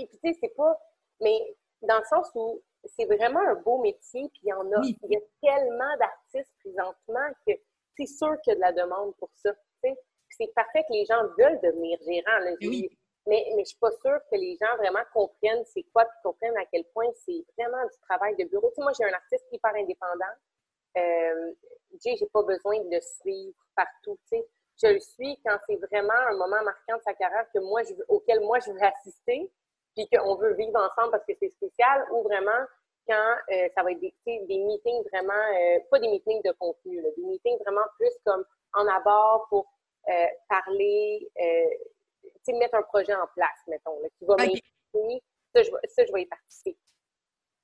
c'est 0.40 0.54
pas... 0.56 0.78
Mais 1.20 1.36
dans 1.82 1.98
le 1.98 2.04
sens 2.08 2.28
où 2.36 2.62
c'est 2.86 3.06
vraiment 3.06 3.40
un 3.40 3.54
beau 3.54 3.78
métier, 3.82 4.28
puis 4.30 4.40
il 4.44 4.48
y 4.48 4.52
en 4.52 4.70
a, 4.72 4.80
il 4.82 5.10
y 5.10 5.16
a 5.16 5.20
tellement 5.40 5.96
d'artistes 5.98 6.52
présentement 6.60 7.28
que 7.46 7.52
c'est 7.96 8.06
sûr 8.06 8.40
qu'il 8.42 8.52
y 8.52 8.52
a 8.52 8.56
de 8.56 8.60
la 8.60 8.72
demande 8.72 9.14
pour 9.16 9.30
ça, 9.34 9.52
C'est 10.30 10.52
parfait 10.54 10.82
que 10.88 10.92
les 10.92 11.04
gens 11.04 11.22
veulent 11.38 11.60
devenir 11.62 11.98
gérants, 12.02 12.38
là. 12.40 12.52
Oui. 12.60 12.90
Mais, 13.26 13.42
mais 13.56 13.64
je 13.64 13.70
suis 13.70 13.78
pas 13.78 13.92
sûre 14.02 14.20
que 14.30 14.36
les 14.36 14.56
gens 14.60 14.76
vraiment 14.76 15.04
comprennent 15.12 15.64
c'est 15.64 15.84
quoi, 15.94 16.04
puis 16.04 16.18
comprennent 16.22 16.56
à 16.58 16.66
quel 16.70 16.84
point 16.92 17.06
c'est 17.24 17.42
vraiment 17.56 17.82
du 17.84 17.98
travail 18.02 18.36
de 18.36 18.44
bureau. 18.44 18.68
Tu 18.70 18.74
sais, 18.76 18.82
moi, 18.82 18.92
j'ai 18.92 19.04
un 19.04 19.14
artiste 19.14 19.46
hyper 19.50 19.74
indépendant. 19.74 20.34
Euh, 20.98 21.52
j'ai 22.04 22.26
pas 22.26 22.42
besoin 22.42 22.78
de 22.80 22.94
le 22.94 23.00
suivre 23.00 23.56
partout. 23.74 24.18
Je 24.30 24.88
le 24.88 25.00
suis 25.00 25.40
quand 25.44 25.56
c'est 25.66 25.76
vraiment 25.76 26.20
un 26.28 26.36
moment 26.36 26.62
marquant 26.64 26.96
de 26.96 27.02
sa 27.02 27.14
carrière 27.14 27.46
que 27.52 27.60
moi, 27.60 27.82
je 27.82 27.94
auquel 28.08 28.40
moi 28.40 28.58
je 28.58 28.70
veux 28.70 28.82
assister, 28.82 29.50
puis 29.94 30.08
qu'on 30.08 30.36
veut 30.36 30.54
vivre 30.54 30.76
ensemble 30.76 31.12
parce 31.12 31.24
que 31.26 31.32
c'est 31.38 31.50
spécial, 31.50 32.06
ou 32.12 32.22
vraiment 32.22 32.66
quand 33.06 33.36
euh, 33.52 33.68
ça 33.76 33.82
va 33.82 33.92
être 33.92 34.00
des, 34.00 34.14
des 34.26 34.58
meetings 34.58 35.04
vraiment, 35.12 35.32
euh, 35.32 35.78
pas 35.90 35.98
des 35.98 36.08
meetings 36.08 36.42
de 36.42 36.52
contenu, 36.52 37.02
des 37.02 37.22
meetings 37.22 37.58
vraiment 37.60 37.84
plus 37.98 38.12
comme 38.24 38.44
en 38.72 38.86
abord 38.86 39.46
pour 39.50 39.66
euh, 40.08 40.26
parler, 40.48 41.30
mettre 42.48 42.74
un 42.74 42.82
projet 42.82 43.14
en 43.14 43.26
place, 43.34 43.58
mettons, 43.66 43.98
qui 44.18 44.24
va 44.24 44.36
m'inviter. 44.36 45.22
Ça, 45.54 45.62
ça, 45.62 46.04
je 46.04 46.12
vais 46.12 46.22
y 46.22 46.26
participer. 46.26 46.76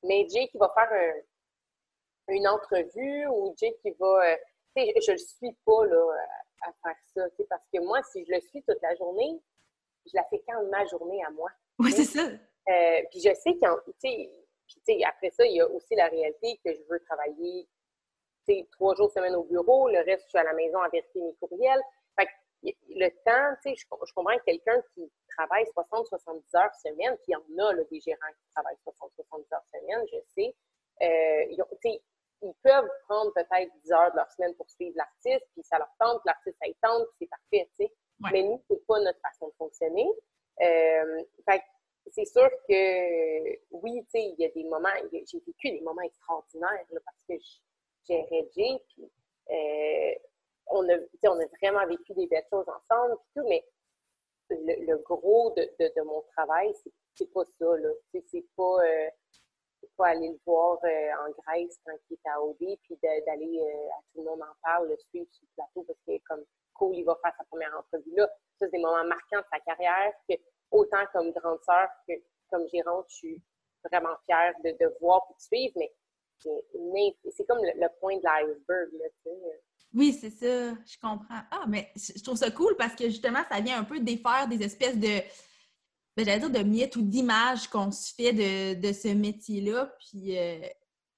Mais 0.03 0.27
Jay 0.29 0.49
qui 0.49 0.59
va 0.59 0.69
faire 0.71 0.91
un, 0.93 2.35
une 2.35 2.49
entrevue 2.49 3.27
ou 3.27 3.55
Jay 3.59 3.77
qui 3.83 3.91
va. 3.99 4.33
Euh, 4.33 4.37
tu 4.77 4.85
sais, 4.85 4.95
je 5.01 5.13
le 5.13 5.19
suis 5.19 5.53
pas 5.65 5.85
là, 5.87 6.17
à 6.63 6.73
faire 6.83 6.97
ça. 7.15 7.23
Parce 7.49 7.67
que 7.73 7.81
moi, 7.81 8.01
si 8.05 8.25
je 8.25 8.33
le 8.33 8.41
suis 8.41 8.63
toute 8.63 8.81
la 8.83 8.95
journée, 8.95 9.41
je 10.07 10.13
la 10.15 10.25
fais 10.25 10.43
quand 10.47 10.63
ma 10.71 10.85
journée 10.87 11.23
à 11.25 11.31
moi. 11.31 11.51
Oui, 11.81 11.93
c'est 11.93 12.05
ça. 12.05 12.27
Euh, 12.27 13.03
puis 13.11 13.21
je 13.21 13.35
sais 13.35 13.57
qu'en. 13.61 13.77
Puis 14.01 15.05
après 15.05 15.31
ça, 15.31 15.45
il 15.45 15.57
y 15.57 15.61
a 15.61 15.69
aussi 15.69 15.95
la 15.95 16.07
réalité 16.07 16.61
que 16.65 16.73
je 16.73 16.83
veux 16.89 17.01
travailler 17.01 17.67
trois 18.73 18.95
jours 18.95 19.11
semaine 19.11 19.35
au 19.35 19.45
bureau, 19.45 19.89
le 19.89 19.99
reste, 19.99 20.25
je 20.25 20.29
suis 20.31 20.39
à 20.39 20.45
la 20.45 20.53
maison 20.55 20.81
à 20.81 20.89
vérifier 20.89 21.23
mes 21.23 21.35
courriels. 21.35 21.81
Fait 22.19 22.27
que 22.27 22.75
le 22.89 23.09
temps, 23.25 23.57
tu 23.63 23.71
sais, 23.71 23.75
je, 23.77 23.85
je, 24.07 24.13
comprends 24.13 24.37
que 24.39 24.45
quelqu'un 24.45 24.83
qui 24.95 25.11
travaille 25.29 25.65
60-70 25.77 26.57
heures 26.57 26.75
semaine, 26.75 27.17
puis 27.23 27.29
il 27.29 27.33
y 27.33 27.37
en 27.37 27.67
a 27.67 27.73
là, 27.73 27.83
des 27.91 28.01
gérants 28.01 28.33
qui 28.39 28.53
travaillent 28.55 28.77
60-70 28.87 29.55
heures 29.55 29.65
semaine, 29.73 30.07
je 30.13 30.19
sais, 30.35 30.55
euh, 31.03 31.45
ils, 31.51 31.63
ont, 31.63 32.01
ils 32.43 32.55
peuvent 32.63 32.91
prendre 33.09 33.33
peut-être 33.33 33.73
10 33.85 33.93
heures 33.93 34.11
de 34.11 34.17
leur 34.17 34.31
semaine 34.31 34.55
pour 34.57 34.69
suivre 34.71 34.97
l'artiste, 34.97 35.47
puis 35.53 35.63
ça 35.63 35.79
leur 35.79 35.91
tente, 35.99 36.21
l'artiste, 36.27 36.59
ça 36.61 36.69
y 36.69 36.75
tente, 36.83 37.07
puis 37.17 37.21
c'est 37.21 37.27
parfait, 37.29 37.71
tu 37.77 37.85
sais. 37.85 37.93
Mais 38.33 38.43
nous, 38.43 38.63
c'est 38.69 38.85
pas 38.87 39.01
notre 39.01 39.19
façon 39.21 39.49
de 39.49 39.55
fonctionner. 39.55 40.07
Euh, 40.61 41.23
fait 41.49 41.63
c'est 42.13 42.25
sûr 42.25 42.51
que, 42.69 43.59
oui, 43.71 44.03
tu 44.05 44.11
sais, 44.11 44.25
il 44.25 44.37
y 44.39 44.45
a 44.45 44.49
des 44.49 44.65
moments, 44.65 44.89
j'ai 45.13 45.39
vécu 45.47 45.71
des 45.71 45.81
moments 45.83 46.03
extraordinaires, 46.03 46.85
parce 47.05 47.17
que 47.29 47.35
j'ai 48.09 48.49
Jay, 48.57 48.83
puis 48.89 49.05
euh, 49.51 50.15
on, 50.69 50.89
a, 50.89 50.97
on 51.29 51.39
a 51.39 51.47
vraiment 51.61 51.87
vécu 51.87 52.13
des 52.15 52.27
belles 52.27 52.47
choses 52.51 52.67
ensemble, 52.69 53.17
tout, 53.35 53.47
mais 53.49 53.65
le, 54.51 54.97
gros 54.97 55.55
de, 55.57 56.03
mon 56.03 56.23
travail, 56.37 56.75
c'est 57.15 57.33
pas 57.33 57.45
ça, 57.45 57.77
là. 57.77 57.91
C'est 58.13 58.47
pas... 58.57 58.85
Euh, 58.85 59.11
pas 59.97 60.09
aller 60.09 60.29
le 60.29 60.39
voir 60.47 60.79
en 60.79 61.31
Grèce 61.43 61.79
quand 61.85 61.93
il 62.09 62.15
est 62.15 62.29
à 62.29 62.43
OD, 62.43 62.79
puis 62.83 62.97
d'aller 63.03 63.61
à 63.61 64.01
tout 64.13 64.19
le 64.19 64.25
monde 64.25 64.43
en 64.43 64.55
parle, 64.63 64.89
le 64.89 64.97
suivre 64.97 65.27
sur 65.31 65.43
le 65.43 65.55
plateau 65.55 65.85
parce 65.85 65.99
que 66.07 66.23
comme 66.27 66.45
cool, 66.75 66.97
il 66.97 67.05
va 67.05 67.19
faire 67.23 67.35
sa 67.37 67.45
première 67.45 67.77
entrevue 67.79 68.15
là. 68.17 68.27
Ça, 68.59 68.67
c'est 68.67 68.71
des 68.71 68.79
moments 68.79 69.05
marquants 69.05 69.41
de 69.41 69.47
sa 69.53 69.61
carrière 69.61 70.13
autant 70.71 71.05
comme 71.13 71.33
grande 71.33 71.63
sœur 71.65 71.89
que 72.07 72.13
comme 72.51 72.67
gérante, 72.73 73.07
je 73.09 73.15
suis 73.15 73.43
vraiment 73.85 74.17
fière 74.27 74.53
de, 74.65 74.71
de 74.71 74.95
voir 75.01 75.23
et 75.31 75.35
de 75.35 75.41
suivre, 75.41 75.75
mais 75.77 75.93
c'est 77.31 77.47
comme 77.47 77.61
le, 77.63 77.89
point 78.01 78.17
de 78.17 78.23
l'iceberg, 78.23 78.89
là, 78.93 79.09
tu 79.23 79.31
sais. 79.31 79.61
Oui, 79.93 80.13
c'est 80.13 80.31
ça, 80.31 80.75
je 80.87 80.99
comprends. 81.01 81.43
Ah, 81.51 81.65
mais 81.69 81.91
je 81.97 82.23
trouve 82.23 82.37
ça 82.37 82.51
cool 82.51 82.77
parce 82.77 82.95
que 82.95 83.05
justement, 83.07 83.41
ça 83.51 83.61
vient 83.61 83.81
un 83.81 83.85
peu 83.85 83.99
défaire 83.99 84.47
des 84.49 84.63
espèces 84.63 84.97
de 84.97 85.21
ben, 86.17 86.25
j'allais 86.25 86.41
dire 86.41 86.51
de 86.51 86.69
miettes 86.69 86.97
ou 86.97 87.03
d'images 87.03 87.69
qu'on 87.69 87.91
se 87.91 88.15
fait 88.15 88.33
de, 88.33 88.93
ce 88.93 89.09
métier-là. 89.09 89.95
Puis 89.99 90.39
euh, 90.39 90.61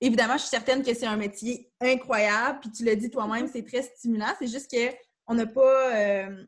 évidemment, 0.01 0.35
je 0.35 0.43
suis 0.43 0.49
certaine 0.49 0.83
que 0.83 0.95
c'est 0.95 1.07
un 1.07 1.17
métier 1.17 1.71
incroyable. 1.81 2.61
Puis 2.61 2.71
tu 2.71 2.85
l'as 2.85 2.95
dit 2.95 3.11
toi-même, 3.11 3.49
c'est 3.49 3.65
très 3.65 3.83
stimulant. 3.83 4.33
C'est 4.39 4.49
juste 4.49 4.71
qu'on 4.71 5.35
n'a 5.35 5.47
pas. 5.47 5.97
Euh, 5.97 6.45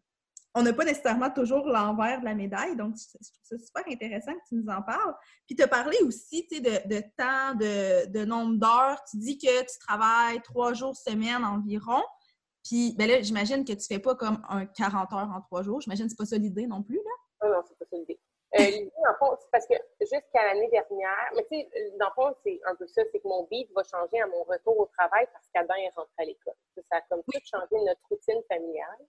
on 0.54 0.62
n'a 0.62 0.72
pas 0.72 0.84
nécessairement 0.84 1.30
toujours 1.30 1.66
l'envers 1.66 2.20
de 2.20 2.24
la 2.24 2.34
médaille. 2.34 2.76
Donc, 2.76 2.94
je 2.96 3.08
trouve 3.08 3.20
ça 3.42 3.58
super 3.58 3.82
intéressant 3.90 4.32
que 4.34 4.48
tu 4.48 4.54
nous 4.54 4.68
en 4.68 4.82
parles. 4.82 5.14
Puis, 5.46 5.56
tu 5.56 5.62
as 5.62 5.68
parlé 5.68 5.96
aussi 6.02 6.46
de, 6.50 6.88
de 6.88 7.00
temps, 7.16 7.54
de, 7.54 8.06
de 8.10 8.24
nombre 8.24 8.56
d'heures. 8.56 9.02
Tu 9.10 9.16
dis 9.16 9.38
que 9.38 9.60
tu 9.62 9.78
travailles 9.80 10.40
trois 10.42 10.72
jours 10.72 10.96
semaine 10.96 11.44
environ. 11.44 12.02
Puis 12.64 12.94
ben 12.96 13.06
là, 13.08 13.20
j'imagine 13.20 13.64
que 13.64 13.74
tu 13.74 13.86
fais 13.86 13.98
pas 13.98 14.14
comme 14.14 14.40
un 14.48 14.64
40 14.64 15.12
heures 15.12 15.30
en 15.30 15.40
trois 15.42 15.62
jours. 15.62 15.82
J'imagine 15.82 16.06
que 16.06 16.12
c'est 16.12 16.16
pas 16.16 16.24
ça 16.24 16.38
l'idée 16.38 16.66
non 16.66 16.82
plus, 16.82 16.96
là? 16.96 17.46
Non, 17.46 17.56
non, 17.56 17.62
c'est 17.68 17.78
pas 17.78 17.84
ça 17.84 17.96
l'idée. 17.96 18.18
Euh, 18.54 18.58
l'idée, 18.64 18.90
en 19.06 19.14
fond, 19.18 19.36
c'est 19.38 19.50
parce 19.52 19.66
que 19.66 19.74
jusqu'à 20.00 20.46
l'année 20.46 20.70
dernière, 20.70 21.30
mais 21.36 21.44
tu 21.52 21.58
sais, 21.58 21.68
dans 22.00 22.08
le 22.08 22.14
fond, 22.14 22.34
c'est 22.42 22.58
un 22.64 22.74
peu 22.74 22.86
ça, 22.86 23.02
c'est 23.12 23.20
que 23.20 23.28
mon 23.28 23.44
beat 23.50 23.68
va 23.74 23.82
changer 23.84 24.18
à 24.18 24.26
mon 24.26 24.44
retour 24.44 24.78
au 24.78 24.86
travail 24.86 25.26
parce 25.32 25.46
qu'Adam 25.52 25.74
est 25.74 25.94
rentré 25.94 26.14
à 26.18 26.24
l'école. 26.24 26.54
Ça 26.90 26.96
a 26.96 27.00
comme 27.02 27.22
tout 27.22 27.38
changé 27.44 27.76
notre 27.84 28.00
routine 28.08 28.40
familiale. 28.48 29.06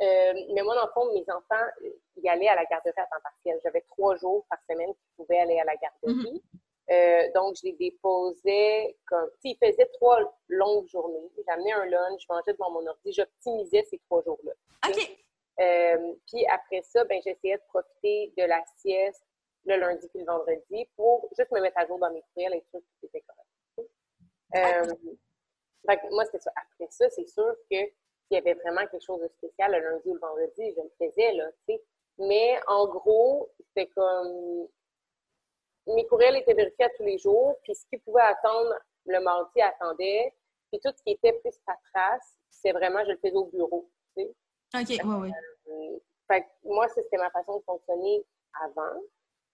Euh, 0.00 0.32
mais 0.54 0.62
moi, 0.62 0.74
dans 0.74 0.86
le 0.86 0.92
fond, 0.92 1.12
mes 1.12 1.24
enfants 1.30 1.64
y 2.16 2.28
allaient 2.28 2.48
à 2.48 2.56
la 2.56 2.64
garderie 2.64 2.92
à 2.96 3.06
temps 3.06 3.22
partiel. 3.22 3.58
J'avais 3.62 3.82
trois 3.82 4.16
jours 4.16 4.44
par 4.48 4.58
semaine 4.68 4.92
qu'ils 4.94 5.16
pouvaient 5.16 5.38
aller 5.38 5.58
à 5.58 5.64
la 5.64 5.76
garderie. 5.76 6.32
Mhm. 6.32 6.40
Euh, 6.90 7.30
donc, 7.34 7.56
je 7.56 7.66
les 7.66 7.72
déposais 7.74 8.96
comme. 9.06 9.30
Ils 9.44 9.56
faisaient 9.56 9.88
trois 9.94 10.18
longues 10.48 10.88
journées. 10.88 11.30
J'amenais 11.46 11.72
un 11.72 11.86
lunch, 11.86 12.22
je 12.22 12.26
mangeais 12.28 12.52
devant 12.52 12.70
mon 12.70 12.86
ordi, 12.86 13.12
j'optimisais 13.12 13.84
ces 13.84 13.98
trois 13.98 14.22
jours-là. 14.22 14.52
OK. 14.88 15.18
Euh, 15.60 16.14
puis 16.26 16.44
après 16.46 16.82
ça, 16.82 17.04
ben, 17.04 17.20
j'essayais 17.22 17.56
de 17.56 17.62
profiter 17.68 18.32
de 18.36 18.44
la 18.44 18.62
sieste 18.78 19.22
le 19.64 19.76
lundi 19.76 20.08
puis 20.08 20.20
le 20.20 20.26
vendredi 20.26 20.88
pour 20.96 21.28
juste 21.36 21.50
me 21.52 21.60
mettre 21.60 21.78
à 21.78 21.86
jour 21.86 21.98
dans 21.98 22.10
mes 22.12 22.22
courriels 22.32 22.54
et 22.54 22.64
tout, 22.72 22.80
tout 22.80 23.06
était 23.06 23.22
correct. 23.22 23.90
Euh, 24.54 24.94
moi, 26.10 26.24
c'est 26.30 26.40
ça. 26.40 26.50
Après 26.56 26.88
ça, 26.90 27.08
c'est 27.10 27.26
sûr 27.26 27.54
que 27.70 27.76
y 28.34 28.38
avait 28.38 28.54
vraiment 28.54 28.86
quelque 28.86 29.04
chose 29.04 29.20
de 29.20 29.28
spécial 29.28 29.72
le 29.72 29.78
lundi 29.78 30.08
ou 30.08 30.14
le 30.14 30.20
vendredi, 30.20 30.72
je 30.76 30.80
le 30.80 30.92
faisais, 30.98 31.32
là, 31.32 31.50
tu 31.66 31.74
sais. 31.74 31.82
Mais 32.18 32.58
en 32.66 32.86
gros, 32.86 33.50
c'était 33.58 33.88
comme 33.88 34.68
mes 35.86 36.06
courriels 36.06 36.36
étaient 36.36 36.54
vérifiés 36.54 36.84
à 36.84 36.90
tous 36.90 37.02
les 37.02 37.18
jours, 37.18 37.56
puis 37.62 37.74
ce 37.74 37.84
qui 37.86 37.98
pouvait 37.98 38.22
attendre 38.22 38.74
le 39.06 39.20
mardi 39.20 39.60
attendait, 39.60 40.32
puis 40.70 40.80
tout 40.80 40.92
ce 40.96 41.02
qui 41.02 41.12
était 41.12 41.32
plus 41.32 41.58
paperasse, 41.66 42.38
c'est 42.50 42.72
vraiment, 42.72 43.04
je 43.04 43.10
le 43.10 43.16
faisais 43.16 43.34
au 43.34 43.46
bureau, 43.46 43.90
tu 44.16 44.24
sais. 44.24 44.34
OK, 44.74 45.04
oui, 45.04 45.14
oui. 45.22 45.32
Euh, 45.68 45.98
fait 46.28 46.46
moi, 46.64 46.88
c'était 46.88 47.18
ma 47.18 47.30
façon 47.30 47.58
de 47.58 47.64
fonctionner 47.64 48.24
avant. 48.62 49.00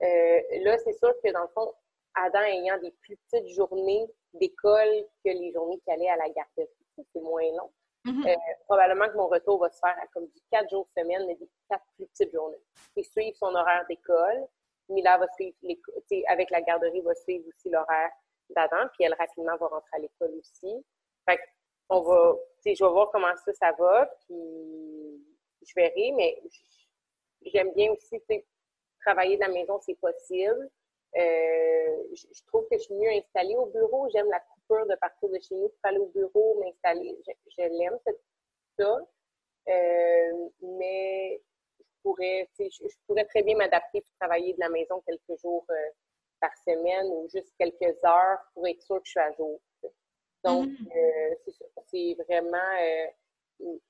Euh, 0.03 0.41
là, 0.63 0.79
c'est 0.79 0.93
sûr 0.93 1.13
que 1.25 1.33
dans 1.33 1.43
le 1.43 1.49
fond, 1.49 1.73
Adam 2.15 2.41
ayant 2.41 2.79
des 2.79 2.93
plus 3.03 3.17
petites 3.17 3.49
journées 3.49 4.07
d'école 4.35 5.07
que 5.25 5.31
les 5.31 5.53
journées 5.53 5.81
qui 5.81 5.91
allaient 5.91 6.09
à 6.09 6.17
la 6.17 6.29
garderie, 6.29 6.69
c'est 6.97 7.21
moins 7.21 7.51
long. 7.57 7.71
Mm-hmm. 8.05 8.29
Euh, 8.29 8.37
probablement 8.67 9.09
que 9.09 9.17
mon 9.17 9.27
retour 9.27 9.59
va 9.59 9.71
se 9.71 9.79
faire 9.79 9.97
à 10.01 10.07
comme 10.09 10.27
du 10.27 10.41
quatre 10.51 10.71
jours 10.71 10.89
semaine, 10.97 11.27
mais 11.27 11.35
des 11.35 11.49
quatre 11.69 11.85
plus 11.97 12.07
petites 12.07 12.33
journées. 12.33 12.63
Et 12.97 13.03
suivre 13.03 13.37
son 13.37 13.55
horaire 13.55 13.85
d'école. 13.89 14.47
Mila 14.89 15.19
va 15.19 15.27
suivre, 15.35 15.57
avec 16.29 16.51
la 16.51 16.63
garderie, 16.63 17.01
va 17.03 17.15
suivre 17.15 17.47
aussi 17.49 17.69
l'horaire 17.69 18.11
d'Adam, 18.51 18.89
puis 18.95 19.05
elle 19.05 19.15
rapidement 19.15 19.57
va 19.57 19.67
rentrer 19.67 19.97
à 19.97 19.99
l'école 19.99 20.33
aussi. 20.39 20.85
Fait 21.29 21.41
on 21.91 22.01
va, 22.01 22.37
je 22.65 22.71
vais 22.71 22.91
voir 22.91 23.11
comment 23.11 23.35
ça, 23.45 23.53
ça 23.53 23.73
va, 23.79 24.07
puis 24.27 25.25
je 25.67 25.73
verrai, 25.75 26.13
mais 26.17 26.43
j'aime 27.43 27.73
bien 27.73 27.93
aussi, 27.93 28.21
travailler 29.01 29.37
de 29.37 29.43
la 29.43 29.49
maison, 29.49 29.79
c'est 29.81 29.95
possible. 29.95 30.71
Euh, 31.17 31.97
je, 32.13 32.45
trouve 32.47 32.67
que 32.71 32.77
je 32.77 32.85
suis 32.85 32.95
mieux 32.95 33.11
installée 33.11 33.57
au 33.57 33.67
bureau. 33.67 34.09
J'aime 34.11 34.29
la 34.29 34.41
coupure 34.69 34.87
de 34.87 34.97
partir 34.97 35.29
de 35.29 35.39
chez 35.41 35.55
nous 35.55 35.69
pour 35.69 35.79
aller 35.85 35.99
au 35.99 36.09
bureau, 36.09 36.61
m'installer. 36.61 37.17
Je, 37.27 37.63
l'aime, 37.63 37.99
ça. 38.79 38.99
Euh, 39.69 40.49
mais 40.63 41.41
je 41.79 41.85
pourrais, 42.03 42.49
je, 42.59 42.87
pourrais 43.07 43.25
très 43.27 43.43
bien 43.43 43.57
m'adapter 43.57 44.01
pour 44.01 44.13
travailler 44.21 44.55
de 44.55 44.61
la 44.61 44.69
maison 44.69 45.03
quelques 45.07 45.41
jours 45.41 45.65
euh, 45.71 45.91
par 46.41 46.57
semaine 46.59 47.07
ou 47.07 47.29
juste 47.29 47.55
quelques 47.59 47.97
heures 48.05 48.39
pour 48.55 48.67
être 48.67 48.83
sûre 48.83 48.97
que 48.97 49.07
je 49.07 49.11
suis 49.11 49.21
à 49.21 49.33
jour. 49.33 49.61
Donc, 50.45 50.69
mm-hmm. 50.69 51.37
c'est 51.91 52.15
vraiment, 52.15 53.09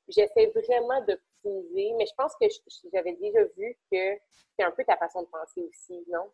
j'essaie 0.08 0.46
vraiment 0.46 1.00
d'optimiser, 1.02 1.92
mais 1.96 2.06
je 2.06 2.14
pense 2.16 2.34
que 2.40 2.46
j'avais 2.92 3.12
déjà 3.12 3.44
vu 3.56 3.76
que 3.92 4.18
c'est 4.58 4.64
un 4.64 4.70
peu 4.72 4.84
ta 4.84 4.96
façon 4.96 5.22
de 5.22 5.28
penser 5.28 5.62
aussi, 5.62 6.04
non? 6.08 6.32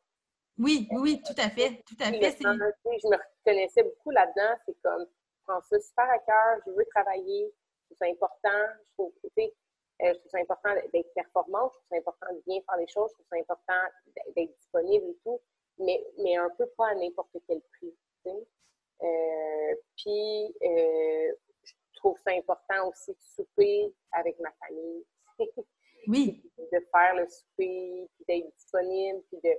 Oui, 0.58 0.86
oui, 0.92 1.20
tout 1.26 1.34
à 1.38 1.50
fait, 1.50 1.82
tout 1.86 1.96
à 2.00 2.12
fait. 2.12 2.36
je 2.40 3.08
me 3.08 3.16
reconnaissais 3.16 3.82
beaucoup 3.82 4.10
là-dedans. 4.10 4.56
C'est 4.66 4.80
comme, 4.82 5.04
je 5.04 5.42
prends 5.46 5.60
ça 5.62 5.80
super 5.80 6.10
à 6.10 6.18
cœur, 6.20 6.60
je 6.66 6.70
veux 6.70 6.84
travailler, 6.94 7.52
je 7.80 7.86
trouve 7.86 7.98
ça 7.98 8.06
important, 8.06 8.74
je 8.82 8.92
trouve, 8.92 9.12
euh, 9.24 9.48
je 10.00 10.18
trouve 10.18 10.30
ça 10.30 10.38
important 10.38 10.70
d'être 10.92 11.12
performante, 11.14 11.72
je 11.72 11.78
trouve 11.78 11.88
ça 11.90 11.96
important 11.96 12.34
de 12.34 12.42
bien 12.46 12.60
faire 12.68 12.78
les 12.78 12.86
choses, 12.86 13.10
je 13.10 13.14
trouve 13.14 13.26
ça 13.30 13.36
important 13.36 13.82
d'être 14.36 14.56
disponible 14.56 15.06
et 15.06 15.18
tout, 15.24 15.40
mais, 15.78 16.06
mais 16.18 16.36
un 16.36 16.50
peu 16.50 16.66
pas 16.76 16.88
à 16.88 16.94
n'importe 16.94 17.36
quel 17.46 17.60
prix. 17.72 17.94
Euh, 19.02 19.74
puis, 19.96 20.54
euh, 20.62 21.32
je 21.64 21.96
trouve 21.96 22.16
ça 22.24 22.30
important 22.30 22.88
aussi 22.88 23.10
de 23.10 23.22
souper 23.34 23.92
avec 24.12 24.38
ma 24.40 24.52
famille. 24.52 25.04
Oui. 26.06 26.42
de 26.58 26.80
faire 26.92 27.14
le 27.14 27.26
souper, 27.26 28.06
puis 28.14 28.24
d'être 28.28 28.54
disponible, 28.58 29.22
puis 29.30 29.38
de 29.42 29.58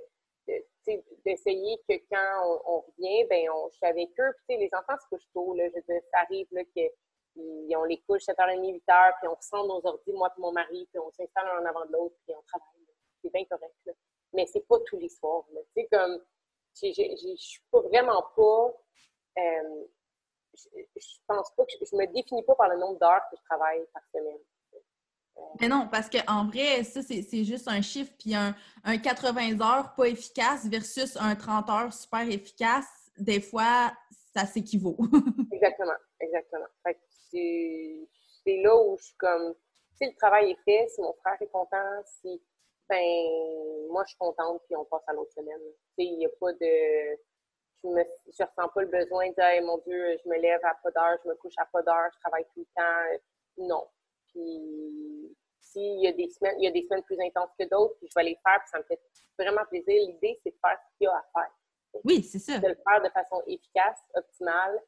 d'essayer 1.24 1.78
que 1.88 1.94
quand 2.10 2.60
on, 2.66 2.80
revient, 2.80 3.24
ben 3.24 3.50
on, 3.50 3.68
je 3.70 3.76
suis 3.76 3.86
avec 3.86 4.10
eux. 4.20 4.32
Puis, 4.46 4.56
les 4.58 4.70
enfants 4.72 4.96
se 5.02 5.08
couchent 5.08 5.28
tôt. 5.32 5.54
Là, 5.54 5.68
je 5.68 5.80
veux 5.86 6.00
ça 6.12 6.20
arrive 6.20 6.46
qu'on 6.48 7.84
les 7.84 8.00
couche 8.02 8.22
7h30, 8.22 8.82
8h, 8.86 9.14
puis 9.18 9.28
on 9.28 9.36
sent 9.40 9.66
nos 9.66 9.86
ordi, 9.86 10.12
moi 10.12 10.32
et 10.36 10.40
mon 10.40 10.52
mari, 10.52 10.88
puis 10.90 10.98
on 10.98 11.10
s'installe 11.10 11.48
un 11.48 11.62
en 11.62 11.64
avant 11.66 11.84
de 11.86 11.92
l'autre, 11.92 12.16
puis 12.24 12.34
on 12.36 12.42
travaille. 12.42 12.68
C'est 13.22 13.32
bien 13.32 13.44
correct. 13.44 13.74
Là. 13.86 13.92
Mais 14.32 14.46
c'est 14.46 14.66
pas 14.66 14.78
tous 14.86 14.98
les 14.98 15.08
soirs. 15.08 15.44
Je 15.54 17.36
suis 17.36 17.62
vraiment 17.72 18.24
pas. 18.36 18.74
Euh, 19.38 19.84
je 20.54 21.18
pense 21.26 21.50
pas 21.54 21.64
que 21.64 21.72
je, 21.84 21.96
me 21.96 22.06
définis 22.06 22.42
pas 22.42 22.54
par 22.54 22.68
le 22.68 22.78
nombre 22.78 22.98
d'heures 22.98 23.22
que 23.30 23.36
je 23.36 23.42
travaille 23.44 23.84
par 23.92 24.02
semaine. 24.14 24.38
Mais 25.60 25.68
non, 25.68 25.88
parce 25.90 26.08
qu'en 26.10 26.46
vrai, 26.46 26.84
ça, 26.84 27.00
c'est 27.02 27.44
juste 27.44 27.68
un 27.68 27.80
chiffre, 27.80 28.12
puis 28.18 28.34
un, 28.34 28.54
80 28.84 29.60
heures 29.60 29.94
pas 29.94 30.08
efficace 30.08 30.66
versus 30.66 31.16
un 31.16 31.34
30 31.34 31.70
heures 31.70 31.92
super 31.92 32.28
efficace, 32.28 33.10
des 33.18 33.40
fois, 33.40 33.92
ça 34.34 34.44
s'équivaut. 34.44 34.96
exactement, 35.52 35.96
exactement. 36.20 36.66
c'est 37.30 38.06
là 38.62 38.76
où 38.76 38.96
je 38.98 39.04
suis 39.04 39.16
comme, 39.16 39.54
si 39.96 40.06
le 40.06 40.14
travail 40.16 40.50
est 40.50 40.64
fait, 40.64 40.88
si 40.88 41.00
mon 41.00 41.14
frère 41.14 41.40
est 41.40 41.50
content, 41.50 42.02
si, 42.04 42.40
ben, 42.88 43.02
moi, 43.90 44.04
je 44.04 44.10
suis 44.10 44.18
contente, 44.18 44.62
puis 44.66 44.76
on 44.76 44.84
passe 44.84 45.02
à 45.06 45.14
l'autre 45.14 45.32
semaine. 45.32 45.60
il 45.96 46.18
n'y 46.18 46.26
a 46.26 46.30
pas 46.38 46.52
de, 46.52 47.16
je 47.82 47.88
je 48.38 48.42
ressens 48.42 48.68
pas 48.68 48.82
le 48.82 48.88
besoin 48.88 49.28
de 49.30 49.34
dire, 49.34 49.62
mon 49.64 49.78
Dieu, 49.78 50.18
je 50.22 50.28
me 50.28 50.36
lève 50.38 50.60
à 50.64 50.74
pas 50.82 50.90
d'heure, 50.90 51.18
je 51.24 51.28
me 51.28 51.34
couche 51.36 51.54
à 51.56 51.66
pas 51.66 51.82
d'heure, 51.82 52.10
je 52.14 52.20
travaille 52.20 52.44
tout 52.54 52.60
le 52.60 52.66
temps. 52.76 53.22
Non, 53.58 53.86
puis 54.36 55.36
s'il 55.60 56.00
y 56.02 56.06
a 56.06 56.12
des 56.12 56.28
semaines, 56.28 56.56
il 56.58 56.64
y 56.64 56.68
a 56.68 56.70
des 56.70 56.82
semaines 56.82 57.02
plus 57.04 57.18
intenses 57.20 57.50
que 57.58 57.64
d'autres, 57.68 57.96
puis 57.98 58.08
je 58.10 58.14
vais 58.14 58.24
les 58.24 58.38
faire, 58.46 58.60
puis 58.60 58.68
ça 58.70 58.78
me 58.78 58.84
fait 58.84 59.00
vraiment 59.38 59.64
plaisir. 59.68 59.94
L'idée, 60.06 60.38
c'est 60.42 60.50
de 60.50 60.58
faire 60.62 60.78
ce 60.78 60.98
qu'il 60.98 61.04
y 61.04 61.08
a 61.08 61.12
à 61.12 61.24
faire. 61.34 61.52
Oui, 62.04 62.22
c'est 62.22 62.38
ça. 62.38 62.58
De 62.58 62.68
le 62.68 62.74
faire 62.74 63.02
de 63.02 63.08
façon 63.10 63.42
efficace, 63.46 63.98
optimale. 64.14 64.78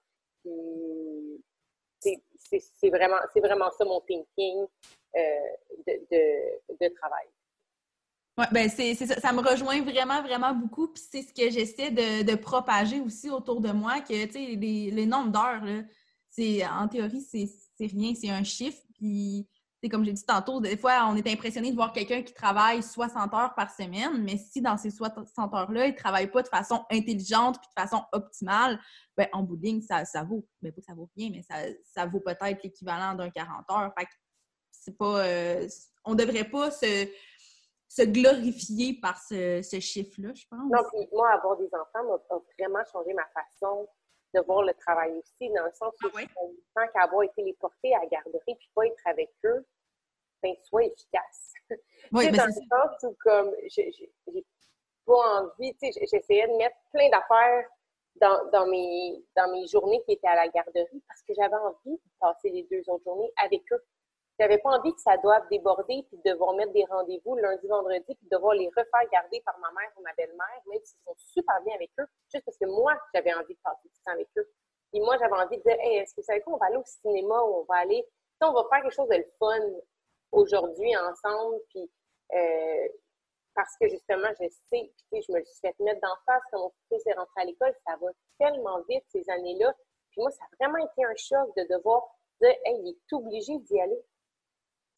Puis 0.42 1.42
c'est 2.01 2.90
vraiment, 2.90 3.16
vraiment 3.36 3.70
ça 3.70 3.84
mon 3.84 4.01
thinking 4.03 4.66
euh, 5.16 5.20
de, 5.86 6.76
de, 6.80 6.94
travail. 6.94 7.26
Oui, 8.36 8.44
ben 8.53 8.68
c'est 8.68 8.94
ça. 8.94 9.18
Ça 9.18 9.32
me 9.32 9.40
rejoint 9.40 9.82
vraiment, 9.82 10.22
vraiment 10.22 10.53
beaucoup. 10.53 10.88
Puis 10.88 11.03
c'est 11.11 11.22
ce 11.22 11.32
que 11.32 11.51
j'essaie 11.51 11.90
de, 11.90 12.22
de, 12.22 12.36
propager 12.36 13.01
aussi 13.01 13.30
autour 13.30 13.61
de 13.61 13.72
moi, 13.72 14.01
que, 14.01 14.26
tu 14.26 14.32
sais, 14.32 14.38
les, 14.38 14.90
les 14.90 15.07
nombres 15.07 15.32
d'heures, 15.32 15.84
c'est 16.30 16.64
en 16.66 16.86
théorie, 16.86 17.22
c'est 17.22 17.49
rien, 17.80 18.14
c'est 18.14 18.30
un 18.30 18.44
chiffre. 18.44 18.82
Puis, 18.99 19.49
c'est 19.82 19.88
comme 19.88 20.05
j'ai 20.05 20.12
dit 20.12 20.24
tantôt, 20.24 20.61
des 20.61 20.76
fois, 20.76 21.07
on 21.09 21.16
est 21.16 21.26
impressionné 21.28 21.70
de 21.70 21.76
voir 21.76 21.92
quelqu'un 21.92 22.22
qui 22.22 22.34
travaille 22.34 22.82
60 22.82 23.32
heures 23.32 23.55
par 23.55 23.70
semaine, 23.70 24.22
mais 24.24 24.36
si 24.36 24.61
dans 24.61 24.76
ces 24.76 24.90
60 24.90 25.55
heures-là, 25.55 25.86
il 25.86 25.92
ne 25.92 25.96
travaille 25.96 26.28
pas 26.30 26.42
de 26.42 26.49
façon 26.49 26.84
intelligente 26.90 27.59
puis 27.61 27.68
de 27.76 27.80
façon 27.80 28.03
optimale, 28.12 28.80
ben, 29.16 29.28
en 29.32 29.42
bout 29.42 29.57
de 29.57 29.62
ligne, 29.62 29.82
ça, 29.82 30.03
vaut, 30.24 30.44
ben, 30.61 30.72
pas 30.72 30.80
que 30.80 30.86
ça 30.86 30.94
vaut 30.94 31.09
rien, 31.16 31.30
mais 31.30 31.42
ça, 31.84 32.07
vaut 32.07 32.20
peut-être 32.20 32.62
l'équivalent 32.64 33.14
d'un 33.14 33.30
40 33.30 33.70
heures. 33.70 33.92
Fait 33.96 34.07
que 34.07 34.11
c'est 34.72 34.96
pas, 34.96 35.24
euh, 35.24 35.68
on 36.05 36.16
devrait 36.16 36.49
pas 36.51 36.72
se, 36.72 37.09
se 37.88 38.03
glorifier 38.03 38.99
par 39.01 39.16
ce, 39.16 39.62
ce 39.62 39.78
chiffre-là, 39.78 40.32
je 40.34 40.44
pense. 40.51 40.61
Non, 40.61 40.82
puis 40.92 41.07
moi, 41.12 41.30
avoir 41.30 41.57
des 41.57 41.66
enfants 41.66 42.05
m'a 42.05 42.38
vraiment 42.59 42.84
changé 42.90 43.14
ma 43.14 43.26
façon 43.26 43.88
de 44.35 44.41
voir 44.41 44.62
le 44.62 44.74
travail 44.74 45.12
aussi, 45.12 45.51
dans 45.53 45.64
le 45.64 45.72
sens 45.72 45.95
où, 46.05 46.09
ah 46.14 46.22
tant 46.74 46.93
qu'avoir 46.93 47.22
été 47.22 47.43
les 47.43 47.55
porter 47.55 47.95
à 47.95 48.01
la 48.01 48.07
garderie 48.07 48.55
puis 48.57 48.70
pas 48.74 48.87
être 48.87 49.07
avec 49.07 49.31
eux, 49.45 49.66
ben, 50.43 50.55
soit 50.64 50.85
efficace. 50.85 51.53
Oui, 52.12 52.31
dans 52.31 52.47
le 52.47 52.53
sens 52.53 53.03
où, 53.03 53.16
comme, 53.20 53.55
j'ai 53.68 53.91
pas 55.07 55.43
envie, 55.43 55.74
tu 55.76 55.93
sais, 55.93 56.07
j'essayais 56.11 56.47
de 56.47 56.57
mettre 56.57 56.76
plein 56.93 57.09
d'affaires 57.11 57.66
dans, 58.20 58.51
dans, 58.51 58.66
mes, 58.66 59.24
dans 59.37 59.51
mes 59.51 59.66
journées 59.66 60.03
qui 60.05 60.12
étaient 60.12 60.29
à 60.29 60.37
la 60.37 60.49
garderie 60.49 61.03
parce 61.07 61.22
que 61.22 61.35
j'avais 61.35 61.57
envie 61.57 61.97
de 61.97 62.11
passer 62.20 62.51
les 62.51 62.64
deux 62.70 62.83
autres 62.89 63.05
journées 63.05 63.33
avec 63.37 63.62
eux. 63.72 63.85
J'avais 64.39 64.59
pas 64.59 64.70
envie 64.70 64.95
que 64.95 65.01
ça 65.01 65.16
doive 65.16 65.43
déborder 65.51 66.05
puis 66.09 66.18
de 66.24 66.30
devoir 66.30 66.55
mettre 66.55 66.72
des 66.72 66.84
rendez-vous 66.84 67.36
lundi, 67.36 67.66
vendredi 67.66 68.14
puis 68.14 68.28
de 68.30 68.36
devoir 68.36 68.55
les 68.55 68.68
refaire 68.68 69.11
garder 69.12 69.41
par 69.45 69.59
ma 69.59 69.70
mère 69.72 69.91
ou 69.97 70.03
ma 70.03 70.12
belle-mère, 70.14 70.62
même 70.66 70.80
s'ils 70.84 71.01
sont 71.05 71.14
super 71.16 71.61
bien 71.62 71.74
avec 71.74 71.91
eux, 71.99 72.07
juste 72.32 72.45
parce 72.45 72.57
que 72.57 72.66
moi, 72.66 72.95
j'avais 73.14 73.34
envie 73.34 73.55
de 73.55 73.61
passer 73.64 73.89
du 73.89 74.01
temps 74.05 74.12
avec 74.12 74.28
eux. 74.36 74.49
Et 74.93 75.01
moi, 75.01 75.16
j'avais 75.18 75.34
envie 75.34 75.59
de 75.59 75.62
dire, 75.62 75.76
hey, 75.80 75.99
est-ce 75.99 76.14
que 76.14 76.20
vous 76.20 76.26
savez 76.26 76.41
quoi, 76.41 76.55
on 76.55 76.59
va 76.59 76.66
aller 76.66 76.76
au 76.76 76.84
cinéma 76.84 77.43
ou 77.43 77.61
on 77.61 77.64
va 77.64 77.76
aller 77.76 78.07
on 78.47 78.53
va 78.53 78.64
faire 78.70 78.82
quelque 78.82 78.95
chose 78.95 79.09
de 79.09 79.16
le 79.16 79.26
fun 79.39 79.61
aujourd'hui 80.32 80.97
ensemble, 80.97 81.57
puis 81.70 81.91
euh, 82.34 82.89
parce 83.55 83.76
que 83.80 83.89
justement, 83.89 84.28
je 84.41 84.47
sais, 84.70 84.93
puis 85.11 85.22
je 85.22 85.32
me 85.32 85.43
suis 85.43 85.59
fait 85.61 85.74
mettre 85.80 86.01
d'en 86.01 86.14
face 86.26 86.43
quand 86.53 86.61
mon 86.61 86.72
fils 86.89 87.05
est 87.07 87.14
rentré 87.14 87.41
à 87.41 87.45
l'école, 87.45 87.74
ça 87.86 87.97
va 88.01 88.09
tellement 88.39 88.80
vite 88.89 89.05
ces 89.09 89.28
années-là. 89.28 89.74
Puis 90.11 90.20
moi, 90.20 90.30
ça 90.30 90.45
a 90.45 90.64
vraiment 90.64 90.78
été 90.84 91.05
un 91.05 91.16
choc 91.16 91.55
de 91.57 91.74
devoir 91.74 92.05
dire, 92.41 92.55
hey, 92.64 92.80
il 92.80 92.91
est 92.91 93.12
obligé 93.12 93.59
d'y 93.59 93.80
aller. 93.80 94.01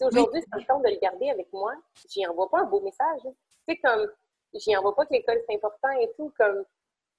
Aujourd'hui, 0.00 0.42
c'est 0.42 0.60
le 0.60 0.66
temps 0.66 0.80
de 0.80 0.88
le 0.88 0.98
garder 0.98 1.30
avec 1.30 1.52
moi. 1.52 1.74
J'y 2.08 2.26
envoie 2.26 2.48
pas 2.50 2.60
un 2.60 2.64
beau 2.64 2.80
message. 2.80 3.20
Hein. 3.24 3.32
Tu 3.68 3.74
sais, 3.74 3.80
comme, 3.82 4.10
j'y 4.54 4.76
envoie 4.76 4.94
pas 4.94 5.06
que 5.06 5.12
l'école 5.12 5.40
c'est 5.48 5.54
important 5.54 5.90
et 6.00 6.10
tout, 6.16 6.32
comme, 6.38 6.64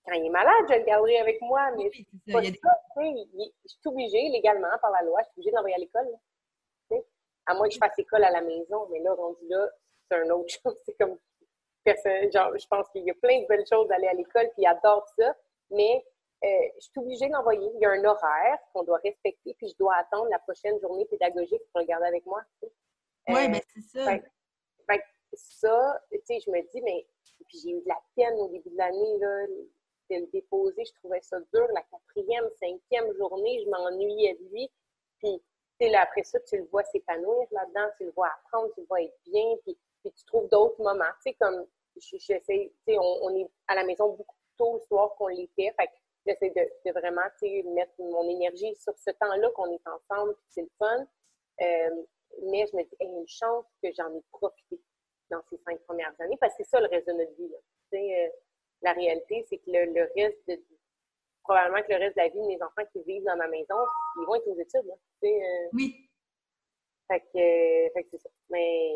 quand 0.05 0.13
il 0.13 0.25
est 0.25 0.29
malade, 0.29 0.65
je 0.69 0.75
le 0.75 0.83
garderai 0.83 1.19
avec 1.19 1.41
moi, 1.41 1.71
mais 1.77 1.91
pas 2.31 2.41
ça, 2.43 2.49
je 2.95 3.67
suis 3.67 3.79
obligée 3.85 4.29
légalement 4.29 4.69
par 4.81 4.91
la 4.91 5.03
loi, 5.03 5.19
je 5.21 5.25
suis 5.25 5.33
obligée 5.37 5.51
de 5.51 5.55
l'envoyer 5.55 5.75
à 5.75 5.79
l'école. 5.79 6.07
À 7.45 7.53
moins 7.55 7.67
que 7.67 7.73
je 7.73 7.79
fasse 7.79 7.97
école 7.97 8.23
à 8.23 8.31
la 8.31 8.41
maison, 8.41 8.87
mais 8.91 8.99
là, 8.99 9.13
rendu 9.13 9.47
là, 9.47 9.67
c'est 10.09 10.17
un 10.17 10.29
autre 10.29 10.53
chose. 10.63 10.77
C'est 10.85 10.93
comme 10.93 11.17
personne, 11.83 12.31
genre, 12.31 12.57
je 12.57 12.67
pense 12.67 12.87
qu'il 12.89 13.03
y 13.03 13.11
a 13.11 13.15
plein 13.15 13.41
de 13.41 13.47
belles 13.47 13.65
choses 13.71 13.87
d'aller 13.87 14.07
à 14.07 14.13
l'école, 14.13 14.49
puis 14.53 14.63
il 14.63 14.67
adore 14.67 15.07
ça, 15.17 15.35
mais 15.69 16.03
euh, 16.43 16.47
je 16.75 16.81
suis 16.81 16.99
obligée 16.99 17.27
de 17.27 17.33
l'envoyer. 17.33 17.69
Il 17.75 17.81
y 17.81 17.85
a 17.85 17.91
un 17.91 18.03
horaire 18.03 18.57
qu'on 18.73 18.83
doit 18.83 18.99
respecter, 19.03 19.53
puis 19.55 19.67
je 19.67 19.75
dois 19.77 19.95
attendre 19.95 20.27
la 20.29 20.39
prochaine 20.39 20.79
journée 20.79 21.05
pédagogique 21.05 21.61
pour 21.71 21.81
le 21.81 21.85
garder 21.85 22.07
avec 22.07 22.25
moi. 22.25 22.41
Oui, 22.63 22.69
mais 23.27 23.49
ben, 23.49 23.61
c'est 23.73 23.99
ça. 23.99 24.11
Fait, 24.87 25.03
ça, 25.33 26.01
tu 26.11 26.19
sais, 26.25 26.39
je 26.39 26.49
me 26.49 26.61
dis, 26.71 26.81
mais 26.81 27.05
puis 27.47 27.59
j'ai 27.59 27.71
eu 27.71 27.81
de 27.81 27.87
la 27.87 27.99
peine 28.15 28.39
au 28.39 28.47
début 28.47 28.69
de 28.69 28.77
l'année, 28.77 29.17
là, 29.19 29.47
de 29.47 30.15
le 30.15 30.27
déposer. 30.31 30.85
Je 30.85 30.93
trouvais 30.93 31.21
ça 31.21 31.39
dur. 31.53 31.67
La 31.73 31.83
quatrième, 31.83 32.47
cinquième 32.59 33.13
journée, 33.17 33.63
je 33.63 33.69
m'ennuyais 33.69 34.35
de 34.35 34.49
lui. 34.49 34.71
Puis, 35.19 35.89
là, 35.89 36.01
après 36.03 36.23
ça, 36.23 36.39
tu 36.41 36.57
le 36.57 36.65
vois 36.65 36.83
s'épanouir 36.85 37.47
là-dedans, 37.51 37.87
tu 37.97 38.05
le 38.05 38.11
vois 38.11 38.27
apprendre, 38.27 38.73
tu 38.73 38.81
le 38.81 38.87
vois 38.87 39.01
être 39.01 39.17
bien, 39.25 39.55
puis, 39.63 39.77
puis 40.01 40.11
tu 40.11 40.25
trouves 40.25 40.49
d'autres 40.49 40.81
moments. 40.81 41.11
Tu 41.23 41.31
sais, 41.31 41.33
comme 41.39 41.65
j'essaie, 41.97 42.39
tu 42.47 42.93
sais, 42.93 42.97
on, 42.97 43.25
on, 43.25 43.35
est 43.35 43.49
à 43.67 43.75
la 43.75 43.83
maison 43.83 44.09
beaucoup 44.09 44.35
plus 44.35 44.55
tôt 44.57 44.73
le 44.75 44.81
soir 44.81 45.15
qu'on 45.17 45.27
l'était. 45.27 45.73
Fait 45.77 45.89
j'essaie 46.25 46.49
de, 46.49 46.69
de, 46.85 46.91
vraiment, 46.91 47.21
mettre 47.73 47.93
mon 47.99 48.29
énergie 48.29 48.75
sur 48.75 48.97
ce 48.97 49.11
temps-là 49.11 49.49
qu'on 49.55 49.71
est 49.71 49.87
ensemble, 49.87 50.35
puis 50.35 50.47
c'est 50.49 50.61
le 50.61 50.71
fun. 50.77 51.07
Euh, 51.61 52.03
mais 52.43 52.65
je 52.67 52.75
me 52.75 52.83
dis, 52.83 52.95
il 52.99 53.09
y 53.09 53.15
a 53.15 53.19
une 53.19 53.27
chance 53.27 53.65
que 53.83 53.89
j'en 53.93 54.13
ai 54.15 54.21
profité 54.31 54.79
dans 55.29 55.41
ces 55.49 55.57
cinq 55.57 55.79
premières 55.81 56.13
années, 56.19 56.37
parce 56.39 56.55
que 56.55 56.63
c'est 56.63 56.69
ça 56.69 56.79
le 56.79 56.87
reste 56.87 57.07
de 57.07 57.13
notre 57.13 57.33
vie. 57.35 57.49
Là. 57.49 57.57
Tu 57.91 57.97
sais, 57.97 58.25
euh, 58.25 58.29
la 58.81 58.93
réalité, 58.93 59.45
c'est 59.49 59.57
que 59.57 59.63
le, 59.67 60.09
reste 60.15 60.47
de, 60.47 60.61
probablement 61.43 61.81
que 61.83 61.93
le 61.93 61.99
reste 61.99 62.15
de 62.15 62.21
la 62.21 62.29
vie 62.29 62.39
de 62.39 62.47
mes 62.47 62.61
enfants 62.61 62.85
qui 62.91 63.01
vivent 63.03 63.23
dans 63.23 63.37
ma 63.37 63.47
maison, 63.47 63.75
ils 64.17 64.25
vont 64.25 64.35
être 64.35 64.47
aux 64.47 64.59
études. 64.59 64.85
Là, 64.85 64.95
euh. 65.23 65.69
oui. 65.73 66.07
Fait 67.07 67.19
que, 67.19 67.93
fait 67.93 68.03
que 68.03 68.09
c'est 68.11 68.19
ça. 68.19 68.29
Mais, 68.49 68.91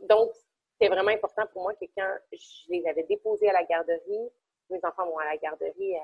donc, 0.00 0.32
c'est 0.80 0.88
vraiment 0.88 1.10
important 1.10 1.46
pour 1.52 1.62
moi 1.62 1.74
que 1.74 1.84
quand 1.96 2.16
je 2.32 2.70
les 2.70 2.86
avais 2.86 3.04
déposés 3.04 3.48
à 3.48 3.52
la 3.52 3.64
garderie, 3.64 4.30
mes 4.68 4.84
enfants 4.84 5.06
vont 5.06 5.18
à 5.18 5.24
la 5.26 5.36
garderie 5.36 5.94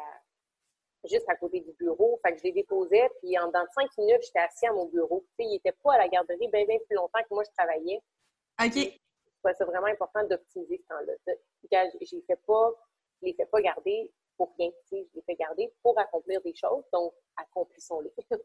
juste 1.09 1.29
à 1.29 1.37
côté 1.37 1.61
du 1.61 1.73
bureau. 1.73 2.19
Fait 2.25 2.33
que 2.33 2.39
je 2.39 2.45
les 2.45 2.53
déposais, 2.53 3.09
puis 3.21 3.39
en 3.39 3.49
dans 3.51 3.67
cinq 3.75 3.91
minutes, 3.99 4.23
j'étais 4.23 4.41
assis 4.41 4.67
à 4.67 4.73
mon 4.73 4.87
bureau. 4.87 5.25
Tu 5.39 5.45
sais, 5.45 5.49
ils 5.49 5.53
n'étaient 5.55 5.77
pas 5.83 5.95
à 5.95 5.99
la 5.99 6.09
garderie 6.09 6.49
bien, 6.49 6.65
bien 6.65 6.79
plus 6.87 6.97
longtemps 6.97 7.21
que 7.23 7.35
moi, 7.35 7.43
je 7.45 7.51
travaillais. 7.57 8.01
OK. 8.63 9.01
C'est 9.45 9.65
vraiment 9.65 9.87
important 9.87 10.23
d'optimiser 10.25 10.79
ce 10.79 10.87
temps-là. 10.95 11.13
Je 11.27 12.17
ne 12.17 12.21
les 13.23 13.35
fais 13.35 13.47
pas 13.47 13.61
garder 13.61 14.11
pour 14.43 14.55
rien. 14.59 14.71
Je 14.91 14.97
les 14.97 15.23
fais 15.25 15.37
garder 15.37 15.73
pour 15.83 15.97
accomplir 15.99 16.41
des 16.43 16.55
choses. 16.55 16.83
Donc, 16.93 17.13
accomplissons-les. 17.37 18.13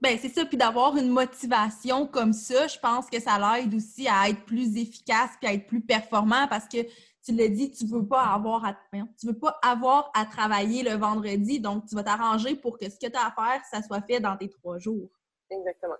ben 0.00 0.18
c'est 0.18 0.30
ça. 0.30 0.46
Puis 0.46 0.56
d'avoir 0.56 0.96
une 0.96 1.10
motivation 1.10 2.06
comme 2.06 2.32
ça, 2.32 2.66
je 2.68 2.78
pense 2.78 3.10
que 3.10 3.20
ça 3.20 3.38
l'aide 3.38 3.74
aussi 3.74 4.08
à 4.08 4.30
être 4.30 4.44
plus 4.46 4.78
efficace 4.78 5.30
puis 5.38 5.50
à 5.50 5.52
être 5.52 5.66
plus 5.66 5.82
performant 5.82 6.48
parce 6.48 6.66
que 6.66 6.78
tu 7.24 7.32
l'as 7.32 7.48
dit, 7.48 7.70
tu 7.70 7.86
veux 7.86 8.06
pas 8.06 8.22
avoir 8.22 8.64
à 8.64 8.76
tu 9.20 9.26
veux 9.26 9.38
pas 9.38 9.58
avoir 9.62 10.10
à 10.14 10.24
travailler 10.24 10.82
le 10.82 10.94
vendredi, 10.94 11.60
donc 11.60 11.86
tu 11.86 11.94
vas 11.94 12.02
t'arranger 12.02 12.56
pour 12.56 12.78
que 12.78 12.88
ce 12.88 12.98
que 12.98 13.06
tu 13.06 13.16
as 13.16 13.26
à 13.26 13.30
faire, 13.30 13.62
ça 13.70 13.82
soit 13.82 14.00
fait 14.00 14.20
dans 14.20 14.36
tes 14.36 14.48
trois 14.48 14.78
jours. 14.78 15.10
Exactement. 15.50 15.96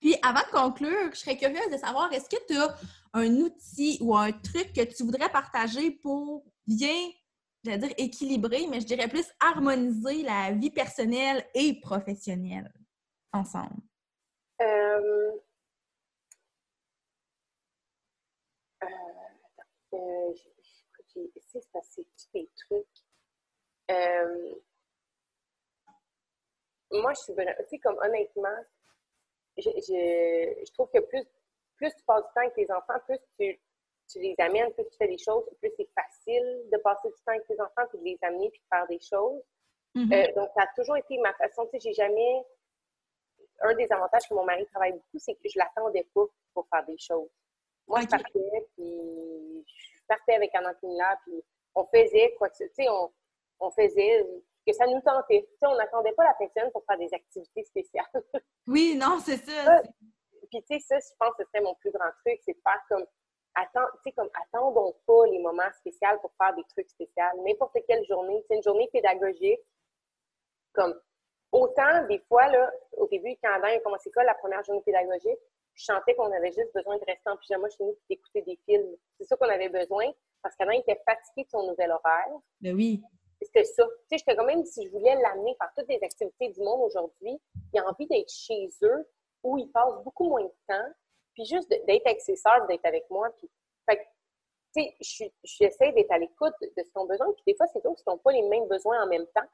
Puis 0.00 0.16
avant 0.22 0.40
de 0.40 0.50
conclure, 0.50 1.10
je 1.12 1.18
serais 1.18 1.36
curieuse 1.36 1.70
de 1.70 1.76
savoir, 1.76 2.12
est-ce 2.12 2.28
que 2.28 2.42
tu 2.48 2.56
as 2.56 2.74
un 3.12 3.32
outil 3.36 3.98
ou 4.00 4.16
un 4.16 4.32
truc 4.32 4.72
que 4.72 4.82
tu 4.82 5.04
voudrais 5.04 5.28
partager 5.28 5.92
pour 5.92 6.44
bien 6.66 6.96
j'allais 7.64 7.78
dire 7.78 7.94
équilibrer, 7.96 8.66
mais 8.66 8.80
je 8.80 8.86
dirais 8.86 9.08
plus 9.08 9.30
harmoniser 9.40 10.22
la 10.22 10.52
vie 10.52 10.70
personnelle 10.70 11.46
et 11.54 11.80
professionnelle 11.80 12.72
ensemble? 13.32 13.80
Euh... 14.60 15.32
Euh, 18.82 18.86
euh, 19.94 20.34
j'ai 20.34 21.30
essayé 21.36 21.60
de 21.60 22.10
tous 22.16 22.30
les 22.34 22.50
trucs. 22.56 22.86
Euh, 23.90 24.54
moi, 26.90 27.12
je 27.14 27.20
suis 27.20 27.32
vraiment, 27.32 27.52
tu 27.58 27.68
sais, 27.68 27.78
comme 27.78 27.98
honnêtement, 27.98 28.64
je, 29.56 29.62
je, 29.62 30.64
je 30.66 30.72
trouve 30.72 30.88
que 30.92 31.00
plus, 31.00 31.24
plus 31.76 31.94
tu 31.94 32.02
passes 32.04 32.24
du 32.24 32.32
temps 32.34 32.40
avec 32.40 32.54
tes 32.54 32.72
enfants, 32.72 32.98
plus 33.06 33.18
tu 33.38 33.60
tu 34.10 34.20
les 34.20 34.34
amènes, 34.38 34.72
plus 34.72 34.84
tu 34.84 34.96
fais 34.98 35.08
des 35.08 35.18
choses, 35.18 35.44
plus 35.60 35.70
c'est 35.76 35.88
facile 35.94 36.68
de 36.70 36.78
passer 36.78 37.08
du 37.08 37.14
temps 37.24 37.32
avec 37.32 37.46
tes 37.46 37.60
enfants, 37.60 37.86
puis 37.90 37.98
de 37.98 38.04
les 38.04 38.18
amener, 38.22 38.50
puis 38.50 38.60
de 38.60 38.76
faire 38.76 38.86
des 38.86 39.00
choses. 39.00 39.42
Mm-hmm. 39.94 40.12
Euh, 40.12 40.34
donc, 40.34 40.50
ça 40.54 40.62
a 40.62 40.66
toujours 40.76 40.96
été 40.96 41.18
ma 41.18 41.32
façon. 41.34 41.66
Tu 41.66 41.72
sais, 41.72 41.88
j'ai 41.88 41.94
jamais. 41.94 42.42
Un 43.64 43.74
des 43.74 43.86
avantages 43.92 44.28
que 44.28 44.34
mon 44.34 44.44
mari 44.44 44.66
travaille 44.66 44.92
beaucoup, 44.92 45.18
c'est 45.18 45.34
que 45.34 45.48
je 45.48 45.56
l'attendais 45.56 46.08
pas 46.12 46.24
pour 46.52 46.66
faire 46.68 46.84
des 46.84 46.98
choses. 46.98 47.28
Moi, 47.86 48.00
je 48.00 48.06
partais, 48.06 48.66
puis 48.74 49.64
je 49.66 50.02
partais 50.08 50.34
avec 50.34 50.52
Anantine 50.54 50.96
là, 50.96 51.16
puis 51.24 51.44
on 51.74 51.84
faisait 51.84 52.34
quoi 52.38 52.48
que 52.48 52.56
tu 52.56 52.68
sais, 52.74 52.88
on, 52.88 53.12
on 53.60 53.70
faisait 53.70 54.26
que 54.66 54.72
ça 54.72 54.86
nous 54.86 55.00
tentait. 55.00 55.42
Tu 55.42 55.58
sais, 55.58 55.66
on 55.66 55.76
n'attendait 55.76 56.12
pas 56.12 56.24
la 56.24 56.34
personne 56.34 56.70
pour 56.72 56.84
faire 56.84 56.98
des 56.98 57.12
activités 57.12 57.64
spéciales. 57.64 58.06
oui, 58.66 58.96
non, 58.96 59.18
c'est 59.24 59.38
ça. 59.38 59.82
Puis, 60.50 60.62
tu 60.64 60.74
sais, 60.74 60.80
ça, 60.80 60.98
je 60.98 61.14
pense 61.18 61.34
que 61.36 61.44
ce 61.44 61.50
serait 61.50 61.62
mon 61.62 61.74
plus 61.76 61.90
grand 61.90 62.10
truc, 62.24 62.40
c'est 62.44 62.52
de 62.52 62.60
faire 62.62 62.80
comme 62.88 63.06
attends, 63.54 63.86
comme 64.16 64.30
attendons 64.42 64.94
pas 65.06 65.26
les 65.26 65.38
moments 65.38 65.70
spéciaux 65.78 66.18
pour 66.20 66.32
faire 66.36 66.54
des 66.54 66.64
trucs 66.64 66.88
spéciaux. 66.90 67.24
N'importe 67.44 67.76
quelle 67.86 68.04
journée, 68.06 68.44
c'est 68.48 68.56
une 68.56 68.62
journée 68.62 68.88
pédagogique. 68.92 69.60
Comme 70.72 70.98
autant 71.50 72.06
des 72.08 72.18
fois 72.28 72.48
là, 72.48 72.72
au 72.96 73.06
début 73.08 73.36
quand 73.42 73.52
Adam 73.52 73.66
a 73.66 73.80
commencé 73.80 74.08
l'école, 74.08 74.26
la 74.26 74.34
première 74.34 74.64
journée 74.64 74.82
pédagogique, 74.82 75.38
je 75.74 75.84
sentais 75.84 76.14
qu'on 76.14 76.30
avait 76.32 76.52
juste 76.52 76.72
besoin 76.74 76.96
de 76.96 77.04
rester 77.04 77.30
en 77.30 77.36
pyjama 77.36 77.68
chez 77.70 77.84
nous 77.84 77.92
et 77.92 78.14
d'écouter 78.14 78.42
des 78.42 78.58
films. 78.64 78.96
C'est 79.18 79.24
ça 79.24 79.36
qu'on 79.36 79.48
avait 79.48 79.68
besoin 79.68 80.06
parce 80.42 80.56
qu'Adam 80.56 80.72
était 80.72 81.00
fatigué 81.06 81.44
de 81.44 81.50
son 81.50 81.66
nouvel 81.66 81.90
horaire. 81.90 82.32
Ben 82.60 82.74
oui. 82.74 83.02
C'était 83.40 83.64
ça. 83.64 83.84
Tu 83.84 83.90
sais, 84.10 84.18
j'étais 84.18 84.36
quand 84.36 84.44
même 84.44 84.64
si 84.64 84.86
je 84.86 84.90
voulais 84.90 85.14
l'amener 85.16 85.54
faire 85.56 85.70
toutes 85.76 85.88
les 85.88 86.02
activités 86.02 86.48
du 86.50 86.60
monde 86.60 86.82
aujourd'hui, 86.82 87.40
il 87.72 87.80
a 87.80 87.88
envie 87.88 88.06
d'être 88.06 88.30
chez 88.30 88.68
eux 88.82 89.08
où 89.42 89.58
il 89.58 89.70
passe 89.72 89.94
beaucoup 90.04 90.28
moins 90.28 90.44
de 90.44 90.54
temps 90.68 90.92
puis 91.34 91.44
juste 91.44 91.68
d'être 91.68 92.06
avec 92.06 92.20
ses 92.20 92.36
sœurs, 92.36 92.66
d'être 92.66 92.84
avec 92.84 93.08
moi. 93.10 93.30
Puis, 93.38 93.50
fait 93.88 94.06
tu 94.74 94.82
sais, 95.00 95.32
j'essaie 95.44 95.92
d'être 95.92 96.10
à 96.10 96.18
l'écoute 96.18 96.54
de 96.60 96.82
ce 96.82 96.90
qu'ils 96.90 96.98
ont 97.00 97.06
besoin. 97.06 97.30
Puis 97.32 97.42
des 97.46 97.54
fois, 97.54 97.66
c'est 97.72 97.82
d'autres 97.82 98.02
qui 98.02 98.08
n'ont 98.08 98.18
pas 98.18 98.32
les 98.32 98.42
mêmes 98.42 98.68
besoins 98.68 99.02
en 99.02 99.06
même 99.06 99.26
temps. 99.34 99.46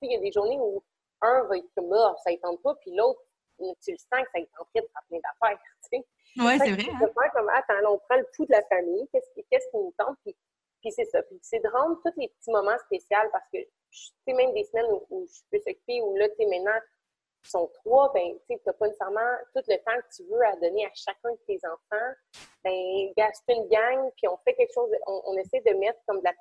Tu 0.00 0.08
il 0.08 0.12
y 0.12 0.16
a 0.16 0.20
des 0.20 0.32
journées 0.32 0.58
où 0.58 0.82
un 1.20 1.44
va 1.44 1.56
être 1.56 1.68
comme, 1.76 1.90
oh, 1.90 2.14
ça 2.24 2.30
ne 2.30 2.36
tente 2.36 2.62
pas, 2.62 2.74
puis 2.76 2.94
l'autre, 2.94 3.20
tu 3.58 3.92
le 3.92 3.98
sens 3.98 4.24
que 4.24 4.30
ça 4.32 4.38
est 4.38 4.50
en 4.58 4.64
train 4.64 4.80
de 4.80 4.88
faire 4.88 5.02
plein 5.08 5.18
d'affaires, 5.18 5.58
tu 5.90 5.98
sais. 5.98 6.06
Oui, 6.38 6.58
c'est 6.58 6.72
vrai. 6.72 6.92
Hein? 6.92 6.98
Faire 6.98 7.32
comme, 7.32 7.48
attends, 7.50 7.92
on 7.92 7.98
prend 7.98 8.16
le 8.16 8.26
pouls 8.34 8.46
de 8.46 8.52
la 8.52 8.62
famille, 8.64 9.06
qu'est-ce 9.12 9.30
qui, 9.34 9.44
qu 9.44 9.58
qui 9.58 9.76
nous 9.76 9.94
tente, 9.96 10.16
puis, 10.24 10.36
puis 10.80 10.90
c'est 10.90 11.04
ça. 11.04 11.22
Puis 11.22 11.38
c'est 11.42 11.60
de 11.60 11.68
rendre 11.68 12.00
tous 12.04 12.12
les 12.20 12.28
petits 12.28 12.50
moments 12.50 12.78
spéciaux 12.86 13.28
parce 13.30 13.48
que, 13.52 13.58
tu 13.58 13.68
sais, 14.26 14.32
même 14.32 14.52
des 14.52 14.64
semaines 14.64 14.90
où, 14.90 15.06
où 15.10 15.26
je 15.26 15.40
peux 15.50 15.62
s'occuper, 15.62 16.02
où 16.02 16.16
là, 16.16 16.28
tu 16.30 16.36
sais, 16.36 16.46
maintenant, 16.46 16.80
sont 17.50 17.68
trois, 17.74 18.12
ben, 18.12 18.38
tu 18.46 18.56
n'as 18.64 18.72
pas 18.72 18.86
nécessairement 18.86 19.36
tout 19.54 19.62
le 19.66 19.76
temps 19.78 20.00
que 20.00 20.14
tu 20.14 20.24
veux 20.24 20.44
à 20.44 20.56
donner 20.56 20.86
à 20.86 20.90
chacun 20.94 21.32
de 21.32 21.40
tes 21.46 21.58
enfants. 21.66 22.12
Ben, 22.64 23.12
c'est 23.16 23.54
une 23.54 23.68
gang, 23.68 24.10
puis 24.16 24.28
on 24.28 24.36
fait 24.38 24.54
quelque 24.54 24.72
chose, 24.72 24.90
on, 25.06 25.36
essaie 25.36 25.60
de 25.60 25.76
mettre 25.78 25.98
comme 26.06 26.20
de 26.20 26.24
la 26.24 26.32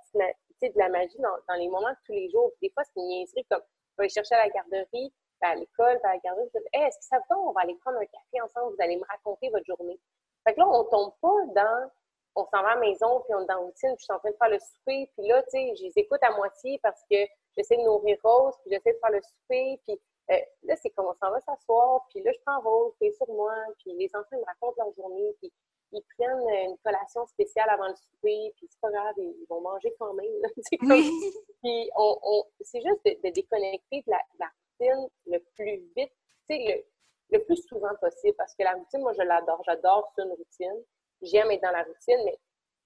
petite, 0.60 0.76
magie 0.76 1.18
dans, 1.18 1.56
les 1.56 1.68
moments 1.68 1.89
de 1.89 1.97
tous 2.06 2.14
les 2.14 2.30
jours. 2.30 2.52
Des 2.62 2.70
fois, 2.70 2.84
c'est 2.84 2.99
une 2.99 3.08
niaiserie 3.08 3.45
comme, 3.49 3.62
on 3.62 3.97
va 3.97 4.04
aller 4.04 4.10
chercher 4.10 4.36
à 4.36 4.45
la 4.45 4.49
garderie, 4.49 5.14
ben, 5.41 5.49
à 5.49 5.56
l'école, 5.56 5.99
ben, 6.04 6.10
à 6.10 6.14
la 6.14 6.20
garderie, 6.20 6.49
je 6.54 6.60
dis, 6.60 6.66
est-ce 6.74 6.99
que 6.99 7.06
ça 7.06 7.18
vous 7.30 7.49
on 7.49 7.52
va 7.52 7.62
aller 7.62 7.76
prendre 7.84 7.97
un 7.97 8.06
café 8.06 8.41
ensemble, 8.41 8.76
vous 8.76 8.84
allez 8.84 8.97
me 8.97 9.06
raconter 9.10 9.49
votre 9.49 9.66
journée. 9.66 9.99
Fait 10.45 10.54
que 10.54 10.60
là, 10.60 10.68
on 10.68 10.84
tombe 10.86 11.14
pas 11.22 11.45
dans, 11.56 11.89
on 12.36 12.45
s'en 12.45 12.62
va 12.62 12.70
à 12.70 12.76
la 12.76 12.82
maison, 12.82 13.22
puis 13.22 13.36
on 13.36 13.41
est 13.41 13.47
dans 13.47 13.56
la 13.56 13.66
routine, 13.66 13.95
puis 13.95 13.99
je 13.99 14.04
suis 14.06 14.14
en 14.14 14.20
train 14.20 14.32
de 14.32 14.38
faire 14.38 14.49
le 14.49 14.60
souper, 14.60 15.12
puis 15.18 15.28
là, 15.28 15.41
tu 15.43 15.49
sais, 15.52 15.76
je 15.76 15.84
les 15.84 15.93
écoute 15.95 16.20
à 16.22 16.32
moitié 16.32 16.80
parce 16.82 17.02
que 17.10 17.18
j'essaie 17.58 17.78
de 17.78 17.84
nourrir 17.84 18.18
Rose, 18.24 18.56
puis 18.62 18.72
j'essaie 18.72 18.93
de 18.93 18.99
faire 18.99 19.12
le 19.12 19.22
souper, 19.22 19.82
puis 19.86 19.99
euh, 20.32 20.36
là, 20.63 20.75
c'est 20.77 20.89
comme 20.91 21.07
on 21.07 21.13
s'en 21.13 21.32
va 21.32 21.39
s'asseoir, 21.41 22.05
puis 22.09 22.21
là, 22.23 22.32
je 22.32 22.97
qui 22.97 23.05
est 23.05 23.11
sur 23.11 23.27
moi, 23.29 23.53
puis 23.79 23.93
les 23.93 24.09
enfants 24.15 24.38
me 24.38 24.45
racontent 24.45 24.84
leur 24.84 24.93
journée, 24.95 25.36
puis 25.39 25.51
ils 25.91 26.03
prennent 26.17 26.69
une 26.69 26.77
collation 26.77 27.25
spéciale 27.27 27.69
avant 27.69 27.88
le 27.88 27.95
souper, 27.95 28.53
puis 28.55 28.67
c'est 28.69 28.79
pas 28.79 28.91
grave, 28.91 29.13
ils 29.17 29.45
vont 29.49 29.61
manger 29.61 29.93
quand 29.99 30.13
même. 30.13 30.25
Puis 31.63 31.89
on, 31.95 32.43
c'est 32.61 32.82
juste 32.82 33.03
de, 33.05 33.29
déconnecter 33.29 34.01
de 34.07 34.11
la, 34.11 34.47
routine 34.79 35.07
le 35.27 35.39
plus 35.55 35.84
vite. 35.95 36.11
Tu 36.49 36.55
sais, 36.55 36.86
le 37.29 37.43
plus 37.43 37.57
souvent 37.67 37.93
possible 37.99 38.36
parce 38.38 38.55
que 38.55 38.63
la 38.63 38.73
routine, 38.73 39.01
moi, 39.01 39.13
je 39.13 39.21
l'adore. 39.21 39.61
J'adore 39.65 40.11
une 40.17 40.32
routine. 40.32 40.84
J'aime 41.21 41.51
être 41.51 41.61
dans 41.61 41.71
la 41.71 41.84
routine, 41.84 42.19
mais 42.25 42.39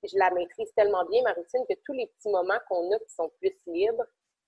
je 0.03 0.17
la 0.17 0.29
maîtrise 0.31 0.71
tellement 0.75 1.05
bien, 1.05 1.23
ma 1.23 1.33
routine, 1.33 1.63
que 1.69 1.75
tous 1.85 1.93
les 1.93 2.07
petits 2.07 2.29
moments 2.29 2.59
qu'on 2.67 2.91
a 2.91 2.99
qui 2.99 3.13
sont 3.13 3.31
plus 3.39 3.55
libres, 3.67 4.03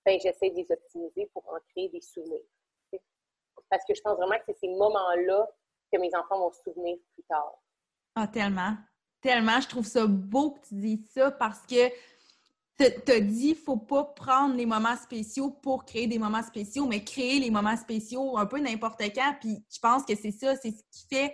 ben, 0.05 0.19
j'essaie 0.19 0.49
de 0.49 0.55
les 0.55 0.71
optimiser 0.71 1.25
pour 1.27 1.47
en 1.47 1.57
créer 1.71 1.89
des 1.89 2.01
souvenirs. 2.01 2.43
Parce 3.69 3.83
que 3.87 3.93
je 3.93 4.01
pense 4.01 4.17
vraiment 4.17 4.37
que 4.37 4.43
c'est 4.47 4.59
ces 4.59 4.69
moments-là 4.69 5.47
que 5.91 5.99
mes 5.99 6.13
enfants 6.15 6.39
vont 6.39 6.51
se 6.51 6.61
souvenir 6.63 6.97
plus 7.13 7.23
tard. 7.23 7.53
Ah, 8.15 8.27
tellement. 8.27 8.75
Tellement. 9.21 9.59
Je 9.59 9.67
trouve 9.67 9.85
ça 9.85 10.05
beau 10.05 10.51
que 10.51 10.67
tu 10.67 10.75
dises 10.75 11.09
ça 11.13 11.31
parce 11.31 11.65
que 11.65 11.89
tu 12.77 13.11
as 13.11 13.19
dit 13.19 13.55
faut 13.55 13.77
pas 13.77 14.03
prendre 14.03 14.55
les 14.55 14.65
moments 14.65 14.95
spéciaux 14.95 15.49
pour 15.49 15.85
créer 15.85 16.07
des 16.07 16.19
moments 16.19 16.43
spéciaux, 16.43 16.85
mais 16.85 17.03
créer 17.03 17.39
les 17.39 17.49
moments 17.49 17.77
spéciaux 17.77 18.37
un 18.37 18.45
peu 18.45 18.59
n'importe 18.59 19.01
quand. 19.15 19.35
Puis 19.39 19.65
je 19.73 19.79
pense 19.79 20.05
que 20.05 20.15
c'est 20.15 20.31
ça, 20.31 20.55
c'est 20.55 20.71
ce 20.71 20.83
qui 20.91 21.07
fait, 21.09 21.33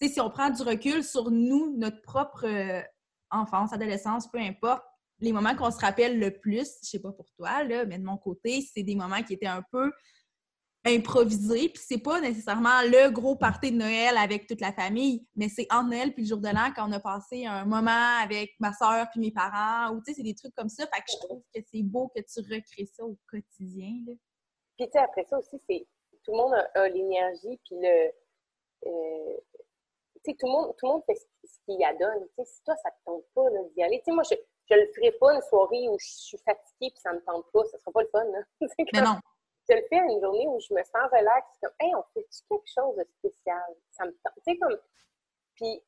tu 0.00 0.08
sais, 0.08 0.14
si 0.14 0.20
on 0.20 0.30
prend 0.30 0.50
du 0.50 0.62
recul 0.62 1.04
sur 1.04 1.30
nous, 1.30 1.76
notre 1.76 2.02
propre 2.02 2.46
euh, 2.46 2.82
enfance, 3.30 3.72
adolescence, 3.72 4.28
peu 4.30 4.38
importe, 4.38 4.82
les 5.20 5.32
moments 5.32 5.54
qu'on 5.54 5.70
se 5.70 5.78
rappelle 5.78 6.18
le 6.18 6.32
plus, 6.32 6.68
je 6.82 6.88
sais 6.88 7.00
pas 7.00 7.12
pour 7.12 7.30
toi, 7.36 7.62
là, 7.64 7.84
mais 7.84 7.98
de 7.98 8.04
mon 8.04 8.16
côté, 8.16 8.66
c'est 8.74 8.82
des 8.82 8.96
moments 8.96 9.22
qui 9.22 9.34
étaient 9.34 9.46
un 9.46 9.62
peu 9.70 9.92
improvisé. 10.84 11.68
Puis 11.68 11.82
c'est 11.86 12.02
pas 12.02 12.20
nécessairement 12.20 12.82
le 12.82 13.10
gros 13.10 13.36
party 13.36 13.72
de 13.72 13.76
Noël 13.76 14.16
avec 14.16 14.46
toute 14.46 14.60
la 14.60 14.72
famille, 14.72 15.26
mais 15.36 15.48
c'est 15.48 15.66
en 15.70 15.84
Noël 15.84 16.12
puis 16.12 16.22
le 16.22 16.28
jour 16.28 16.38
de 16.38 16.48
l'an 16.48 16.72
quand 16.74 16.88
on 16.88 16.92
a 16.92 17.00
passé 17.00 17.46
un 17.46 17.64
moment 17.64 18.18
avec 18.22 18.52
ma 18.60 18.72
soeur 18.72 19.06
puis 19.10 19.20
mes 19.20 19.30
parents. 19.30 19.94
Ou 19.94 20.00
tu 20.00 20.06
sais, 20.06 20.16
c'est 20.16 20.22
des 20.22 20.34
trucs 20.34 20.54
comme 20.54 20.68
ça. 20.68 20.86
Fait 20.86 21.00
que 21.00 21.12
je 21.12 21.18
trouve 21.18 21.42
que 21.54 21.60
c'est 21.70 21.82
beau 21.82 22.10
que 22.14 22.20
tu 22.20 22.40
recrées 22.40 22.86
ça 22.86 23.04
au 23.04 23.16
quotidien. 23.28 23.92
Là. 24.06 24.14
Puis 24.78 24.86
tu 24.86 24.92
sais, 24.92 24.98
après 24.98 25.24
ça 25.24 25.38
aussi, 25.38 25.60
c'est 25.68 25.86
tout 26.24 26.32
le 26.32 26.38
monde 26.38 26.54
a, 26.74 26.88
l'énergie 26.88 27.60
puis 27.64 27.76
le. 27.80 28.10
Euh, 28.86 29.36
tu 30.24 30.32
sais, 30.32 30.36
tout 30.38 30.46
le 30.46 30.52
monde, 30.52 30.74
tout 30.78 30.86
le 30.86 30.92
monde 30.92 31.02
fait 31.06 31.16
ce 31.16 31.58
qu'il 31.64 31.82
adonne. 31.84 32.26
Tu 32.38 32.44
sais, 32.44 32.44
si 32.44 32.62
toi, 32.64 32.74
ça 32.82 32.90
te 32.90 32.96
tente 33.04 33.24
pas 33.34 33.44
d'y 33.74 33.82
aller. 33.82 33.98
Tu 33.98 34.04
sais, 34.06 34.12
moi, 34.12 34.22
je, 34.24 34.34
je 34.70 34.74
le 34.76 34.86
ferai 34.94 35.12
pas 35.12 35.34
une 35.34 35.42
soirée 35.42 35.88
où 35.88 35.98
je 35.98 36.06
suis 36.06 36.38
fatiguée 36.38 36.90
puis 36.90 37.00
ça 37.02 37.12
me 37.12 37.20
tente 37.20 37.44
pas. 37.52 37.64
Ça 37.64 37.78
sera 37.78 37.92
pas 37.92 38.02
le 38.02 38.08
fun. 38.08 38.24
Là. 38.32 38.68
mais 38.92 39.02
non 39.02 39.16
je 39.70 39.76
le 39.76 39.82
fais 39.88 39.98
à 39.98 40.04
une 40.04 40.20
journée 40.20 40.48
où 40.48 40.58
je 40.60 40.74
me 40.74 40.82
sens 40.82 41.10
relax, 41.12 41.46
comme, 41.62 41.72
hey, 41.80 41.94
on 41.94 42.02
fait-tu 42.14 42.40
quelque 42.48 42.70
chose 42.74 42.96
de 42.96 43.04
spécial? 43.18 43.62
Ça 43.90 44.04
me 44.04 44.10
Tu 44.10 44.18
sais, 44.44 44.56
comme. 44.56 44.76
Puis, 45.54 45.82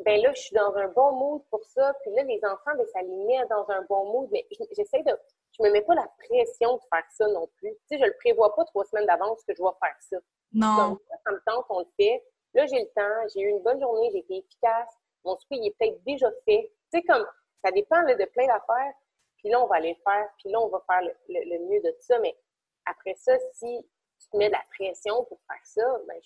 ben 0.00 0.20
là, 0.20 0.32
je 0.34 0.40
suis 0.40 0.54
dans 0.54 0.74
un 0.74 0.88
bon 0.88 1.12
mood 1.12 1.42
pour 1.50 1.64
ça. 1.64 1.94
Puis 2.02 2.14
là, 2.14 2.24
les 2.24 2.40
enfants, 2.44 2.76
ben, 2.76 2.86
ça 2.92 3.00
les 3.02 3.16
met 3.24 3.46
dans 3.48 3.68
un 3.70 3.82
bon 3.82 4.12
mood. 4.12 4.28
Mais 4.32 4.46
j'essaie 4.72 5.02
de. 5.02 5.16
Je 5.58 5.62
me 5.62 5.70
mets 5.70 5.82
pas 5.82 5.94
la 5.94 6.08
pression 6.18 6.76
de 6.76 6.82
faire 6.92 7.04
ça 7.10 7.26
non 7.28 7.48
plus. 7.56 7.70
Tu 7.70 7.80
sais, 7.88 7.98
je 7.98 8.04
le 8.04 8.14
prévois 8.18 8.54
pas 8.54 8.64
trois 8.64 8.84
semaines 8.84 9.06
d'avance 9.06 9.42
que 9.44 9.54
je 9.54 9.62
vais 9.62 9.68
faire 9.80 9.96
ça. 10.00 10.16
Non. 10.52 10.76
Donc, 10.76 11.00
ça 11.24 11.30
me 11.30 11.40
tente, 11.46 11.66
on 11.68 11.80
le 11.80 11.86
fait. 11.98 12.24
Là, 12.54 12.66
j'ai 12.66 12.80
le 12.80 12.88
temps, 12.94 13.28
j'ai 13.34 13.40
eu 13.42 13.48
une 13.48 13.62
bonne 13.62 13.80
journée, 13.80 14.10
j'ai 14.12 14.18
été 14.18 14.38
efficace. 14.38 14.88
Mon 15.24 15.38
souper, 15.38 15.56
il 15.56 15.66
est 15.68 15.76
peut-être 15.78 16.02
déjà 16.04 16.30
fait. 16.46 16.72
Tu 16.92 16.98
sais, 16.98 17.02
comme, 17.04 17.26
ça 17.64 17.70
dépend 17.70 18.00
là, 18.02 18.14
de 18.14 18.24
plein 18.26 18.46
d'affaires. 18.46 18.94
Puis 19.36 19.50
là, 19.50 19.62
on 19.62 19.66
va 19.66 19.76
aller 19.76 19.90
le 19.90 20.10
faire. 20.10 20.28
Puis 20.38 20.50
là, 20.50 20.60
on 20.60 20.68
va 20.68 20.82
faire 20.86 21.02
le, 21.02 21.12
le 21.28 21.58
mieux 21.68 21.80
de 21.80 21.94
ça. 22.00 22.18
Mais 22.18 22.34
après 22.86 23.14
ça, 23.14 23.38
si 23.54 23.84
tu 24.18 24.28
te 24.28 24.36
mets 24.36 24.48
de 24.48 24.52
la 24.52 24.64
pression 24.76 25.24
pour 25.24 25.40
faire 25.46 25.64
ça, 25.64 26.00
ben, 26.06 26.20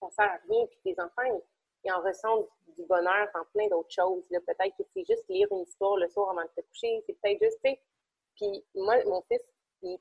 ça 0.00 0.10
sert 0.10 0.32
à 0.32 0.38
rien. 0.48 0.66
Puis 0.66 0.78
tes 0.84 1.00
enfants, 1.00 1.42
ils, 1.84 1.92
en 1.92 2.00
ressentent 2.00 2.48
du 2.76 2.84
bonheur 2.84 3.28
dans 3.34 3.44
plein 3.52 3.68
d'autres 3.68 3.90
choses. 3.90 4.24
Peut-être 4.28 4.76
que 4.76 4.84
c'est 4.94 5.04
juste 5.04 5.28
lire 5.28 5.48
une 5.50 5.62
histoire 5.62 5.96
le 5.96 6.08
soir 6.08 6.30
avant 6.30 6.42
de 6.42 6.48
te 6.48 6.60
coucher. 6.68 7.02
C'est 7.06 7.18
peut-être 7.20 7.42
juste, 7.42 7.60
Puis 8.36 8.64
moi, 8.74 9.02
mon 9.04 9.22
fils, 9.22 9.42
il, 9.82 9.98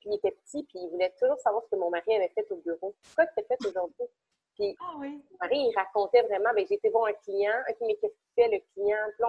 puis 0.00 0.10
il 0.10 0.14
était 0.14 0.32
petit, 0.32 0.62
puis 0.64 0.78
il 0.80 0.88
voulait 0.90 1.14
toujours 1.18 1.38
savoir 1.38 1.62
ce 1.64 1.68
que 1.70 1.76
mon 1.76 1.90
mari 1.90 2.14
avait 2.14 2.30
fait 2.30 2.50
au 2.50 2.56
bureau. 2.56 2.94
Pourquoi 3.02 3.26
tu 3.26 3.40
as 3.40 3.44
fait 3.44 3.66
aujourd'hui? 3.66 4.06
Puis 4.54 4.76
ah 4.80 4.92
mon 4.94 5.00
mari, 5.40 5.68
il 5.68 5.72
racontait 5.74 6.22
vraiment, 6.22 6.50
ben, 6.54 6.66
été 6.68 6.88
voir 6.90 7.06
un 7.06 7.12
client, 7.14 7.54
ok, 7.68 7.76
mais 7.82 7.96
qu'est-ce 7.96 8.14
qu'il 8.14 8.34
fait 8.34 8.48
le 8.48 8.60
client? 8.72 9.06
Puis 9.16 9.24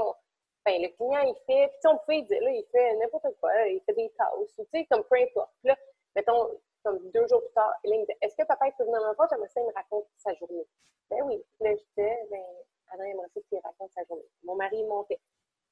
ben, 0.66 0.82
le 0.82 0.88
client, 0.90 1.22
il 1.22 1.36
fait, 1.46 1.68
puis 1.68 1.92
on 1.92 1.98
peut 2.08 2.22
dire, 2.22 2.42
là, 2.42 2.52
il 2.52 2.66
fait 2.72 2.96
n'importe 2.96 3.28
quoi, 3.40 3.52
il 3.68 3.82
fait 3.82 3.94
des 3.94 4.10
tâches, 4.12 4.56
tu 4.58 4.66
sais, 4.72 4.86
comme 4.86 5.04
peu 5.04 5.18
importe. 5.18 5.52
là, 5.64 5.78
mettons, 6.16 6.50
comme 6.84 7.00
deux 7.12 7.28
jours 7.28 7.42
plus 7.42 7.54
tard, 7.54 7.74
il 7.84 8.00
me 8.00 8.06
dit, 8.06 8.14
est-ce 8.22 8.36
que 8.36 8.46
papa 8.46 8.66
peut 8.78 8.84
venir 8.84 9.00
me? 9.02 9.28
J'aimerais 9.30 9.50
ça, 9.50 9.62
il 9.62 9.68
me 9.68 9.74
raconte 9.74 10.08
sa 10.18 10.34
journée. 10.36 10.68
Ben 11.10 11.22
oui. 11.24 11.44
Là, 11.60 11.72
je 11.72 11.84
disais, 11.90 12.28
ben, 12.30 12.44
Adam 12.92 13.04
aimerait 13.04 13.30
ça 13.34 13.42
qu'il 13.50 13.60
raconte 13.60 13.92
sa 13.92 14.04
journée. 14.04 14.28
Mon 14.44 14.56
mari, 14.56 14.78
il 14.78 14.88
montait. 14.88 15.20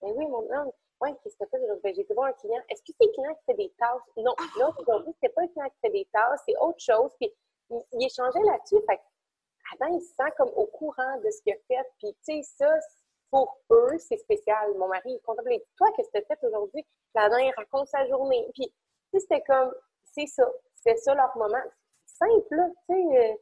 Ben 0.01 0.11
oui, 0.15 0.25
mon 0.27 0.49
homme, 0.51 0.71
ouais, 1.01 1.13
qu'est-ce 1.23 1.37
que 1.37 1.43
tu 1.43 1.49
fait? 1.49 1.81
Ben, 1.83 1.95
j'ai 1.95 2.01
été 2.01 2.13
voir 2.13 2.27
un 2.27 2.33
client. 2.33 2.61
Est-ce 2.69 2.81
que 2.81 2.91
c'est 2.97 3.07
le 3.07 3.11
client 3.11 3.33
qui 3.35 3.45
fait 3.45 3.53
des 3.55 3.69
tâches? 3.77 4.01
Non, 4.17 4.33
là, 4.57 4.71
aujourd'hui, 4.77 5.13
c'est 5.21 5.29
pas 5.29 5.41
le 5.41 5.47
client 5.49 5.69
qui 5.69 5.79
fait 5.81 5.89
des 5.89 6.07
tâches, 6.11 6.39
c'est 6.45 6.57
autre 6.57 6.79
chose. 6.79 7.11
Puis, 7.19 7.33
il, 7.69 7.81
il 7.93 8.05
échangeait 8.05 8.43
là-dessus. 8.43 8.79
Fait 8.87 9.01
Adam, 9.73 9.93
il 9.93 10.01
se 10.01 10.13
sent 10.15 10.31
comme 10.37 10.51
au 10.55 10.65
courant 10.65 11.17
de 11.23 11.29
ce 11.29 11.41
qu'il 11.41 11.53
a 11.53 11.57
fait. 11.67 11.89
Puis, 11.99 12.13
tu 12.25 12.41
sais, 12.41 12.43
ça, 12.43 12.79
pour 13.31 13.57
eux, 13.71 13.97
c'est 13.97 14.17
spécial. 14.17 14.77
Mon 14.77 14.89
mari, 14.89 15.13
il 15.13 15.21
contemple, 15.21 15.49
toi, 15.77 15.87
qu'est-ce 15.95 16.09
que 16.09 16.17
tu 16.19 16.31
as 16.31 16.35
fait 16.35 16.45
aujourd'hui? 16.45 16.85
La 17.15 17.27
il 17.41 17.53
raconte 17.57 17.87
sa 17.87 18.05
journée. 18.07 18.45
Puis, 18.53 18.67
tu 18.67 18.73
sais, 19.13 19.19
c'était 19.21 19.43
comme, 19.43 19.73
c'est 20.03 20.27
ça. 20.27 20.47
C'est 20.75 20.97
ça 20.97 21.15
leur 21.15 21.35
moment. 21.37 21.63
Simple, 22.05 22.55
là. 22.55 22.69
Tu 22.89 22.93
sais, 22.93 23.31
euh, 23.31 23.35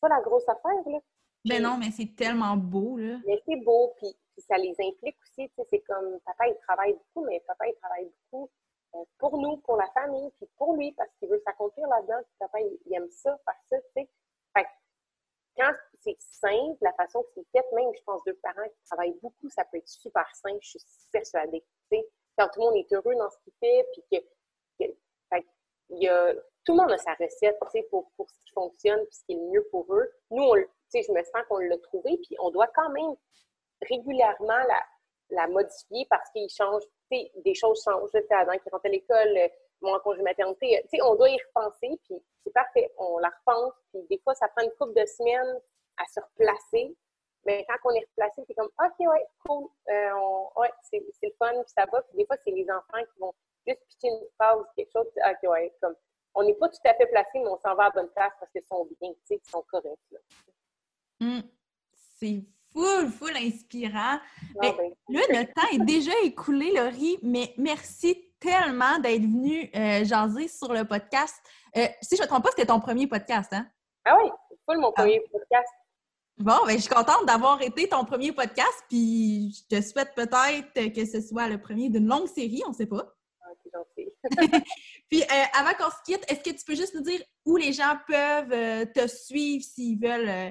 pas 0.00 0.08
la 0.08 0.20
grosse 0.22 0.48
affaire, 0.48 0.82
là. 0.86 0.98
Ben 1.44 1.62
non, 1.62 1.76
mais 1.78 1.90
c'est 1.90 2.16
tellement 2.16 2.56
beau, 2.56 2.96
là. 2.96 3.18
Mais 3.26 3.40
c'est 3.46 3.56
beau, 3.56 3.92
puis, 3.98 4.16
ça 4.38 4.56
les 4.56 4.74
implique 4.80 5.16
aussi. 5.22 5.48
Tu 5.48 5.54
sais, 5.56 5.66
c'est 5.70 5.80
comme, 5.80 6.18
papa, 6.24 6.48
il 6.48 6.56
travaille 6.66 6.94
beaucoup, 6.94 7.26
mais 7.26 7.40
papa, 7.46 7.68
il 7.68 7.74
travaille 7.74 8.10
beaucoup 8.32 8.50
euh, 8.94 9.04
pour 9.18 9.36
nous, 9.36 9.58
pour 9.58 9.76
la 9.76 9.88
famille, 9.92 10.30
puis 10.38 10.48
pour 10.56 10.74
lui, 10.74 10.92
parce 10.92 11.10
qu'il 11.18 11.28
veut 11.28 11.42
s'accomplir 11.44 11.86
là-dedans. 11.88 12.22
Puis 12.22 12.34
papa, 12.38 12.58
il, 12.60 12.94
aime 12.94 13.10
ça, 13.10 13.38
faire 13.44 13.60
ça, 13.68 13.76
tu 13.78 14.02
sais. 14.02 14.08
Fait 14.56 14.66
quand 15.56 15.72
c'est 16.04 16.16
simple, 16.20 16.76
la 16.82 16.92
façon 16.92 17.22
que 17.22 17.28
c'est 17.34 17.46
fait, 17.52 17.64
même, 17.72 17.90
je 17.94 18.02
pense, 18.02 18.22
deux 18.24 18.38
parents 18.42 18.68
qui 18.68 18.84
travaillent 18.84 19.18
beaucoup, 19.22 19.48
ça 19.48 19.64
peut 19.64 19.78
être 19.78 19.88
super 19.88 20.26
simple, 20.34 20.58
je 20.60 20.78
suis 20.78 20.80
persuadée. 21.10 21.64
Quand 22.36 22.48
tout 22.48 22.60
le 22.60 22.66
monde 22.66 22.76
est 22.76 22.92
heureux 22.92 23.14
dans 23.14 23.30
ce 23.30 23.38
qu'il 23.44 23.52
fait, 23.60 23.86
puis 23.92 24.04
que, 24.12 24.24
il 25.90 26.02
y 26.02 26.08
a, 26.08 26.34
tout 26.64 26.72
le 26.72 26.78
monde 26.78 26.92
a 26.92 26.98
sa 26.98 27.12
recette 27.14 27.58
pour, 27.90 28.10
pour 28.16 28.30
ce 28.30 28.38
qui 28.44 28.52
fonctionne, 28.52 29.04
puis 29.06 29.14
ce 29.14 29.24
qui 29.24 29.32
est 29.32 29.36
le 29.36 29.50
mieux 29.50 29.68
pour 29.70 29.86
eux. 29.94 30.10
Nous, 30.30 30.42
on, 30.42 30.54
je 30.56 31.12
me 31.12 31.22
sens 31.22 31.42
qu'on 31.48 31.58
l'a 31.58 31.78
trouvé, 31.78 32.16
puis 32.18 32.36
on 32.40 32.50
doit 32.50 32.68
quand 32.68 32.88
même 32.90 33.14
régulièrement 33.82 34.62
la, 34.66 34.82
la 35.30 35.46
modifier 35.48 36.06
parce 36.08 36.30
qu'il 36.30 36.48
change, 36.48 36.82
des 37.10 37.54
choses 37.54 37.82
changent. 37.84 38.10
Avant 38.30 38.58
qu'il 38.58 38.72
rentre 38.72 38.86
à 38.86 38.88
l'école, 38.88 39.38
mon 39.82 39.98
congé 40.00 40.22
maternité, 40.22 40.82
on 41.02 41.14
doit 41.16 41.28
y 41.28 41.38
repenser, 41.38 42.00
puis 42.04 42.16
c'est 42.42 42.52
parfait. 42.52 42.92
On 42.96 43.18
la 43.18 43.28
repense, 43.28 43.74
puis 43.92 44.02
des 44.08 44.18
fois, 44.18 44.34
ça 44.34 44.48
prend 44.48 44.64
une 44.64 44.72
couple 44.72 44.98
de 44.98 45.06
semaines 45.06 45.60
à 45.96 46.04
se 46.12 46.20
replacer. 46.20 46.96
Mais 47.46 47.64
quand 47.68 47.90
on 47.90 47.94
est 47.94 48.06
replacé, 48.10 48.42
c'est 48.46 48.54
comme 48.54 48.70
OK, 48.78 48.98
ouais, 49.00 49.26
cool, 49.46 49.68
euh, 49.90 50.12
ouais, 50.56 50.70
c'est 50.82 51.02
le 51.22 51.30
fun, 51.38 51.52
puis 51.52 51.72
ça 51.76 51.84
va. 51.92 52.02
Puis 52.02 52.16
des 52.16 52.26
fois, 52.26 52.36
c'est 52.42 52.52
les 52.52 52.66
enfants 52.70 53.04
qui 53.12 53.20
vont 53.20 53.34
juste 53.66 53.80
pitcher 53.88 54.08
une 54.08 54.26
phrase, 54.38 54.64
quelque 54.76 54.92
chose, 54.92 55.06
OK, 55.16 55.50
ouais, 55.50 55.74
comme 55.80 55.94
on 56.34 56.42
n'est 56.42 56.54
pas 56.54 56.68
tout 56.68 56.78
à 56.84 56.94
fait 56.94 57.06
placé, 57.06 57.30
mais 57.34 57.48
on 57.48 57.58
s'en 57.58 57.74
va 57.74 57.86
à 57.86 57.90
bonne 57.90 58.08
place 58.08 58.32
parce 58.40 58.50
qu'ils 58.50 58.64
sont 58.64 58.88
bien, 59.00 59.10
tu 59.12 59.18
sais, 59.24 59.38
qu'ils 59.38 59.50
sont 59.50 59.64
corrects. 59.70 59.98
Hum, 61.20 61.42
c'est 62.18 62.44
full, 62.72 63.08
full 63.08 63.36
inspirant. 63.36 64.18
Ben, 64.60 64.74
là, 65.08 65.20
le 65.28 65.44
temps 65.46 65.68
est 65.72 65.84
déjà 65.84 66.12
écoulé, 66.24 66.72
Laurie, 66.72 67.18
mais 67.22 67.54
merci 67.56 68.32
tellement 68.40 68.98
d'être 68.98 69.22
venue 69.22 69.70
euh, 69.74 70.04
jaser 70.04 70.48
sur 70.48 70.72
le 70.72 70.84
podcast. 70.84 71.36
Euh, 71.76 71.86
si 72.02 72.16
je 72.16 72.22
ne 72.22 72.26
me 72.26 72.28
trompe 72.28 72.44
pas, 72.44 72.50
c'était 72.50 72.66
ton 72.66 72.80
premier 72.80 73.06
podcast, 73.06 73.52
hein? 73.52 73.66
Ah 74.04 74.16
oui, 74.22 74.30
full 74.66 74.78
mon 74.78 74.88
ah. 74.88 75.02
premier 75.02 75.20
podcast. 75.20 75.68
Bon, 76.38 76.66
ben, 76.66 76.76
je 76.76 76.82
suis 76.82 76.92
contente 76.92 77.26
d'avoir 77.26 77.62
été 77.62 77.88
ton 77.88 78.04
premier 78.04 78.32
podcast, 78.32 78.84
puis 78.88 79.52
je 79.52 79.76
te 79.76 79.80
souhaite 79.80 80.14
peut-être 80.16 80.92
que 80.92 81.04
ce 81.06 81.20
soit 81.20 81.48
le 81.48 81.60
premier 81.60 81.90
d'une 81.90 82.08
longue 82.08 82.26
série, 82.26 82.60
on 82.66 82.70
ne 82.70 82.74
sait 82.74 82.86
pas. 82.86 83.14
Ah, 83.40 83.50
c'est 83.62 83.70
gentil. 83.70 84.12
puis, 85.08 85.22
euh, 85.22 85.44
avant 85.56 85.74
qu'on 85.74 85.90
se 85.90 86.02
quitte, 86.04 86.24
est-ce 86.28 86.40
que 86.40 86.56
tu 86.56 86.64
peux 86.64 86.74
juste 86.74 86.94
nous 86.94 87.02
dire 87.02 87.20
où 87.44 87.56
les 87.56 87.72
gens 87.72 87.96
peuvent 88.08 88.52
euh, 88.52 88.84
te 88.84 89.06
suivre 89.06 89.64
s'ils 89.64 90.00
veulent 90.00 90.28
euh, 90.28 90.50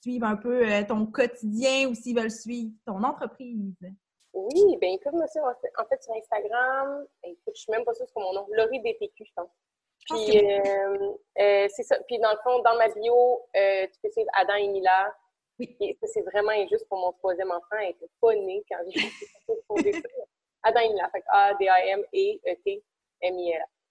suivre 0.00 0.26
un 0.26 0.36
peu 0.36 0.64
ton 0.88 1.06
quotidien 1.06 1.88
ou 1.88 1.94
s'ils 1.94 2.16
veulent 2.16 2.30
suivre 2.30 2.72
ton 2.84 3.00
entreprise? 3.04 3.76
Oui, 4.32 4.76
bien 4.80 4.94
écoute, 4.94 5.12
monsieur, 5.12 5.42
en 5.42 5.84
fait, 5.84 6.02
sur 6.02 6.12
Instagram, 6.14 7.06
écoute, 7.22 7.40
je 7.46 7.50
ne 7.50 7.54
suis 7.54 7.70
même 7.70 7.84
pas 7.84 7.94
sûre 7.94 8.08
sur 8.08 8.20
mon 8.20 8.32
nom, 8.32 8.46
Laurie 8.56 8.80
DPQ, 8.80 9.24
je 9.24 9.32
pense. 9.36 9.50
Puis, 10.06 10.38
euh, 10.38 11.12
euh, 11.38 11.68
c'est 11.68 11.82
ça. 11.82 11.98
Puis, 12.06 12.18
dans 12.18 12.32
le 12.32 12.38
fond, 12.42 12.60
dans 12.62 12.76
ma 12.76 12.88
bio, 12.88 13.42
euh, 13.56 13.86
tu 13.86 14.00
peux 14.02 14.10
suivre 14.10 14.30
Adam 14.34 14.54
et 14.54 14.68
Mila. 14.68 15.14
Oui. 15.58 15.76
Et 15.80 15.96
ça, 16.00 16.06
c'est 16.06 16.22
vraiment 16.22 16.52
injuste 16.52 16.88
pour 16.88 16.98
mon 16.98 17.12
troisième 17.12 17.50
enfant. 17.50 17.76
Elle 17.80 17.88
n'était 17.88 18.08
pas 18.20 18.34
née 18.34 18.64
quand 18.68 18.78
j'ai 18.88 19.10
fondé 19.68 19.92
ça. 19.92 20.08
Adam 20.62 20.80
et 20.80 20.88
Mila. 20.88 21.10
Fait 21.10 21.24
A-D-A-M-E-E-T-M-I-L. 21.28 22.54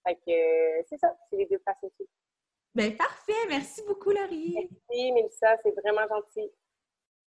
Fait 0.06 0.14
que 0.16 0.84
c'est 0.88 0.98
ça. 0.98 1.16
C'est 1.28 1.36
les 1.36 1.46
deux 1.46 1.60
façons 1.64 1.86
aussi. 1.86 2.08
Ben 2.74 2.96
parfait. 2.96 3.46
Merci 3.48 3.82
beaucoup, 3.86 4.10
Laurie. 4.10 4.54
Merci, 4.54 5.12
Mélissa. 5.12 5.56
C'est 5.62 5.72
vraiment 5.72 6.06
gentil. 6.08 6.50